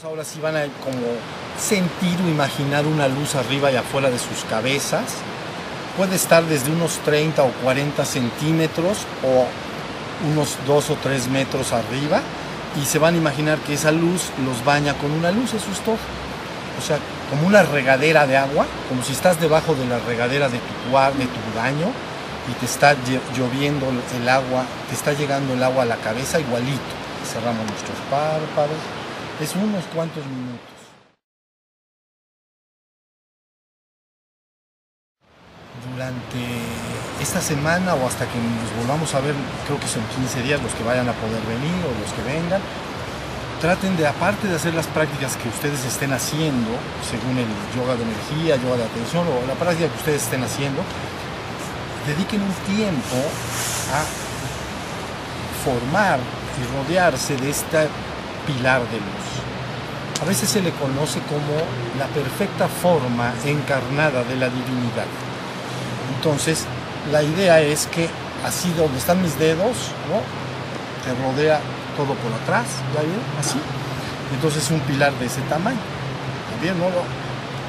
Ahora 0.05 0.25
sí 0.25 0.41
van 0.41 0.57
a 0.57 0.63
como 0.83 1.07
sentir 1.59 2.19
o 2.25 2.29
imaginar 2.29 2.87
una 2.87 3.07
luz 3.07 3.37
arriba 3.37 3.71
y 3.71 3.77
afuera 3.77 4.11
de 4.11 4.19
sus 4.19 4.45
cabezas. 4.51 5.05
Puede 5.97 6.17
estar 6.17 6.43
desde 6.45 6.73
unos 6.73 6.97
30 7.05 7.43
o 7.43 7.51
40 7.63 8.05
centímetros 8.05 8.99
o 9.23 9.47
unos 10.33 10.57
2 10.67 10.91
o 10.91 10.97
3 10.97 11.29
metros 11.29 11.73
arriba 11.73 12.21
y 12.81 12.85
se 12.85 12.99
van 12.99 13.15
a 13.15 13.19
imaginar 13.19 13.59
que 13.59 13.75
esa 13.75 13.93
luz 13.93 14.31
los 14.45 14.65
baña 14.65 14.95
con 14.95 15.13
una 15.13 15.31
luz, 15.31 15.55
eso 15.55 15.71
es 15.71 15.81
todo. 15.81 15.99
O 16.79 16.83
sea, 16.85 16.99
como 17.31 17.47
una 17.47 17.63
regadera 17.63 18.27
de 18.27 18.37
agua, 18.37 18.67
como 18.89 19.03
si 19.05 19.13
estás 19.13 19.41
debajo 19.41 19.75
de 19.75 19.87
la 19.87 19.99
regadera 20.01 20.49
de 20.49 20.59
tu, 20.59 21.19
de 21.19 21.27
tu 21.27 21.59
baño 21.59 21.93
y 22.51 22.53
te 22.59 22.67
está 22.67 22.97
lloviendo 23.37 23.87
el 24.17 24.29
agua, 24.29 24.65
te 24.89 24.97
está 24.97 25.13
llegando 25.13 25.55
el 25.55 25.63
agua 25.63 25.83
a 25.83 25.87
la 25.87 25.97
cabeza 25.97 26.41
igualito. 26.41 26.81
Cerramos 27.31 27.65
nuestros 27.67 27.99
párpados 28.11 29.02
es 29.43 29.57
unos 29.57 29.85
cuantos 29.93 30.25
minutos. 30.25 30.61
Durante 35.91 36.39
esta 37.21 37.41
semana 37.41 37.95
o 37.95 38.07
hasta 38.07 38.25
que 38.27 38.39
nos 38.39 38.71
volvamos 38.79 39.13
a 39.15 39.21
ver, 39.21 39.35
creo 39.67 39.81
que 39.81 39.89
son 39.89 40.03
15 40.15 40.43
días 40.43 40.63
los 40.63 40.73
que 40.75 40.85
vayan 40.85 41.09
a 41.09 41.13
poder 41.13 41.43
venir 41.43 41.75
o 41.83 41.91
los 42.01 42.13
que 42.13 42.23
vengan, 42.23 42.61
traten 43.61 43.97
de, 43.97 44.07
aparte 44.07 44.47
de 44.47 44.55
hacer 44.55 44.75
las 44.75 44.87
prácticas 44.87 45.37
que 45.37 45.49
ustedes 45.49 45.85
estén 45.85 46.13
haciendo, 46.13 46.71
según 47.03 47.37
el 47.39 47.51
yoga 47.75 47.97
de 47.97 48.05
energía, 48.05 48.57
yoga 48.57 48.77
de 48.77 48.85
atención 48.85 49.27
o 49.27 49.47
la 49.47 49.55
práctica 49.55 49.89
que 49.89 49.99
ustedes 49.99 50.23
estén 50.23 50.43
haciendo, 50.45 50.83
dediquen 52.07 52.43
un 52.43 52.55
tiempo 52.77 53.17
a 53.91 54.03
formar 55.65 56.21
y 56.59 56.63
rodearse 56.77 57.37
de 57.37 57.51
esta 57.51 57.87
pilar 58.47 58.81
de 58.91 58.99
luz. 58.99 59.29
A 60.23 60.25
veces 60.25 60.49
se 60.49 60.63
le 60.63 60.71
conoce 60.73 61.21
como 61.21 61.59
la 61.99 62.07
perfecta 62.07 62.69
forma 62.69 63.33
encarnada 63.45 64.23
de 64.25 64.37
la 64.37 64.49
divinidad. 64.49 65.07
Entonces, 66.17 66.65
la 67.11 67.23
idea 67.23 67.61
es 67.61 67.87
que 67.87 68.09
así 68.45 68.73
donde 68.75 68.99
están 68.99 69.21
mis 69.23 69.39
dedos, 69.39 69.91
¿no? 70.09 70.23
Te 71.03 71.11
rodea 71.21 71.61
todo 71.97 72.15
por 72.15 72.33
atrás, 72.33 72.67
¿ya 72.95 73.03
vieron? 73.03 73.25
Así. 73.41 73.59
Entonces 74.33 74.71
un 74.71 74.81
pilar 74.81 75.13
de 75.15 75.27
ese 75.27 75.41
tamaño. 75.43 75.81
También, 76.53 76.79
¿no? 76.79 76.87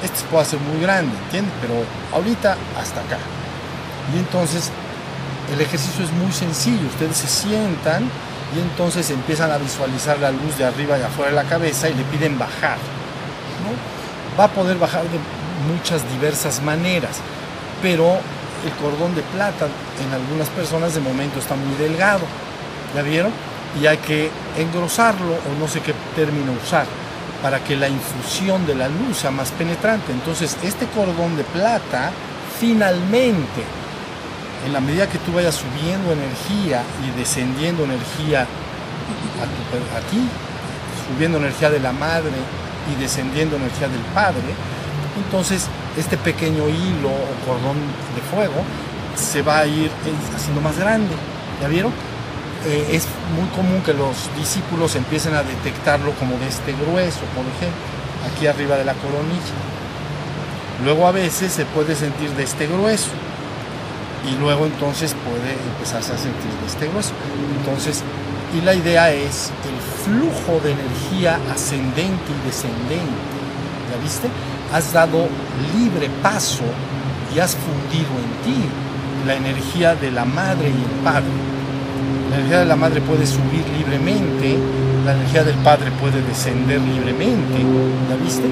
Este 0.02 0.22
puede 0.30 0.44
ser 0.44 0.60
muy 0.60 0.80
grande, 0.80 1.12
¿entiendes? 1.24 1.52
Pero 1.60 1.74
ahorita 2.12 2.56
hasta 2.80 3.00
acá. 3.00 3.18
Y 4.14 4.18
entonces 4.18 4.70
el 5.52 5.60
ejercicio 5.60 6.04
es 6.04 6.12
muy 6.12 6.32
sencillo. 6.32 6.86
Ustedes 6.86 7.16
se 7.16 7.28
sientan 7.28 8.08
y 8.54 8.60
entonces 8.60 9.10
empiezan 9.10 9.50
a 9.50 9.58
visualizar 9.58 10.18
la 10.18 10.30
luz 10.30 10.56
de 10.56 10.64
arriba 10.64 10.98
y 10.98 11.02
afuera 11.02 11.30
de 11.30 11.36
la 11.36 11.48
cabeza 11.48 11.88
y 11.88 11.94
le 11.94 12.04
piden 12.04 12.38
bajar. 12.38 12.78
Va 14.38 14.44
a 14.44 14.48
poder 14.48 14.76
bajar 14.78 15.02
de 15.04 15.18
muchas 15.72 16.08
diversas 16.12 16.62
maneras, 16.62 17.16
pero 17.82 18.18
el 18.64 18.72
cordón 18.80 19.14
de 19.14 19.22
plata 19.22 19.66
en 20.04 20.12
algunas 20.12 20.48
personas 20.50 20.94
de 20.94 21.00
momento 21.00 21.38
está 21.38 21.54
muy 21.54 21.74
delgado, 21.76 22.22
¿ya 22.94 23.02
vieron? 23.02 23.32
Y 23.80 23.86
hay 23.86 23.98
que 23.98 24.30
engrosarlo 24.56 25.32
o 25.32 25.60
no 25.60 25.68
sé 25.68 25.80
qué 25.80 25.94
término 26.14 26.52
usar 26.52 26.86
para 27.42 27.62
que 27.62 27.76
la 27.76 27.88
infusión 27.88 28.66
de 28.66 28.74
la 28.74 28.88
luz 28.88 29.18
sea 29.18 29.30
más 29.30 29.50
penetrante. 29.50 30.12
Entonces 30.12 30.56
este 30.62 30.86
cordón 30.86 31.36
de 31.36 31.44
plata 31.44 32.12
finalmente 32.58 33.64
en 34.64 34.72
la 34.72 34.80
medida 34.80 35.08
que 35.08 35.18
tú 35.18 35.32
vayas 35.32 35.54
subiendo 35.54 36.12
energía 36.12 36.82
y 37.04 37.18
descendiendo 37.18 37.84
energía 37.84 38.42
a, 38.42 40.10
ti, 40.10 40.18
subiendo 41.08 41.38
energía 41.38 41.70
de 41.70 41.80
la 41.80 41.92
madre 41.92 42.32
y 42.90 43.00
descendiendo 43.00 43.56
energía 43.56 43.88
del 43.88 44.00
padre, 44.14 44.54
entonces 45.22 45.66
este 45.98 46.16
pequeño 46.16 46.68
hilo 46.68 47.08
o 47.08 47.46
cordón 47.46 47.76
de 48.14 48.22
fuego 48.34 48.64
se 49.14 49.42
va 49.42 49.60
a 49.60 49.66
ir 49.66 49.90
haciendo 50.34 50.60
más 50.60 50.78
grande. 50.78 51.14
¿Ya 51.60 51.68
vieron? 51.68 51.92
Eh, 52.66 52.88
es 52.92 53.06
muy 53.36 53.48
común 53.54 53.82
que 53.82 53.92
los 53.92 54.34
discípulos 54.36 54.96
empiecen 54.96 55.34
a 55.34 55.42
detectarlo 55.42 56.12
como 56.12 56.38
de 56.38 56.48
este 56.48 56.72
grueso, 56.72 57.20
por 57.34 57.44
ejemplo, 57.44 57.84
aquí 58.32 58.46
arriba 58.46 58.76
de 58.76 58.86
la 58.86 58.94
coronilla. 58.94 59.54
Luego 60.82 61.06
a 61.06 61.12
veces 61.12 61.52
se 61.52 61.66
puede 61.66 61.94
sentir 61.94 62.30
de 62.30 62.42
este 62.42 62.66
grueso 62.66 63.10
y 64.30 64.36
luego 64.40 64.66
entonces 64.66 65.14
puede 65.24 65.52
empezarse 65.72 66.12
a 66.12 66.18
sentir 66.18 66.50
este 66.66 66.88
hueso. 66.88 67.12
Entonces, 67.60 68.02
Y 68.56 68.60
la 68.60 68.72
idea 68.72 69.10
es 69.10 69.50
el 69.66 69.78
flujo 70.04 70.60
de 70.62 70.72
energía 70.72 71.40
ascendente 71.52 72.30
y 72.30 72.46
descendente. 72.46 73.34
¿Ya 73.90 74.00
viste? 74.00 74.28
Has 74.72 74.92
dado 74.92 75.26
libre 75.76 76.08
paso 76.22 76.62
y 77.34 77.40
has 77.40 77.56
fundido 77.56 78.10
en 78.10 78.30
ti 78.44 78.64
la 79.26 79.34
energía 79.34 79.96
de 79.96 80.12
la 80.12 80.24
madre 80.24 80.68
y 80.68 80.82
el 80.84 81.02
padre. 81.02 81.34
La 82.30 82.36
energía 82.36 82.60
de 82.60 82.66
la 82.66 82.76
madre 82.76 83.00
puede 83.00 83.26
subir 83.26 83.64
libremente, 83.76 84.56
la 85.04 85.14
energía 85.14 85.42
del 85.42 85.56
padre 85.56 85.90
puede 86.00 86.22
descender 86.22 86.80
libremente, 86.80 87.58
¿ya 88.08 88.16
viste? 88.22 88.46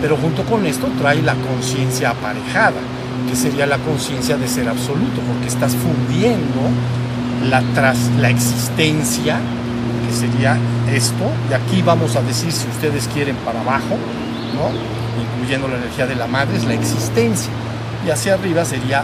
Pero 0.00 0.16
junto 0.16 0.44
con 0.44 0.64
esto 0.66 0.88
trae 0.98 1.20
la 1.20 1.34
conciencia 1.34 2.10
aparejada, 2.10 2.80
que 3.32 3.38
sería 3.38 3.64
la 3.64 3.78
conciencia 3.78 4.36
de 4.36 4.46
ser 4.46 4.68
absoluto, 4.68 5.22
porque 5.26 5.48
estás 5.48 5.74
fundiendo 5.74 6.60
la, 7.48 7.62
tras, 7.74 7.96
la 8.18 8.28
existencia, 8.28 9.38
que 10.06 10.14
sería 10.14 10.58
esto, 10.92 11.24
y 11.50 11.54
aquí 11.54 11.80
vamos 11.80 12.14
a 12.16 12.20
decir, 12.20 12.52
si 12.52 12.68
ustedes 12.68 13.08
quieren, 13.08 13.34
para 13.36 13.62
abajo, 13.62 13.96
¿no? 14.54 14.68
incluyendo 15.18 15.66
la 15.66 15.78
energía 15.78 16.06
de 16.06 16.14
la 16.14 16.26
madre, 16.26 16.58
es 16.58 16.64
la 16.66 16.74
existencia, 16.74 17.50
y 18.06 18.10
hacia 18.10 18.34
arriba 18.34 18.66
sería, 18.66 19.02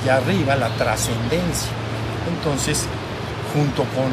allá 0.00 0.16
arriba, 0.16 0.56
la 0.56 0.70
trascendencia. 0.70 1.68
Entonces, 2.38 2.86
junto 3.52 3.84
con 3.92 4.08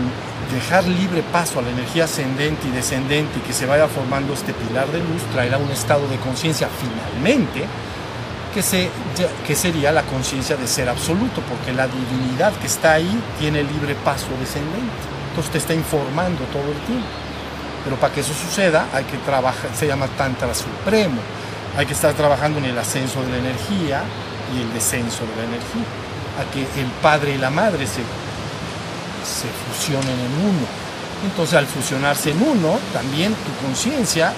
dejar 0.53 0.83
libre 0.83 1.23
paso 1.31 1.59
a 1.59 1.61
la 1.61 1.69
energía 1.69 2.03
ascendente 2.03 2.67
y 2.67 2.71
descendente 2.71 3.39
y 3.39 3.47
que 3.47 3.53
se 3.53 3.65
vaya 3.65 3.87
formando 3.87 4.33
este 4.33 4.51
pilar 4.51 4.87
de 4.87 4.99
luz, 4.99 5.21
traerá 5.31 5.59
un 5.59 5.71
estado 5.71 6.05
de 6.09 6.17
conciencia 6.17 6.67
finalmente 6.67 7.65
que, 8.55 8.61
se, 8.61 8.89
que 9.45 9.53
sería 9.53 9.91
la 9.91 10.03
conciencia 10.03 10.55
de 10.55 10.65
ser 10.65 10.87
absoluto, 10.87 11.41
porque 11.41 11.73
la 11.73 11.87
divinidad 11.87 12.53
que 12.53 12.67
está 12.67 12.93
ahí 12.93 13.21
tiene 13.37 13.61
libre 13.61 13.95
paso 13.95 14.27
descendente. 14.39 14.95
Entonces 15.29 15.51
te 15.51 15.57
está 15.57 15.73
informando 15.73 16.41
todo 16.45 16.71
el 16.71 16.79
tiempo. 16.87 17.05
Pero 17.83 17.97
para 17.97 18.13
que 18.13 18.21
eso 18.21 18.33
suceda 18.33 18.87
hay 18.93 19.03
que 19.03 19.17
trabajar, 19.17 19.69
se 19.77 19.85
llama 19.85 20.07
Tantra 20.17 20.55
Supremo. 20.55 21.19
Hay 21.77 21.85
que 21.85 21.91
estar 21.91 22.13
trabajando 22.13 22.59
en 22.59 22.65
el 22.65 22.77
ascenso 22.77 23.21
de 23.23 23.31
la 23.31 23.37
energía 23.39 24.03
y 24.55 24.61
el 24.61 24.73
descenso 24.73 25.25
de 25.25 25.35
la 25.35 25.43
energía. 25.43 25.85
A 26.39 26.51
que 26.51 26.61
el 26.81 26.87
padre 27.01 27.35
y 27.35 27.37
la 27.37 27.49
madre 27.49 27.85
se 27.85 28.01
se 29.25 29.47
fusionen 29.67 30.07
en 30.07 30.33
uno. 30.45 30.65
Entonces 31.25 31.55
al 31.55 31.65
fusionarse 31.65 32.31
en 32.31 32.41
uno, 32.41 32.79
también 32.93 33.33
tu 33.33 33.65
conciencia 33.65 34.33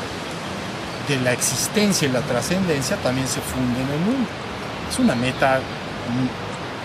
de 1.08 1.20
la 1.22 1.32
existencia 1.32 2.08
y 2.08 2.12
la 2.12 2.22
trascendencia 2.22 2.98
también 2.98 3.28
se 3.28 3.42
funden 3.42 3.82
en 3.82 4.16
uno. 4.16 4.28
Es 4.92 5.00
una 5.00 5.16
meta 5.16 5.60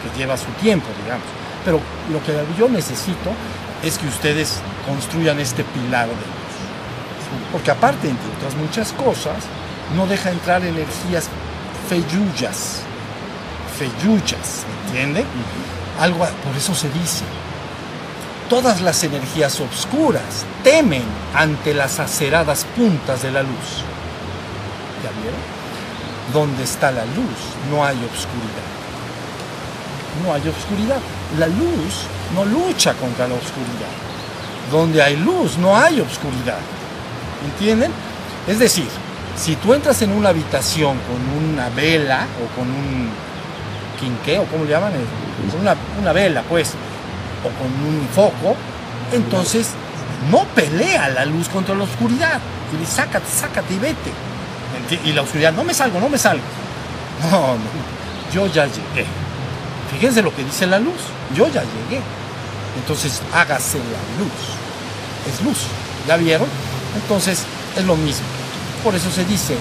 que 0.03 0.19
lleva 0.19 0.37
su 0.37 0.51
tiempo, 0.61 0.87
digamos. 1.03 1.27
Pero 1.65 1.81
lo 2.11 2.23
que 2.23 2.33
yo 2.59 2.69
necesito 2.69 3.31
es 3.83 3.99
que 3.99 4.07
ustedes 4.07 4.61
construyan 4.87 5.39
este 5.39 5.65
pilar 5.65 6.09
de 6.09 6.15
luz. 6.15 6.53
Porque 7.51 7.71
aparte, 7.71 8.09
entre 8.09 8.29
otras 8.37 8.55
muchas 8.55 8.93
cosas, 8.93 9.37
no 9.97 10.07
deja 10.07 10.31
entrar 10.31 10.63
energías 10.65 11.29
feyullas. 11.89 12.83
Feyullas, 13.79 14.65
¿entiende? 14.87 15.25
Algo, 16.01 16.19
por 16.19 16.57
eso 16.57 16.75
se 16.75 16.89
dice, 16.91 17.25
todas 18.49 18.81
las 18.81 19.03
energías 19.05 19.61
obscuras 19.61 20.45
temen 20.63 21.05
ante 21.35 21.75
las 21.75 22.01
aceradas 22.01 22.67
puntas 22.77 23.23
de 23.23 23.33
la 23.33 23.43
luz. 23.43 23.85
Donde 26.33 26.63
está 26.63 26.91
la 26.91 27.05
luz 27.05 27.39
no 27.71 27.85
hay 27.85 27.97
obscuridad. 27.97 28.69
No 30.25 30.33
hay 30.33 30.49
obscuridad. 30.49 31.01
La 31.39 31.47
luz 31.47 32.07
no 32.35 32.45
lucha 32.45 32.95
contra 32.95 33.29
la 33.29 33.35
obscuridad. 33.35 33.93
Donde 34.71 35.03
hay 35.03 35.17
luz 35.17 35.59
no 35.59 35.77
hay 35.77 36.01
obscuridad. 36.01 36.59
¿Entienden? 37.45 37.93
Es 38.47 38.59
decir, 38.59 38.89
si 39.37 39.57
tú 39.57 39.75
entras 39.75 40.03
en 40.03 40.13
una 40.13 40.31
habitación 40.31 40.99
con 41.09 41.45
una 41.45 41.69
vela 41.71 42.27
o 42.43 42.57
con 42.57 42.69
un 42.69 43.09
quinqué 43.99 44.39
o 44.39 44.45
como 44.45 44.65
le 44.65 44.71
llaman, 44.71 44.93
con 45.51 45.61
una, 46.01 46.13
vela, 46.13 46.43
pues, 46.49 46.73
o 47.45 47.49
con 47.59 47.69
un 47.87 48.07
foco, 48.15 48.57
entonces 49.13 49.69
no 50.31 50.45
pelea 50.55 51.09
la 51.09 51.25
luz 51.25 51.49
contra 51.49 51.75
la 51.75 51.85
oscuridad. 51.85 52.41
Y 52.81 52.87
sácate, 52.87 53.27
sácate 53.31 53.75
y 53.75 53.79
vete. 53.79 54.13
Y 55.05 55.13
la 55.13 55.23
oscuridad, 55.23 55.53
no 55.53 55.65
me 55.65 55.75
salgo, 55.75 56.01
no 56.01 56.09
me 56.09 56.19
salgo. 56.19 56.43
No, 57.31 57.55
no, 57.55 57.61
yo 58.33 58.47
ya 58.47 58.67
llegué. 58.67 59.07
Fíjense 59.93 60.23
lo 60.23 60.35
que 60.35 60.45
dice 60.45 60.67
la 60.67 60.79
luz, 60.79 61.01
yo 61.35 61.47
ya 61.49 61.63
llegué. 61.63 62.03
Entonces 62.77 63.23
hágase 63.33 63.79
la 63.79 64.19
luz. 64.19 64.33
Es 65.29 65.45
luz, 65.45 65.59
¿ya 66.07 66.17
vieron? 66.17 66.49
Entonces 66.97 67.45
es 67.77 67.85
lo 67.85 67.97
mismo. 67.97 68.27
Por 68.83 68.95
eso 68.95 69.11
se 69.11 69.25
dice, 69.25 69.57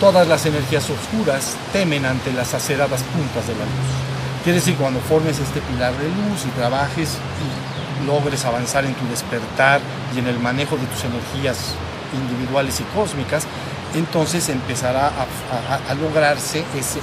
todas 0.00 0.26
las 0.26 0.44
energías 0.46 0.88
oscuras 0.90 1.56
temen 1.72 2.04
ante 2.04 2.32
las 2.32 2.54
aceradas 2.54 3.02
puntas 3.02 3.46
de 3.46 3.54
la 3.54 3.64
luz. 3.64 3.92
Quiere 4.42 4.58
decir, 4.58 4.74
cuando 4.74 5.00
formes 5.00 5.38
este 5.38 5.60
pilar 5.60 5.92
de 5.96 6.08
luz 6.08 6.44
y 6.44 6.58
trabajes 6.58 7.10
y 8.00 8.06
logres 8.06 8.44
avanzar 8.44 8.84
en 8.84 8.94
tu 8.94 9.06
despertar 9.08 9.80
y 10.14 10.18
en 10.18 10.26
el 10.26 10.40
manejo 10.40 10.76
de 10.76 10.86
tus 10.86 11.04
energías 11.04 11.74
individuales 12.12 12.80
y 12.80 12.84
cósmicas, 12.98 13.46
entonces 13.94 14.48
empezará 14.48 15.08
a, 15.08 15.94
lograrse 15.94 16.64
ese, 16.76 17.00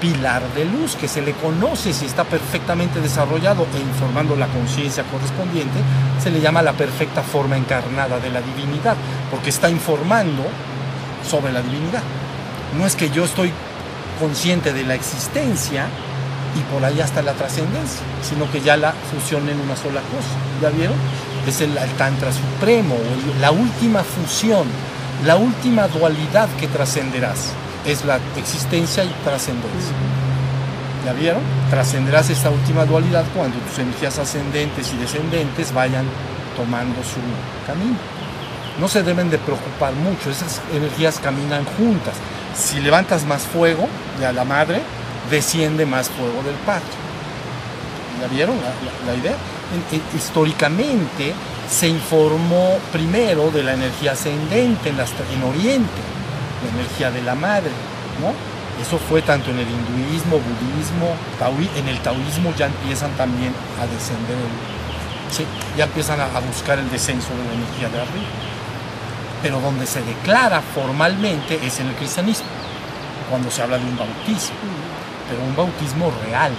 pilar 0.00 0.42
de 0.54 0.64
luz 0.64 0.96
que 0.96 1.06
se 1.08 1.20
le 1.20 1.32
conoce 1.34 1.92
si 1.92 2.06
está 2.06 2.24
perfectamente 2.24 3.02
desarrollado 3.02 3.66
e 3.74 3.80
informando 3.80 4.34
la 4.34 4.46
conciencia 4.46 5.04
correspondiente, 5.04 5.78
se 6.22 6.30
le 6.30 6.40
llama 6.40 6.62
la 6.62 6.72
perfecta 6.72 7.22
forma 7.22 7.58
encarnada 7.58 8.18
de 8.18 8.30
la 8.30 8.40
divinidad, 8.40 8.96
porque 9.30 9.50
está 9.50 9.68
informando 9.68 10.42
sobre 11.28 11.52
la 11.52 11.60
divinidad. 11.60 12.02
No 12.78 12.86
es 12.86 12.96
que 12.96 13.10
yo 13.10 13.26
estoy 13.26 13.52
consciente 14.18 14.72
de 14.72 14.84
la 14.84 14.94
existencia, 14.94 15.86
y 16.56 16.72
por 16.72 16.84
ahí 16.84 17.00
hasta 17.00 17.22
la 17.22 17.32
trascendencia, 17.32 18.00
sino 18.22 18.50
que 18.50 18.60
ya 18.60 18.76
la 18.76 18.92
fusión 18.92 19.48
en 19.48 19.60
una 19.60 19.76
sola 19.76 20.00
cosa. 20.00 20.34
¿Ya 20.60 20.70
vieron? 20.70 20.96
Es 21.46 21.60
el, 21.60 21.74
Tantra 21.96 22.32
Supremo, 22.32 22.96
la 23.40 23.50
última 23.50 24.02
fusión, 24.02 24.66
la 25.24 25.36
última 25.36 25.86
dualidad 25.88 26.48
que 26.58 26.66
trascenderás. 26.66 27.52
Es 27.84 28.04
la 28.04 28.18
existencia 28.36 29.04
y 29.04 29.10
trascendencia. 29.24 29.94
¿Ya 31.04 31.12
vieron? 31.12 31.42
Trascenderás 31.70 32.30
esta 32.30 32.50
última 32.50 32.84
dualidad 32.84 33.24
cuando 33.34 33.58
tus 33.58 33.78
energías 33.78 34.18
ascendentes 34.18 34.92
y 34.92 34.96
descendentes 34.96 35.72
vayan 35.72 36.04
tomando 36.56 36.96
su 37.02 37.20
camino. 37.66 37.96
No 38.78 38.88
se 38.88 39.02
deben 39.02 39.30
de 39.30 39.38
preocupar 39.38 39.92
mucho, 39.94 40.30
esas 40.30 40.60
energías 40.72 41.18
caminan 41.18 41.64
juntas. 41.64 42.14
Si 42.54 42.80
levantas 42.80 43.24
más 43.24 43.42
fuego, 43.42 43.88
ya 44.20 44.32
la 44.32 44.44
madre, 44.44 44.80
desciende 45.30 45.86
más 45.86 46.08
fuego 46.08 46.42
del 46.42 46.54
Padre. 46.66 46.84
¿Ya 48.20 48.26
vieron 48.28 48.56
la, 49.06 49.14
idea? 49.14 49.34
históricamente 50.14 51.32
se 51.68 51.88
informó 51.88 52.78
primero 52.92 53.50
de 53.50 53.62
la 53.62 53.74
energía 53.74 54.12
ascendente 54.12 54.90
en, 54.90 54.96
en 54.96 55.42
Oriente, 55.44 56.00
la 56.64 56.80
energía 56.80 57.10
de 57.10 57.22
la 57.22 57.34
madre, 57.34 57.70
¿no? 58.20 58.34
Eso 58.82 58.98
fue 58.98 59.22
tanto 59.22 59.50
en 59.50 59.58
el 59.58 59.66
hinduismo, 59.68 60.38
budismo, 60.38 61.14
en 61.76 61.88
el 61.88 61.98
taoísmo 62.00 62.52
ya 62.56 62.66
empiezan 62.66 63.10
también 63.12 63.52
a 63.80 63.86
descender, 63.86 64.36
ya 65.76 65.84
empiezan 65.84 66.20
a, 66.20 66.24
a 66.24 66.40
buscar 66.40 66.78
el 66.78 66.90
descenso 66.90 67.28
de 67.30 67.44
la 67.44 67.54
energía 67.54 67.88
de 67.88 68.00
arriba. 68.00 68.28
Pero 69.42 69.60
donde 69.60 69.86
se 69.86 70.02
declara 70.02 70.60
formalmente 70.74 71.58
es 71.64 71.80
en 71.80 71.88
el 71.88 71.94
cristianismo, 71.94 72.46
cuando 73.28 73.50
se 73.50 73.62
habla 73.62 73.78
de 73.78 73.84
un 73.84 73.96
bautismo 73.96 74.56
pero 75.30 75.44
un 75.44 75.54
bautismo 75.54 76.12
real, 76.26 76.52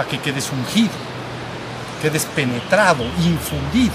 para 0.00 0.08
que 0.08 0.18
quedes 0.18 0.50
ungido, 0.50 0.94
quedes 2.00 2.24
penetrado, 2.24 3.04
infundido. 3.22 3.92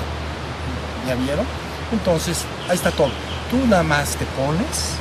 ¿Ya 1.07 1.15
vieron? 1.15 1.47
Entonces, 1.91 2.43
ahí 2.69 2.75
está 2.75 2.91
todo. 2.91 3.09
Tú 3.49 3.65
nada 3.65 3.81
más 3.81 4.15
te 4.15 4.25
pones, 4.25 4.91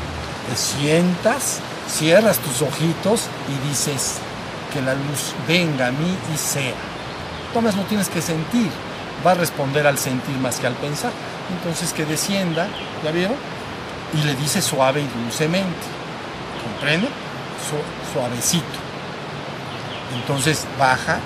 te 0.49 0.57
sientas, 0.57 1.61
cierras 1.91 2.39
tus 2.39 2.63
ojitos 2.63 3.29
y 3.51 3.69
dices 3.69 4.15
que 4.73 4.81
la 4.81 4.95
luz 4.95 5.35
venga 5.47 5.89
a 5.89 5.91
mí 5.91 6.17
y 6.35 6.39
sea. 6.39 6.73
Tomás 7.53 7.77
no 7.77 7.83
tienes 7.83 8.09
que 8.09 8.23
sentir, 8.23 8.71
va 9.27 9.33
a 9.33 9.35
responder 9.35 9.87
al 9.87 9.99
sentir 9.99 10.39
más 10.39 10.59
que 10.59 10.69
al 10.69 10.75
pensar. 10.75 11.13
Entonces 11.55 11.93
que 11.93 12.07
descienda, 12.07 12.67
¿ya 13.05 13.11
vieron? 13.11 13.37
Y 14.15 14.25
le 14.25 14.35
dice 14.37 14.63
suave 14.63 15.03
y 15.03 15.23
dulcemente. 15.23 15.85
¿Comprende? 16.63 17.09
suavecito. 18.11 18.84
Entonces 20.15 20.67
baja, 20.79 21.19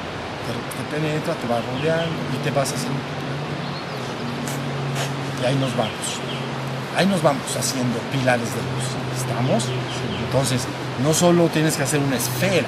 te, 0.44 0.96
penetra, 0.96 1.34
te 1.34 1.46
va 1.46 1.60
rodeando 1.60 2.14
y 2.34 2.42
te 2.42 2.50
vas 2.50 2.72
haciendo. 2.72 2.98
Y 5.42 5.46
ahí 5.46 5.54
nos 5.56 5.76
vamos. 5.76 6.18
Ahí 6.96 7.06
nos 7.06 7.22
vamos 7.22 7.56
haciendo 7.56 7.98
pilares 8.10 8.48
de 8.48 8.56
luz. 8.56 8.86
¿Estamos? 9.16 9.64
Entonces, 10.24 10.66
no 11.02 11.14
solo 11.14 11.48
tienes 11.48 11.76
que 11.76 11.82
hacer 11.82 12.00
una 12.00 12.16
esfera, 12.16 12.66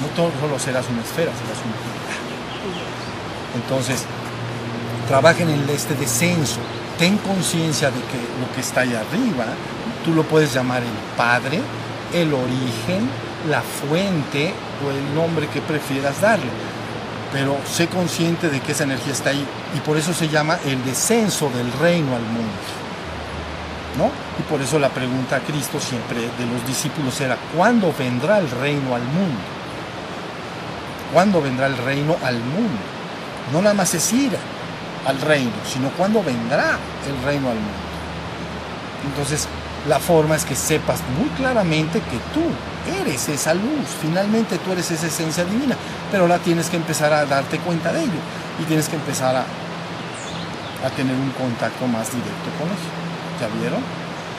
no 0.00 0.40
solo 0.40 0.58
serás 0.58 0.86
una 0.90 1.02
esfera, 1.02 1.30
serás 1.32 1.58
un 1.64 1.72
pilar. 1.72 2.02
Entonces, 3.54 4.04
trabaja 5.06 5.42
en 5.42 5.68
este 5.70 5.94
descenso. 5.94 6.58
Ten 6.98 7.18
conciencia 7.18 7.90
de 7.90 8.00
que 8.00 8.18
lo 8.40 8.52
que 8.54 8.60
está 8.60 8.80
ahí 8.82 8.94
arriba, 8.94 9.46
tú 10.04 10.12
lo 10.12 10.22
puedes 10.24 10.52
llamar 10.52 10.82
el 10.82 11.16
Padre, 11.16 11.60
el 12.12 12.32
origen, 12.34 13.08
la 13.48 13.62
fuente 13.62 14.52
o 14.84 14.90
el 14.90 15.14
nombre 15.14 15.48
que 15.48 15.60
prefieras 15.60 16.20
darle. 16.20 16.50
Pero 17.32 17.56
sé 17.66 17.86
consciente 17.88 18.50
de 18.50 18.60
que 18.60 18.72
esa 18.72 18.84
energía 18.84 19.12
está 19.12 19.30
ahí 19.30 19.46
y 19.74 19.80
por 19.80 19.96
eso 19.96 20.12
se 20.12 20.28
llama 20.28 20.58
el 20.64 20.84
descenso 20.84 21.50
del 21.50 21.72
reino 21.72 22.14
al 22.14 22.22
mundo. 22.22 22.52
¿No? 23.96 24.10
Y 24.38 24.42
por 24.50 24.60
eso 24.60 24.78
la 24.78 24.88
pregunta 24.88 25.36
a 25.36 25.40
Cristo 25.40 25.78
siempre 25.78 26.20
de 26.20 26.46
los 26.46 26.66
discípulos 26.66 27.20
era, 27.20 27.36
¿cuándo 27.54 27.94
vendrá 27.98 28.38
el 28.38 28.50
reino 28.50 28.94
al 28.94 29.02
mundo? 29.02 29.40
¿Cuándo 31.12 31.42
vendrá 31.42 31.66
el 31.66 31.76
reino 31.76 32.16
al 32.24 32.36
mundo? 32.36 32.80
No 33.52 33.60
nada 33.60 33.74
más 33.74 33.92
es 33.92 34.12
ir 34.12 34.32
al 35.06 35.20
reino, 35.20 35.52
sino 35.70 35.90
cuándo 35.90 36.22
vendrá 36.22 36.78
el 37.06 37.24
reino 37.24 37.48
al 37.48 37.56
mundo. 37.56 37.92
Entonces, 39.04 39.48
la 39.88 39.98
forma 39.98 40.36
es 40.36 40.44
que 40.44 40.54
sepas 40.54 41.00
muy 41.18 41.28
claramente 41.30 42.00
que 42.00 42.18
tú 42.32 42.42
eres 43.00 43.28
esa 43.28 43.54
luz, 43.54 43.86
finalmente 44.00 44.58
tú 44.58 44.72
eres 44.72 44.90
esa 44.90 45.06
esencia 45.06 45.44
divina, 45.44 45.76
pero 46.10 46.24
ahora 46.24 46.38
tienes 46.38 46.68
que 46.68 46.76
empezar 46.76 47.12
a 47.12 47.26
darte 47.26 47.58
cuenta 47.58 47.92
de 47.92 48.02
ello 48.02 48.20
y 48.60 48.64
tienes 48.64 48.88
que 48.88 48.96
empezar 48.96 49.34
a, 49.34 49.40
a 49.40 50.90
tener 50.96 51.14
un 51.14 51.30
contacto 51.30 51.86
más 51.86 52.12
directo 52.12 52.50
con 52.58 52.68
eso. 52.68 52.90
¿Ya 53.40 53.48
vieron? 53.60 53.80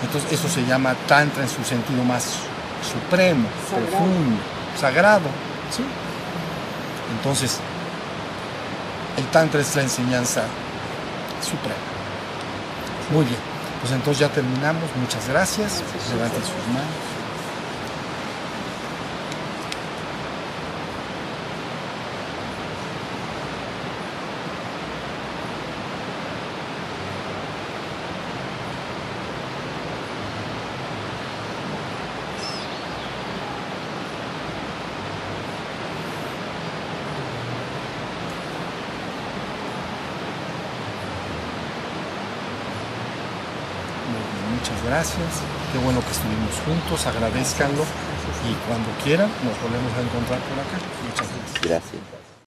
Entonces 0.04 0.32
eso 0.32 0.48
se 0.48 0.66
llama 0.66 0.96
tantra 1.08 1.44
en 1.44 1.50
su 1.50 1.64
sentido 1.64 2.04
más 2.04 2.40
supremo, 2.84 3.48
profundo, 3.70 4.38
sagrado. 4.80 5.28
¿sí? 5.76 5.84
Entonces, 7.18 7.60
el 9.18 9.26
tantra 9.28 9.62
es 9.62 9.76
la 9.76 9.84
enseñanza 9.84 10.44
suprema. 11.42 11.76
Muy 13.12 13.26
bien, 13.26 13.40
pues 13.84 13.92
entonces 13.92 14.20
ya 14.22 14.30
terminamos. 14.30 14.84
Muchas 14.96 15.28
gracias. 15.28 15.84
Levanten 16.14 16.42
sus 16.42 16.68
manos. 16.74 17.14
muchas 44.64 44.84
gracias. 45.04 45.44
Qué 45.72 45.80
bueno 45.80 46.00
que 46.00 46.12
estuvimos 46.12 46.56
juntos, 46.66 47.06
agradezcanlo 47.06 47.84
y 47.84 48.54
cuando 48.68 48.90
quieran 49.04 49.30
nos 49.44 49.56
volvemos 49.62 49.92
a 49.98 50.02
encontrar 50.02 50.40
por 50.40 50.60
acá. 50.60 50.78
Muchas 51.04 51.28
gracias. 51.28 51.62
Gracias. 51.62 52.33